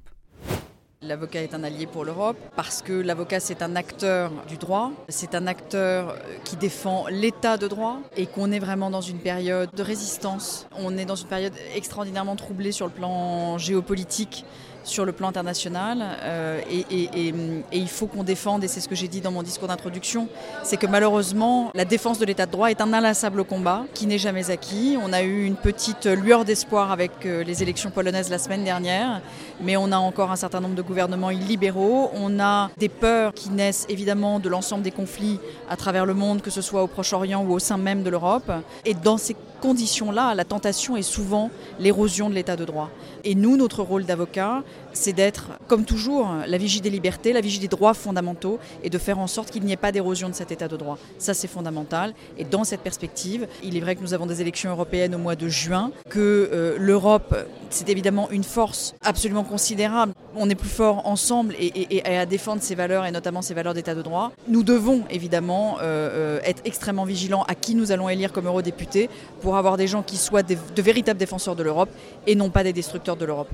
L'avocat 1.00 1.42
est 1.42 1.54
un 1.54 1.62
allié 1.62 1.86
pour 1.86 2.04
l'Europe 2.04 2.36
parce 2.56 2.82
que 2.82 2.92
l'avocat 2.92 3.38
c'est 3.38 3.62
un 3.62 3.76
acteur 3.76 4.32
du 4.48 4.56
droit, 4.56 4.90
c'est 5.08 5.36
un 5.36 5.46
acteur 5.46 6.16
qui 6.44 6.56
défend 6.56 7.06
l'état 7.08 7.56
de 7.56 7.68
droit 7.68 8.00
et 8.16 8.26
qu'on 8.26 8.50
est 8.50 8.58
vraiment 8.58 8.90
dans 8.90 9.00
une 9.00 9.20
période 9.20 9.70
de 9.74 9.82
résistance. 9.82 10.66
On 10.76 10.98
est 10.98 11.04
dans 11.04 11.14
une 11.14 11.28
période 11.28 11.54
extraordinairement 11.74 12.34
troublée 12.34 12.72
sur 12.72 12.86
le 12.86 12.92
plan 12.92 13.58
géopolitique 13.58 14.44
sur 14.84 15.04
le 15.04 15.12
plan 15.12 15.28
international 15.28 15.98
euh, 16.22 16.60
et, 16.70 17.32
il 17.72 17.88
faut 17.88 18.06
qu'on 18.06 18.24
défende, 18.24 18.64
et 18.64 18.68
c'est 18.68 18.80
ce 18.80 18.88
que 18.88 18.94
j'ai 18.94 19.08
dit 19.08 19.20
dans 19.20 19.30
mon 19.30 19.42
discours 19.42 19.68
d'introduction, 19.68 20.28
c'est 20.62 20.76
que 20.76 20.86
malheureusement 20.86 21.70
la 21.74 21.84
défense 21.84 22.18
de 22.18 22.24
l'état 22.24 22.46
de 22.46 22.52
droit 22.52 22.70
est 22.70 22.80
un 22.80 22.92
inlassable 22.92 23.44
combat 23.44 23.84
qui 23.94 24.06
n'est 24.06 24.18
jamais 24.18 24.50
acquis. 24.50 24.96
On 25.02 25.12
a 25.12 25.22
eu 25.22 25.44
une 25.44 25.56
petite 25.56 26.06
lueur 26.06 26.44
d'espoir 26.44 26.90
avec 26.90 27.10
euh, 27.26 27.44
les 27.44 27.62
élections 27.62 27.90
polonaises 27.90 28.30
la 28.30 28.38
semaine 28.38 28.64
dernière, 28.64 29.20
mais 29.60 29.76
on 29.76 29.92
a 29.92 29.96
encore 29.98 30.30
un 30.30 30.36
certain 30.36 30.60
nombre 30.60 30.74
de 30.74 30.82
gouvernements 30.82 31.30
illibéraux. 31.30 32.10
On 32.14 32.40
a 32.40 32.70
des 32.78 32.88
peurs 32.88 33.34
qui 33.34 33.50
naissent 33.50 33.86
évidemment 33.88 34.40
de 34.40 34.48
l'ensemble 34.48 34.82
des 34.82 34.90
conflits 34.90 35.38
à 35.68 35.76
travers 35.76 36.06
le 36.06 36.14
monde, 36.14 36.42
que 36.42 36.50
ce 36.50 36.62
soit 36.62 36.82
au 36.82 36.86
Proche-Orient 36.86 37.44
ou 37.44 37.52
au 37.52 37.58
sein 37.58 37.76
même 37.76 38.02
de 38.02 38.10
l'Europe. 38.10 38.50
Et 38.84 38.94
dans 38.94 39.18
ces 39.18 39.36
conditions-là, 39.60 40.34
la 40.34 40.44
tentation 40.44 40.96
est 40.96 41.02
souvent 41.02 41.50
l'érosion 41.78 42.30
de 42.30 42.34
l'état 42.34 42.56
de 42.56 42.64
droit. 42.64 42.90
Et 43.24 43.34
nous, 43.34 43.56
notre 43.56 43.82
rôle 43.82 44.04
d'avocat, 44.04 44.62
c'est 44.98 45.12
d'être, 45.12 45.50
comme 45.68 45.84
toujours, 45.84 46.28
la 46.46 46.58
vigie 46.58 46.80
des 46.80 46.90
libertés, 46.90 47.32
la 47.32 47.40
vigie 47.40 47.60
des 47.60 47.68
droits 47.68 47.94
fondamentaux 47.94 48.58
et 48.82 48.90
de 48.90 48.98
faire 48.98 49.18
en 49.18 49.28
sorte 49.28 49.50
qu'il 49.50 49.62
n'y 49.64 49.72
ait 49.72 49.76
pas 49.76 49.92
d'érosion 49.92 50.28
de 50.28 50.34
cet 50.34 50.50
état 50.50 50.66
de 50.66 50.76
droit. 50.76 50.98
Ça, 51.18 51.34
c'est 51.34 51.48
fondamental. 51.48 52.14
Et 52.36 52.44
dans 52.44 52.64
cette 52.64 52.80
perspective, 52.80 53.46
il 53.62 53.76
est 53.76 53.80
vrai 53.80 53.94
que 53.94 54.02
nous 54.02 54.12
avons 54.12 54.26
des 54.26 54.40
élections 54.40 54.70
européennes 54.70 55.14
au 55.14 55.18
mois 55.18 55.36
de 55.36 55.48
juin, 55.48 55.92
que 56.10 56.50
euh, 56.52 56.76
l'Europe, 56.78 57.36
c'est 57.70 57.88
évidemment 57.88 58.28
une 58.30 58.42
force 58.42 58.94
absolument 59.04 59.44
considérable. 59.44 60.12
On 60.34 60.50
est 60.50 60.56
plus 60.56 60.68
fort 60.68 61.06
ensemble 61.06 61.54
et, 61.58 62.04
à 62.04 62.26
défendre 62.26 62.60
ses 62.60 62.74
valeurs 62.74 63.06
et 63.06 63.10
notamment 63.10 63.40
ses 63.40 63.54
valeurs 63.54 63.74
d'état 63.74 63.94
de 63.94 64.02
droit. 64.02 64.32
Nous 64.48 64.62
devons 64.62 65.02
évidemment 65.10 65.78
euh, 65.80 66.38
euh, 66.38 66.40
être 66.44 66.62
extrêmement 66.64 67.04
vigilants 67.04 67.44
à 67.44 67.54
qui 67.54 67.74
nous 67.74 67.92
allons 67.92 68.08
élire 68.08 68.32
comme 68.32 68.46
eurodéputés 68.46 69.08
pour 69.40 69.56
avoir 69.56 69.76
des 69.76 69.86
gens 69.86 70.02
qui 70.02 70.16
soient 70.16 70.42
de 70.42 70.82
véritables 70.82 71.18
défenseur 71.18 71.56
de 71.56 71.62
l'Europe 71.62 71.90
et 72.26 72.34
non 72.34 72.50
pas 72.50 72.62
des 72.62 72.72
destructeurs 72.72 73.16
de 73.16 73.24
l'Europe. 73.24 73.50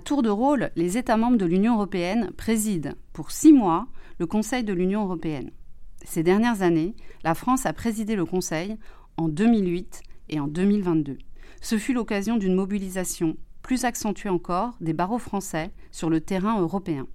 Tour 0.00 0.22
de 0.22 0.28
rôle, 0.28 0.70
les 0.76 0.98
États 0.98 1.16
membres 1.16 1.36
de 1.36 1.46
l'Union 1.46 1.74
européenne 1.74 2.30
président 2.36 2.94
pour 3.12 3.30
six 3.30 3.52
mois 3.52 3.86
le 4.18 4.26
Conseil 4.26 4.64
de 4.64 4.72
l'Union 4.72 5.04
européenne. 5.04 5.50
Ces 6.04 6.22
dernières 6.22 6.62
années, 6.62 6.94
la 7.24 7.34
France 7.34 7.66
a 7.66 7.72
présidé 7.72 8.16
le 8.16 8.24
Conseil 8.24 8.76
en 9.16 9.28
2008 9.28 10.02
et 10.30 10.40
en 10.40 10.48
2022. 10.48 11.18
Ce 11.60 11.78
fut 11.78 11.92
l'occasion 11.92 12.36
d'une 12.36 12.54
mobilisation 12.54 13.36
plus 13.62 13.84
accentuée 13.84 14.30
encore 14.30 14.76
des 14.80 14.92
barreaux 14.92 15.18
français 15.18 15.70
sur 15.90 16.10
le 16.10 16.20
terrain 16.20 16.60
européen. 16.60 17.06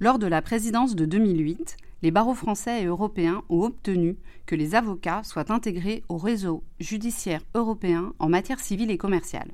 Lors 0.00 0.18
de 0.18 0.26
la 0.26 0.42
présidence 0.42 0.94
de 0.94 1.04
2008, 1.04 1.76
les 2.02 2.10
barreaux 2.10 2.34
français 2.34 2.82
et 2.82 2.86
européens 2.86 3.42
ont 3.48 3.62
obtenu 3.62 4.16
que 4.46 4.54
les 4.54 4.74
avocats 4.74 5.24
soient 5.24 5.50
intégrés 5.52 6.04
au 6.08 6.16
réseau 6.16 6.62
judiciaire 6.78 7.42
européen 7.54 8.12
en 8.18 8.28
matière 8.28 8.60
civile 8.60 8.90
et 8.90 8.98
commerciale. 8.98 9.50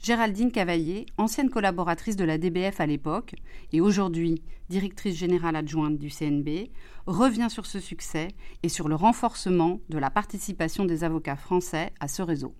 Géraldine 0.00 0.52
Cavaillé, 0.52 1.06
ancienne 1.16 1.50
collaboratrice 1.50 2.16
de 2.16 2.24
la 2.24 2.38
DBF 2.38 2.80
à 2.80 2.86
l'époque 2.86 3.34
et 3.72 3.80
aujourd'hui 3.80 4.42
directrice 4.68 5.16
générale 5.16 5.56
adjointe 5.56 5.98
du 5.98 6.08
CNB, 6.08 6.68
revient 7.06 7.48
sur 7.50 7.66
ce 7.66 7.80
succès 7.80 8.28
et 8.62 8.68
sur 8.68 8.88
le 8.88 8.94
renforcement 8.94 9.80
de 9.88 9.98
la 9.98 10.10
participation 10.10 10.84
des 10.84 11.04
avocats 11.04 11.36
français 11.36 11.92
à 12.00 12.06
ce 12.06 12.22
réseau. 12.22 12.54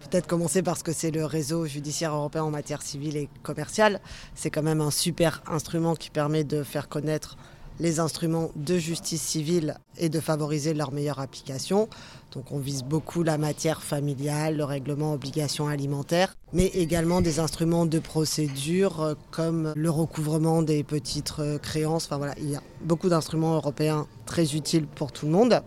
Peut-être 0.00 0.26
commencer 0.26 0.62
parce 0.62 0.82
que 0.82 0.92
c'est 0.92 1.10
le 1.10 1.24
réseau 1.24 1.66
judiciaire 1.66 2.14
européen 2.14 2.44
en 2.44 2.50
matière 2.50 2.82
civile 2.82 3.16
et 3.16 3.28
commerciale. 3.42 4.00
C'est 4.34 4.50
quand 4.50 4.62
même 4.62 4.80
un 4.80 4.90
super 4.90 5.42
instrument 5.46 5.94
qui 5.94 6.10
permet 6.10 6.44
de 6.44 6.62
faire 6.62 6.88
connaître 6.88 7.36
les 7.80 8.00
instruments 8.00 8.50
de 8.56 8.78
justice 8.78 9.22
civile 9.22 9.76
et 9.96 10.08
de 10.08 10.20
favoriser 10.20 10.74
leur 10.74 10.92
meilleure 10.92 11.20
application. 11.20 11.88
Donc 12.32 12.52
on 12.52 12.58
vise 12.58 12.84
beaucoup 12.84 13.22
la 13.22 13.38
matière 13.38 13.82
familiale, 13.82 14.56
le 14.56 14.64
règlement 14.64 15.14
obligations 15.14 15.68
alimentaires, 15.68 16.36
mais 16.52 16.66
également 16.66 17.20
des 17.20 17.40
instruments 17.40 17.86
de 17.86 17.98
procédure 17.98 19.00
euh, 19.00 19.14
comme 19.30 19.72
le 19.74 19.90
recouvrement 19.90 20.62
des 20.62 20.84
petites 20.84 21.34
euh, 21.38 21.58
créances. 21.58 22.04
Enfin 22.06 22.18
voilà, 22.18 22.34
il 22.38 22.50
y 22.50 22.56
a 22.56 22.62
beaucoup 22.82 23.08
d'instruments 23.08 23.54
européens 23.54 24.06
très 24.26 24.54
utiles 24.54 24.86
pour 24.86 25.12
tout 25.12 25.26
le 25.26 25.32
monde. 25.32 25.62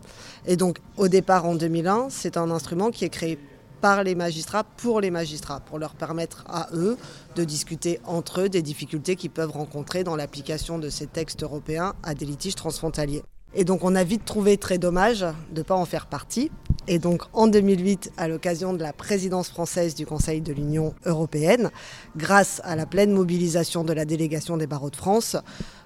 Et 0.46 0.56
donc 0.56 0.80
au 0.98 1.08
départ 1.08 1.46
en 1.46 1.56
2001, 1.56 2.08
c'est 2.10 2.38
un 2.38 2.52
instrument 2.52 2.92
qui 2.92 3.06
est 3.06 3.10
créé 3.10 3.40
par 3.82 4.04
les 4.04 4.16
magistrats 4.16 4.64
pour 4.64 5.02
les 5.02 5.12
magistrats, 5.12 5.60
pour 5.60 5.80
leur 5.80 5.96
permettre 5.96 6.46
à 6.48 6.70
eux 6.74 6.98
de 7.36 7.44
discuter 7.44 8.00
entre 8.06 8.42
eux 8.42 8.50
des 8.50 8.62
difficultés 8.62 9.16
qu'ils 9.16 9.32
peuvent 9.32 9.52
rencontrer 9.52 10.04
dans 10.04 10.16
l'application 10.16 10.78
de 10.80 10.90
ces 10.90 11.08
textes 11.08 11.44
européens 11.44 11.94
à 12.04 12.14
des 12.14 12.26
litiges 12.26 12.56
transfrontaliers. 12.56 13.24
Et 13.54 13.66
donc 13.66 13.84
on 13.84 13.96
a 13.96 14.04
vite 14.04 14.24
trouvé 14.24 14.58
très 14.58 14.78
dommage 14.78 15.22
de 15.52 15.60
ne 15.60 15.64
pas 15.64 15.76
en 15.76 15.86
faire 15.86 16.06
partie. 16.06 16.52
Et 16.88 17.00
donc 17.00 17.24
en 17.34 17.48
2008, 17.48 18.14
à 18.18 18.28
l'occasion 18.28 18.74
de 18.74 18.82
la 18.82 18.94
présidence 18.94 19.50
française 19.50 19.94
du 19.94 20.06
Conseil 20.06 20.42
de 20.42 20.54
l'Union 20.54 20.94
européenne, 21.06 21.70
grâce 22.16 22.62
à 22.64 22.76
la 22.76 22.86
pleine 22.86 23.12
mobilisation 23.12 23.84
de 23.84 23.94
la 23.94 24.06
délégation 24.06 24.58
des 24.58 24.68
barreaux 24.68 24.90
de 24.90 24.96
France, 24.96 25.36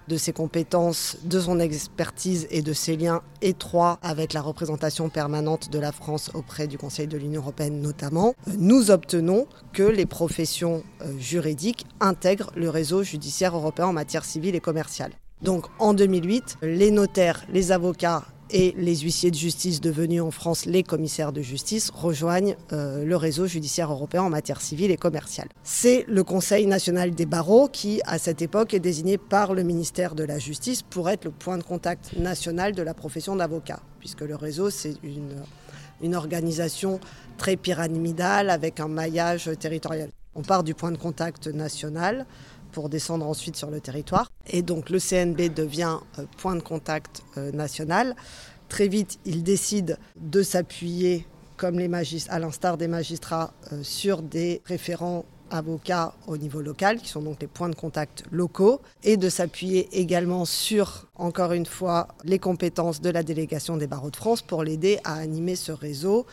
de 0.07 0.17
ses 0.17 0.33
compétences, 0.33 1.17
de 1.23 1.39
son 1.39 1.59
expertise 1.59 2.47
et 2.49 2.61
de 2.61 2.73
ses 2.73 2.95
liens 2.95 3.21
étroits 3.41 3.99
avec 4.01 4.33
la 4.33 4.41
représentation 4.41 5.09
permanente 5.09 5.69
de 5.71 5.79
la 5.79 5.91
France 5.91 6.31
auprès 6.33 6.67
du 6.67 6.77
Conseil 6.77 7.07
de 7.07 7.17
l'Union 7.17 7.41
européenne 7.41 7.81
notamment, 7.81 8.33
nous 8.57 8.91
obtenons 8.91 9.47
que 9.73 9.83
les 9.83 10.05
professions 10.05 10.83
euh, 11.01 11.17
juridiques 11.17 11.85
intègrent 11.99 12.51
le 12.55 12.69
réseau 12.69 13.03
judiciaire 13.03 13.55
européen 13.55 13.87
en 13.87 13.93
matière 13.93 14.25
civile 14.25 14.55
et 14.55 14.59
commerciale. 14.59 15.11
Donc 15.41 15.65
en 15.79 15.93
2008, 15.93 16.57
les 16.61 16.91
notaires, 16.91 17.45
les 17.51 17.71
avocats 17.71 18.23
et 18.51 18.73
les 18.77 18.95
huissiers 18.97 19.31
de 19.31 19.35
justice 19.35 19.81
devenus 19.81 20.21
en 20.21 20.31
France 20.31 20.65
les 20.65 20.83
commissaires 20.83 21.31
de 21.31 21.41
justice 21.41 21.91
rejoignent 21.93 22.55
euh, 22.71 23.03
le 23.03 23.15
réseau 23.15 23.47
judiciaire 23.47 23.91
européen 23.91 24.23
en 24.23 24.29
matière 24.29 24.61
civile 24.61 24.91
et 24.91 24.97
commerciale. 24.97 25.47
C'est 25.63 26.05
le 26.07 26.23
Conseil 26.23 26.65
national 26.65 27.11
des 27.11 27.25
barreaux 27.25 27.67
qui, 27.67 28.01
à 28.05 28.17
cette 28.17 28.41
époque, 28.41 28.73
est 28.73 28.79
désigné 28.79 29.17
par 29.17 29.53
le 29.53 29.63
ministère 29.63 30.15
de 30.15 30.23
la 30.23 30.39
Justice 30.39 30.81
pour 30.81 31.09
être 31.09 31.25
le 31.25 31.31
point 31.31 31.57
de 31.57 31.63
contact 31.63 32.17
national 32.17 32.73
de 32.73 32.81
la 32.81 32.93
profession 32.93 33.35
d'avocat, 33.35 33.79
puisque 33.99 34.21
le 34.21 34.35
réseau, 34.35 34.69
c'est 34.69 34.95
une, 35.03 35.35
une 36.01 36.15
organisation 36.15 36.99
très 37.37 37.55
pyramidale 37.55 38.49
avec 38.49 38.79
un 38.79 38.87
maillage 38.87 39.49
territorial. 39.59 40.09
On 40.35 40.41
part 40.41 40.63
du 40.63 40.73
point 40.73 40.91
de 40.91 40.97
contact 40.97 41.47
national 41.47 42.25
pour 42.75 42.89
descendre 42.89 43.25
ensuite 43.25 43.55
sur 43.55 43.71
le 43.71 43.79
territoire. 43.79 44.29
Et 44.47 44.61
donc 44.61 44.89
le 44.89 44.99
CNB 44.99 45.53
devient 45.53 45.97
euh, 46.19 46.25
point 46.37 46.57
de 46.57 46.61
contact 46.61 47.23
euh, 47.37 47.53
national. 47.53 48.17
Très 48.67 48.89
vite, 48.89 49.17
il 49.25 49.43
décide 49.43 49.97
de 50.17 50.43
s'appuyer, 50.43 51.25
comme 51.55 51.79
les 51.79 51.89
à 52.29 52.37
l'instar 52.37 52.77
des 52.77 52.89
magistrats, 52.89 53.53
euh, 53.71 53.81
sur 53.81 54.21
des 54.21 54.61
référents 54.65 55.23
avocats 55.51 56.15
au 56.27 56.35
niveau 56.35 56.61
local, 56.61 56.97
qui 56.97 57.07
sont 57.07 57.21
donc 57.21 57.37
les 57.39 57.47
points 57.47 57.69
de 57.69 57.75
contact 57.75 58.25
locaux, 58.29 58.81
et 59.03 59.15
de 59.15 59.29
s'appuyer 59.29 59.87
également 59.97 60.43
sur, 60.43 61.07
encore 61.15 61.53
une 61.53 61.65
fois, 61.65 62.09
les 62.25 62.39
compétences 62.39 62.99
de 62.99 63.09
la 63.09 63.23
délégation 63.23 63.77
des 63.77 63.87
barreaux 63.87 64.11
de 64.11 64.17
France 64.17 64.41
pour 64.41 64.65
l'aider 64.65 64.99
à 65.05 65.13
animer 65.15 65.55
ce 65.55 65.71
réseau 65.71 66.25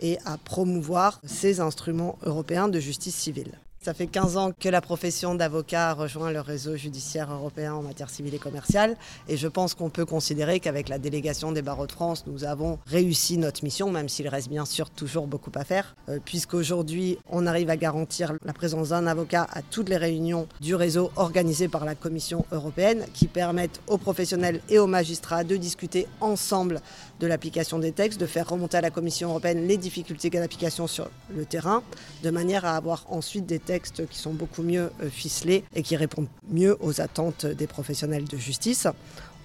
et 0.00 0.18
à 0.24 0.38
promouvoir 0.38 1.20
ces 1.24 1.60
instruments 1.60 2.18
européens 2.24 2.66
de 2.66 2.80
justice 2.80 3.14
civile. 3.14 3.60
Ça 3.84 3.92
fait 3.92 4.06
15 4.06 4.38
ans 4.38 4.50
que 4.58 4.70
la 4.70 4.80
profession 4.80 5.34
d'avocat 5.34 5.92
rejoint 5.92 6.30
le 6.30 6.40
réseau 6.40 6.74
judiciaire 6.74 7.30
européen 7.30 7.74
en 7.74 7.82
matière 7.82 8.08
civile 8.08 8.34
et 8.34 8.38
commerciale. 8.38 8.96
Et 9.28 9.36
je 9.36 9.46
pense 9.46 9.74
qu'on 9.74 9.90
peut 9.90 10.06
considérer 10.06 10.58
qu'avec 10.58 10.88
la 10.88 10.98
délégation 10.98 11.52
des 11.52 11.60
barreaux 11.60 11.86
de 11.86 11.92
France, 11.92 12.24
nous 12.26 12.44
avons 12.44 12.78
réussi 12.86 13.36
notre 13.36 13.62
mission, 13.62 13.90
même 13.90 14.08
s'il 14.08 14.26
reste 14.26 14.48
bien 14.48 14.64
sûr 14.64 14.88
toujours 14.88 15.26
beaucoup 15.26 15.52
à 15.54 15.64
faire, 15.64 15.96
euh, 16.08 16.18
puisqu'aujourd'hui, 16.24 17.18
on 17.28 17.46
arrive 17.46 17.68
à 17.68 17.76
garantir 17.76 18.32
la 18.42 18.54
présence 18.54 18.88
d'un 18.88 19.06
avocat 19.06 19.46
à 19.52 19.60
toutes 19.60 19.90
les 19.90 19.98
réunions 19.98 20.48
du 20.62 20.74
réseau 20.74 21.10
organisé 21.16 21.68
par 21.68 21.84
la 21.84 21.94
Commission 21.94 22.46
européenne, 22.52 23.04
qui 23.12 23.26
permettent 23.26 23.82
aux 23.86 23.98
professionnels 23.98 24.62
et 24.70 24.78
aux 24.78 24.86
magistrats 24.86 25.44
de 25.44 25.58
discuter 25.58 26.06
ensemble 26.22 26.80
de 27.20 27.26
l'application 27.26 27.78
des 27.78 27.92
textes, 27.92 28.20
de 28.20 28.26
faire 28.26 28.48
remonter 28.48 28.76
à 28.76 28.80
la 28.80 28.90
Commission 28.90 29.30
européenne 29.30 29.66
les 29.66 29.76
difficultés 29.76 30.30
d'application 30.30 30.86
sur 30.86 31.08
le 31.34 31.44
terrain, 31.44 31.82
de 32.22 32.30
manière 32.30 32.64
à 32.64 32.76
avoir 32.76 33.04
ensuite 33.08 33.46
des 33.46 33.58
textes 33.58 34.06
qui 34.08 34.18
sont 34.18 34.32
beaucoup 34.32 34.62
mieux 34.62 34.90
euh, 35.02 35.08
ficelés 35.10 35.64
et 35.74 35.82
qui 35.82 35.96
répondent 35.96 36.28
mieux 36.48 36.76
aux 36.80 37.00
attentes 37.00 37.46
des 37.46 37.66
professionnels 37.66 38.24
de 38.24 38.36
justice. 38.36 38.86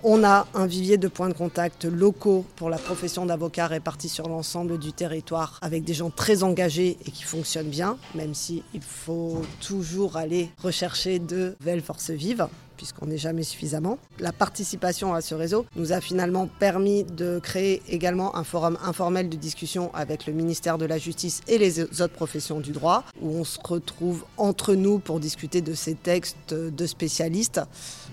On 0.01 0.23
a 0.23 0.47
un 0.53 0.65
vivier 0.65 0.97
de 0.97 1.09
points 1.09 1.27
de 1.27 1.33
contact 1.33 1.83
locaux 1.83 2.45
pour 2.55 2.69
la 2.69 2.77
profession 2.77 3.25
d'avocat 3.25 3.67
répartis 3.67 4.07
sur 4.07 4.29
l'ensemble 4.29 4.79
du 4.79 4.93
territoire 4.93 5.59
avec 5.61 5.83
des 5.83 5.93
gens 5.93 6.09
très 6.09 6.43
engagés 6.43 6.97
et 7.05 7.11
qui 7.11 7.23
fonctionnent 7.23 7.69
bien, 7.69 7.97
même 8.15 8.33
s'il 8.33 8.63
faut 8.79 9.41
toujours 9.59 10.15
aller 10.15 10.51
rechercher 10.63 11.19
de 11.19 11.57
belles 11.61 11.81
forces 11.81 12.11
vives 12.11 12.47
puisqu'on 12.79 13.07
n'est 13.07 13.17
jamais 13.17 13.43
suffisamment. 13.43 13.97
La 14.19 14.31
participation 14.31 15.13
à 15.13 15.19
ce 15.19 15.35
réseau 15.35 15.65
nous 15.75 15.91
a 15.91 15.99
finalement 15.99 16.47
permis 16.47 17.03
de 17.03 17.39
créer 17.43 17.81
également 17.89 18.37
un 18.37 18.45
forum 18.45 18.77
informel 18.81 19.27
de 19.27 19.35
discussion 19.35 19.93
avec 19.93 20.25
le 20.27 20.31
ministère 20.31 20.77
de 20.77 20.85
la 20.85 20.97
Justice 20.97 21.41
et 21.49 21.57
les 21.57 21.81
autres 21.81 22.07
professions 22.13 22.61
du 22.61 22.71
droit, 22.71 23.03
où 23.21 23.31
on 23.31 23.43
se 23.43 23.59
retrouve 23.61 24.23
entre 24.37 24.75
nous 24.75 24.99
pour 24.99 25.19
discuter 25.19 25.59
de 25.59 25.73
ces 25.73 25.93
textes 25.93 26.53
de 26.53 26.85
spécialistes 26.85 27.59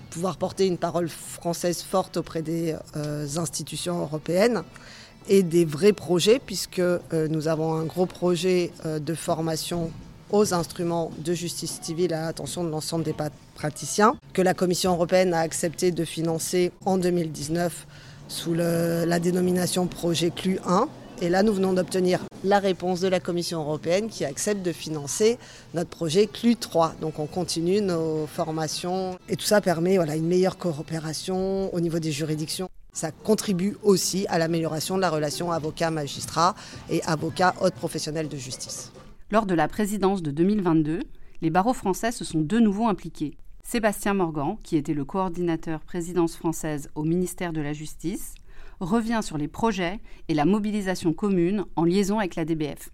pouvoir 0.09 0.35
porter 0.35 0.67
une 0.67 0.77
parole 0.77 1.07
française 1.07 1.81
forte 1.81 2.17
auprès 2.17 2.41
des 2.41 2.75
euh, 2.97 3.25
institutions 3.37 3.99
européennes 4.01 4.63
et 5.29 5.43
des 5.43 5.63
vrais 5.63 5.93
projets, 5.93 6.41
puisque 6.45 6.79
euh, 6.79 6.99
nous 7.29 7.47
avons 7.47 7.73
un 7.73 7.85
gros 7.85 8.05
projet 8.05 8.71
euh, 8.85 8.99
de 8.99 9.13
formation 9.13 9.91
aux 10.31 10.53
instruments 10.53 11.11
de 11.19 11.33
justice 11.33 11.79
civile 11.81 12.13
à 12.13 12.21
l'attention 12.25 12.63
de 12.63 12.69
l'ensemble 12.69 13.03
des 13.03 13.13
que 14.33 14.41
la 14.41 14.53
Commission 14.53 14.93
européenne 14.93 15.33
a 15.33 15.39
accepté 15.39 15.91
de 15.91 16.05
financer 16.05 16.71
en 16.85 16.97
2019 16.97 17.87
sous 18.27 18.53
la 18.53 19.19
dénomination 19.19 19.87
projet 19.87 20.31
CLU 20.31 20.59
1. 20.65 20.87
Et 21.21 21.29
là, 21.29 21.41
nous 21.41 21.53
venons 21.53 21.73
d'obtenir 21.73 22.19
la 22.43 22.59
réponse 22.59 22.99
de 22.99 23.07
la 23.07 23.19
Commission 23.19 23.59
européenne 23.61 24.09
qui 24.09 24.23
accepte 24.25 24.61
de 24.61 24.71
financer 24.71 25.39
notre 25.73 25.89
projet 25.89 26.27
CLU 26.27 26.55
3. 26.55 26.95
Donc 27.01 27.17
on 27.17 27.25
continue 27.25 27.81
nos 27.81 28.27
formations 28.27 29.17
et 29.27 29.35
tout 29.35 29.45
ça 29.45 29.59
permet 29.59 29.95
voilà, 29.95 30.15
une 30.15 30.27
meilleure 30.27 30.57
coopération 30.57 31.73
au 31.73 31.79
niveau 31.79 31.97
des 31.97 32.11
juridictions. 32.11 32.69
Ça 32.93 33.11
contribue 33.11 33.77
aussi 33.81 34.27
à 34.29 34.37
l'amélioration 34.37 34.97
de 34.97 35.01
la 35.01 35.09
relation 35.09 35.51
avocat-magistrat 35.51 36.55
et 36.89 37.01
avocat-haute 37.03 37.73
professionnel 37.73 38.27
de 38.27 38.37
justice. 38.37 38.91
Lors 39.31 39.45
de 39.47 39.55
la 39.55 39.67
présidence 39.67 40.21
de 40.21 40.31
2022, 40.31 41.01
les 41.41 41.49
barreaux 41.49 41.73
français 41.73 42.11
se 42.11 42.23
sont 42.23 42.39
de 42.39 42.59
nouveau 42.59 42.87
impliqués. 42.87 43.37
Sébastien 43.69 44.13
Morgan, 44.13 44.55
qui 44.63 44.77
était 44.77 44.93
le 44.93 45.03
coordinateur 45.03 45.81
présidence 45.81 46.37
française 46.37 46.89
au 46.95 47.03
ministère 47.03 47.51
de 47.51 47.59
la 47.59 47.73
Justice, 47.73 48.33
revient 48.79 49.19
sur 49.21 49.37
les 49.37 49.49
projets 49.49 49.99
et 50.29 50.33
la 50.33 50.45
mobilisation 50.45 51.11
commune 51.11 51.65
en 51.75 51.83
liaison 51.83 52.17
avec 52.17 52.37
la 52.37 52.45
DBF. 52.45 52.91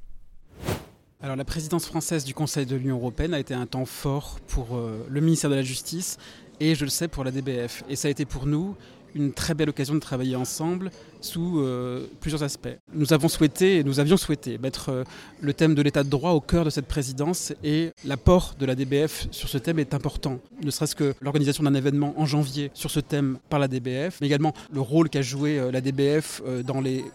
Alors 1.22 1.36
la 1.36 1.46
présidence 1.46 1.86
française 1.86 2.24
du 2.26 2.34
Conseil 2.34 2.66
de 2.66 2.76
l'Union 2.76 2.98
européenne 2.98 3.36
a 3.36 3.40
été 3.40 3.54
un 3.54 3.68
temps 3.68 3.86
fort 3.86 4.40
pour 4.48 4.76
euh, 4.76 5.06
le 5.08 5.22
ministère 5.22 5.52
de 5.52 5.56
la 5.56 5.62
Justice 5.62 6.18
et 6.60 6.74
je 6.74 6.86
le 6.86 6.90
sais 6.90 7.08
pour 7.08 7.24
la 7.24 7.30
DBF. 7.30 7.84
Et 7.88 7.96
ça 7.96 8.08
a 8.08 8.12
été 8.12 8.26
pour 8.26 8.48
nous 8.48 8.76
une 9.16 9.34
très 9.34 9.54
belle 9.54 9.70
occasion 9.70 9.94
de 9.96 10.00
travailler 10.00 10.36
ensemble 10.36 10.92
sous 11.22 11.60
euh, 11.60 12.08
plusieurs 12.20 12.44
aspects. 12.44 12.76
Nous 12.94 13.14
avons 13.14 13.28
souhaité, 13.30 13.84
nous 13.84 14.00
avions 14.00 14.18
souhaité 14.18 14.58
mettre 14.58 14.90
euh, 14.90 15.04
le 15.42 15.54
thème 15.54 15.76
de 15.76 15.82
l'état 15.82 16.04
de 16.04 16.10
droit 16.10 16.32
au 16.32 16.42
cœur 16.42 16.66
de 16.66 16.70
cette 16.70 16.88
présidence 16.88 17.54
et 17.64 17.92
l'apport 18.06 18.56
de 18.60 18.66
la 18.66 18.76
DBF 18.76 19.28
sur 19.32 19.50
ce 19.50 19.58
thème 19.58 19.80
est 19.80 19.94
important. 19.94 20.40
Ne 20.64 20.72
serait-ce 20.72 20.96
que 20.96 21.14
l'organisation 21.22 21.64
d'un 21.64 21.74
événement 21.74 22.14
en 22.18 22.26
janvier 22.26 22.72
sur 22.74 22.92
ce 22.92 23.00
thème 23.00 23.38
par 23.50 23.60
la 23.60 23.68
DBF, 23.68 24.20
mais 24.22 24.28
également 24.28 24.54
le 24.72 24.82
rôle 24.82 25.10
qu'a 25.10 25.22
joué 25.22 25.60
euh, 25.60 25.72
la 25.72 25.82
DBF 25.82 26.42
dans 26.66 26.82
les 26.82 27.06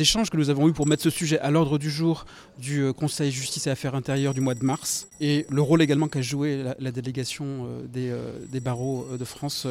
échanges 0.00 0.30
que 0.30 0.36
nous 0.36 0.50
avons 0.50 0.68
eus 0.68 0.72
pour 0.72 0.86
mettre 0.86 1.02
ce 1.02 1.10
sujet 1.10 1.38
à 1.40 1.50
l'ordre 1.50 1.78
du 1.78 1.90
jour 1.90 2.26
du 2.58 2.82
euh, 2.82 2.92
Conseil 2.92 3.30
justice 3.30 3.66
et 3.66 3.70
affaires 3.70 3.94
intérieures 3.94 4.34
du 4.34 4.40
mois 4.40 4.54
de 4.54 4.64
mars 4.64 5.08
et 5.20 5.46
le 5.50 5.62
rôle 5.62 5.82
également 5.82 6.08
qu'a 6.08 6.22
joué 6.22 6.64
la, 6.78 6.90
délégation 6.90 7.44
euh, 7.44 7.82
des, 7.86 8.10
euh, 8.10 8.38
des, 8.50 8.60
barreaux 8.60 9.06
de 9.18 9.24
France 9.24 9.66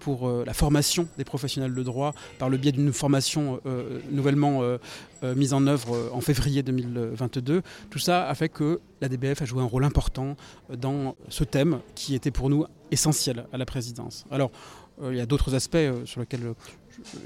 pour 0.00 0.30
la 0.44 0.52
formation 0.52 1.08
des 1.16 1.24
professionnels 1.24 1.74
de 1.74 1.82
droit 1.82 2.14
par 2.38 2.50
le 2.50 2.58
biais 2.58 2.72
d'une 2.72 2.92
formation 2.92 3.58
nouvellement 4.10 4.60
mise 5.22 5.54
en 5.54 5.66
œuvre 5.66 6.10
en 6.12 6.20
février 6.20 6.62
2022. 6.62 7.62
Tout 7.88 7.98
ça 7.98 8.28
a 8.28 8.34
fait 8.34 8.50
que 8.50 8.80
la 9.00 9.08
DBF 9.08 9.40
a 9.40 9.44
joué 9.46 9.62
un 9.62 9.66
rôle 9.66 9.84
important 9.84 10.36
dans 10.76 11.14
ce 11.30 11.42
thème 11.44 11.78
qui 11.94 12.14
était 12.14 12.30
pour 12.30 12.50
nous 12.50 12.66
essentiel 12.90 13.46
à 13.50 13.56
la 13.56 13.64
présidence. 13.64 14.26
Alors, 14.30 14.50
il 15.02 15.16
y 15.16 15.20
a 15.20 15.26
d'autres 15.26 15.54
aspects 15.54 15.76
sur 16.04 16.20
lesquels 16.20 16.54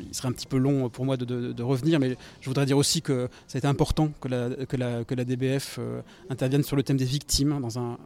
il 0.00 0.14
serait 0.14 0.28
un 0.28 0.32
petit 0.32 0.46
peu 0.46 0.58
long 0.58 0.88
pour 0.88 1.04
moi 1.04 1.16
de, 1.16 1.62
revenir, 1.62 2.00
mais 2.00 2.16
je 2.40 2.48
voudrais 2.48 2.66
dire 2.66 2.76
aussi 2.76 3.02
que 3.02 3.28
ça 3.46 3.56
a 3.56 3.58
été 3.58 3.66
important 3.66 4.10
que 4.20 4.28
la, 4.28 5.24
DBF 5.24 5.76
euh, 5.78 6.00
intervienne 6.30 6.62
sur 6.62 6.76
le 6.76 6.82
thème 6.82 6.96
des 6.96 7.04
victimes 7.04 7.60
dans 7.60 7.78
un, 7.78 7.98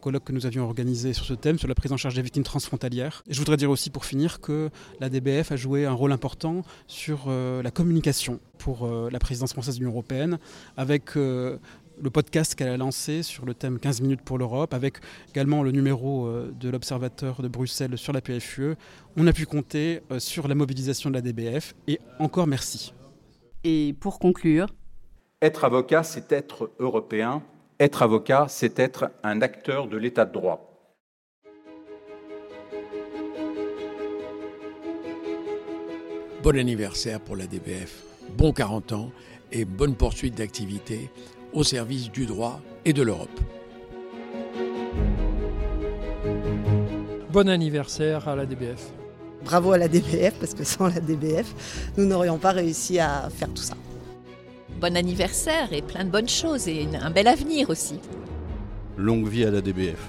colloque 0.00 0.24
que 0.24 0.32
nous 0.32 0.46
avions 0.46 0.64
organisé 0.64 1.12
sur 1.12 1.24
ce 1.24 1.34
thème, 1.34 1.58
sur 1.58 1.68
la 1.68 1.74
prise 1.74 1.92
en 1.92 1.96
charge 1.96 2.14
des 2.14 2.22
victimes 2.22 2.42
transfrontalières. 2.42 3.22
Et 3.28 3.34
je 3.34 3.38
voudrais 3.38 3.56
dire 3.56 3.70
aussi 3.70 3.90
pour 3.90 4.04
finir 4.04 4.40
que 4.40 4.70
la 5.00 5.08
DBF 5.08 5.52
a 5.52 5.56
joué 5.56 5.86
un 5.86 5.92
rôle 5.92 6.12
important 6.12 6.62
sur 6.86 7.24
euh, 7.26 7.62
la 7.62 7.70
communication 7.70 8.40
pour 8.58 8.84
euh, 8.84 9.08
la 9.10 9.18
présidence 9.18 9.52
française 9.52 9.74
de 9.74 9.80
l'Union 9.80 9.92
européenne, 9.92 10.38
avec 10.76 11.16
le 12.02 12.10
podcast 12.10 12.54
qu'elle 12.54 12.68
a 12.68 12.76
lancé 12.76 13.22
sur 13.22 13.44
le 13.44 13.54
thème 13.54 13.78
15 13.78 14.00
minutes 14.00 14.22
pour 14.22 14.38
l'Europe, 14.38 14.74
avec 14.74 14.98
également 15.30 15.62
le 15.62 15.70
numéro 15.70 16.26
euh, 16.26 16.52
de 16.58 16.68
l'Observateur 16.68 17.42
de 17.42 17.48
Bruxelles 17.48 17.96
sur 17.98 18.12
la 18.12 18.20
PFUE. 18.20 18.74
On 19.16 19.26
a 19.26 19.32
pu 19.32 19.46
compter 19.46 20.02
euh, 20.10 20.18
sur 20.18 20.48
la 20.48 20.54
mobilisation 20.54 21.10
de 21.10 21.14
la 21.14 21.20
DBF 21.20 21.74
et 21.88 22.00
encore 22.18 22.46
merci. 22.46 22.94
Et 23.64 23.94
pour 24.00 24.18
conclure, 24.18 24.68
être 25.42 25.64
avocat, 25.64 26.02
c'est 26.02 26.32
être 26.32 26.70
européen. 26.78 27.42
Être 27.78 28.02
avocat, 28.02 28.46
c'est 28.48 28.78
être 28.78 29.10
un 29.22 29.40
acteur 29.42 29.88
de 29.88 29.96
l'état 29.96 30.24
de 30.24 30.32
droit. 30.32 30.66
Bon 36.42 36.56
anniversaire 36.56 37.20
pour 37.20 37.36
la 37.36 37.46
DBF, 37.46 38.02
bon 38.36 38.52
40 38.52 38.92
ans 38.92 39.10
et 39.52 39.66
bonne 39.66 39.94
poursuite 39.94 40.36
d'activité 40.36 41.10
au 41.52 41.64
service 41.64 42.10
du 42.10 42.26
droit 42.26 42.60
et 42.84 42.92
de 42.92 43.02
l'Europe. 43.02 43.40
Bon 47.30 47.48
anniversaire 47.48 48.28
à 48.28 48.34
la 48.34 48.46
DBF. 48.46 48.92
Bravo 49.44 49.72
à 49.72 49.78
la 49.78 49.88
DBF, 49.88 50.34
parce 50.38 50.52
que 50.52 50.64
sans 50.64 50.88
la 50.88 51.00
DBF, 51.00 51.92
nous 51.96 52.04
n'aurions 52.04 52.38
pas 52.38 52.50
réussi 52.50 52.98
à 52.98 53.28
faire 53.30 53.48
tout 53.48 53.62
ça. 53.62 53.74
Bon 54.80 54.96
anniversaire 54.96 55.72
et 55.72 55.82
plein 55.82 56.04
de 56.04 56.10
bonnes 56.10 56.28
choses 56.28 56.66
et 56.68 56.88
un 57.00 57.10
bel 57.10 57.28
avenir 57.28 57.70
aussi. 57.70 58.00
Longue 58.96 59.28
vie 59.28 59.44
à 59.44 59.50
la 59.50 59.60
DBF. 59.60 60.00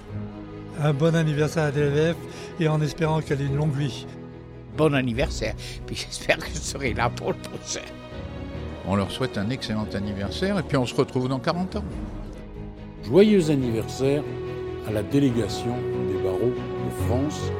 Un 0.80 0.94
bon 0.94 1.16
anniversaire 1.16 1.64
à 1.64 1.66
la 1.68 1.72
DBF 1.72 2.16
et 2.60 2.68
en 2.68 2.82
espérant 2.82 3.22
qu'elle 3.22 3.42
ait 3.42 3.46
une 3.46 3.58
longue 3.58 3.76
vie. 3.76 4.06
Bon 4.76 4.94
anniversaire, 4.94 5.56
puis 5.86 5.96
j'espère 5.96 6.38
que 6.38 6.50
je 6.54 6.60
serai 6.60 6.94
là 6.94 7.10
pour 7.10 7.32
le 7.32 7.38
prochain. 7.38 7.82
On 8.88 8.96
leur 8.96 9.12
souhaite 9.12 9.38
un 9.38 9.50
excellent 9.50 9.88
anniversaire 9.94 10.58
et 10.58 10.64
puis 10.64 10.78
on 10.78 10.86
se 10.86 10.96
retrouve 10.96 11.28
dans 11.28 11.40
40 11.40 11.78
ans. 11.78 11.84
Joyeux 13.04 13.50
anniversaire 13.50 14.24
à 14.88 14.92
la 14.92 15.04
délégation 15.04 15.76
des 16.08 16.24
barreaux 16.24 16.54
de 16.54 17.06
France 17.08 17.52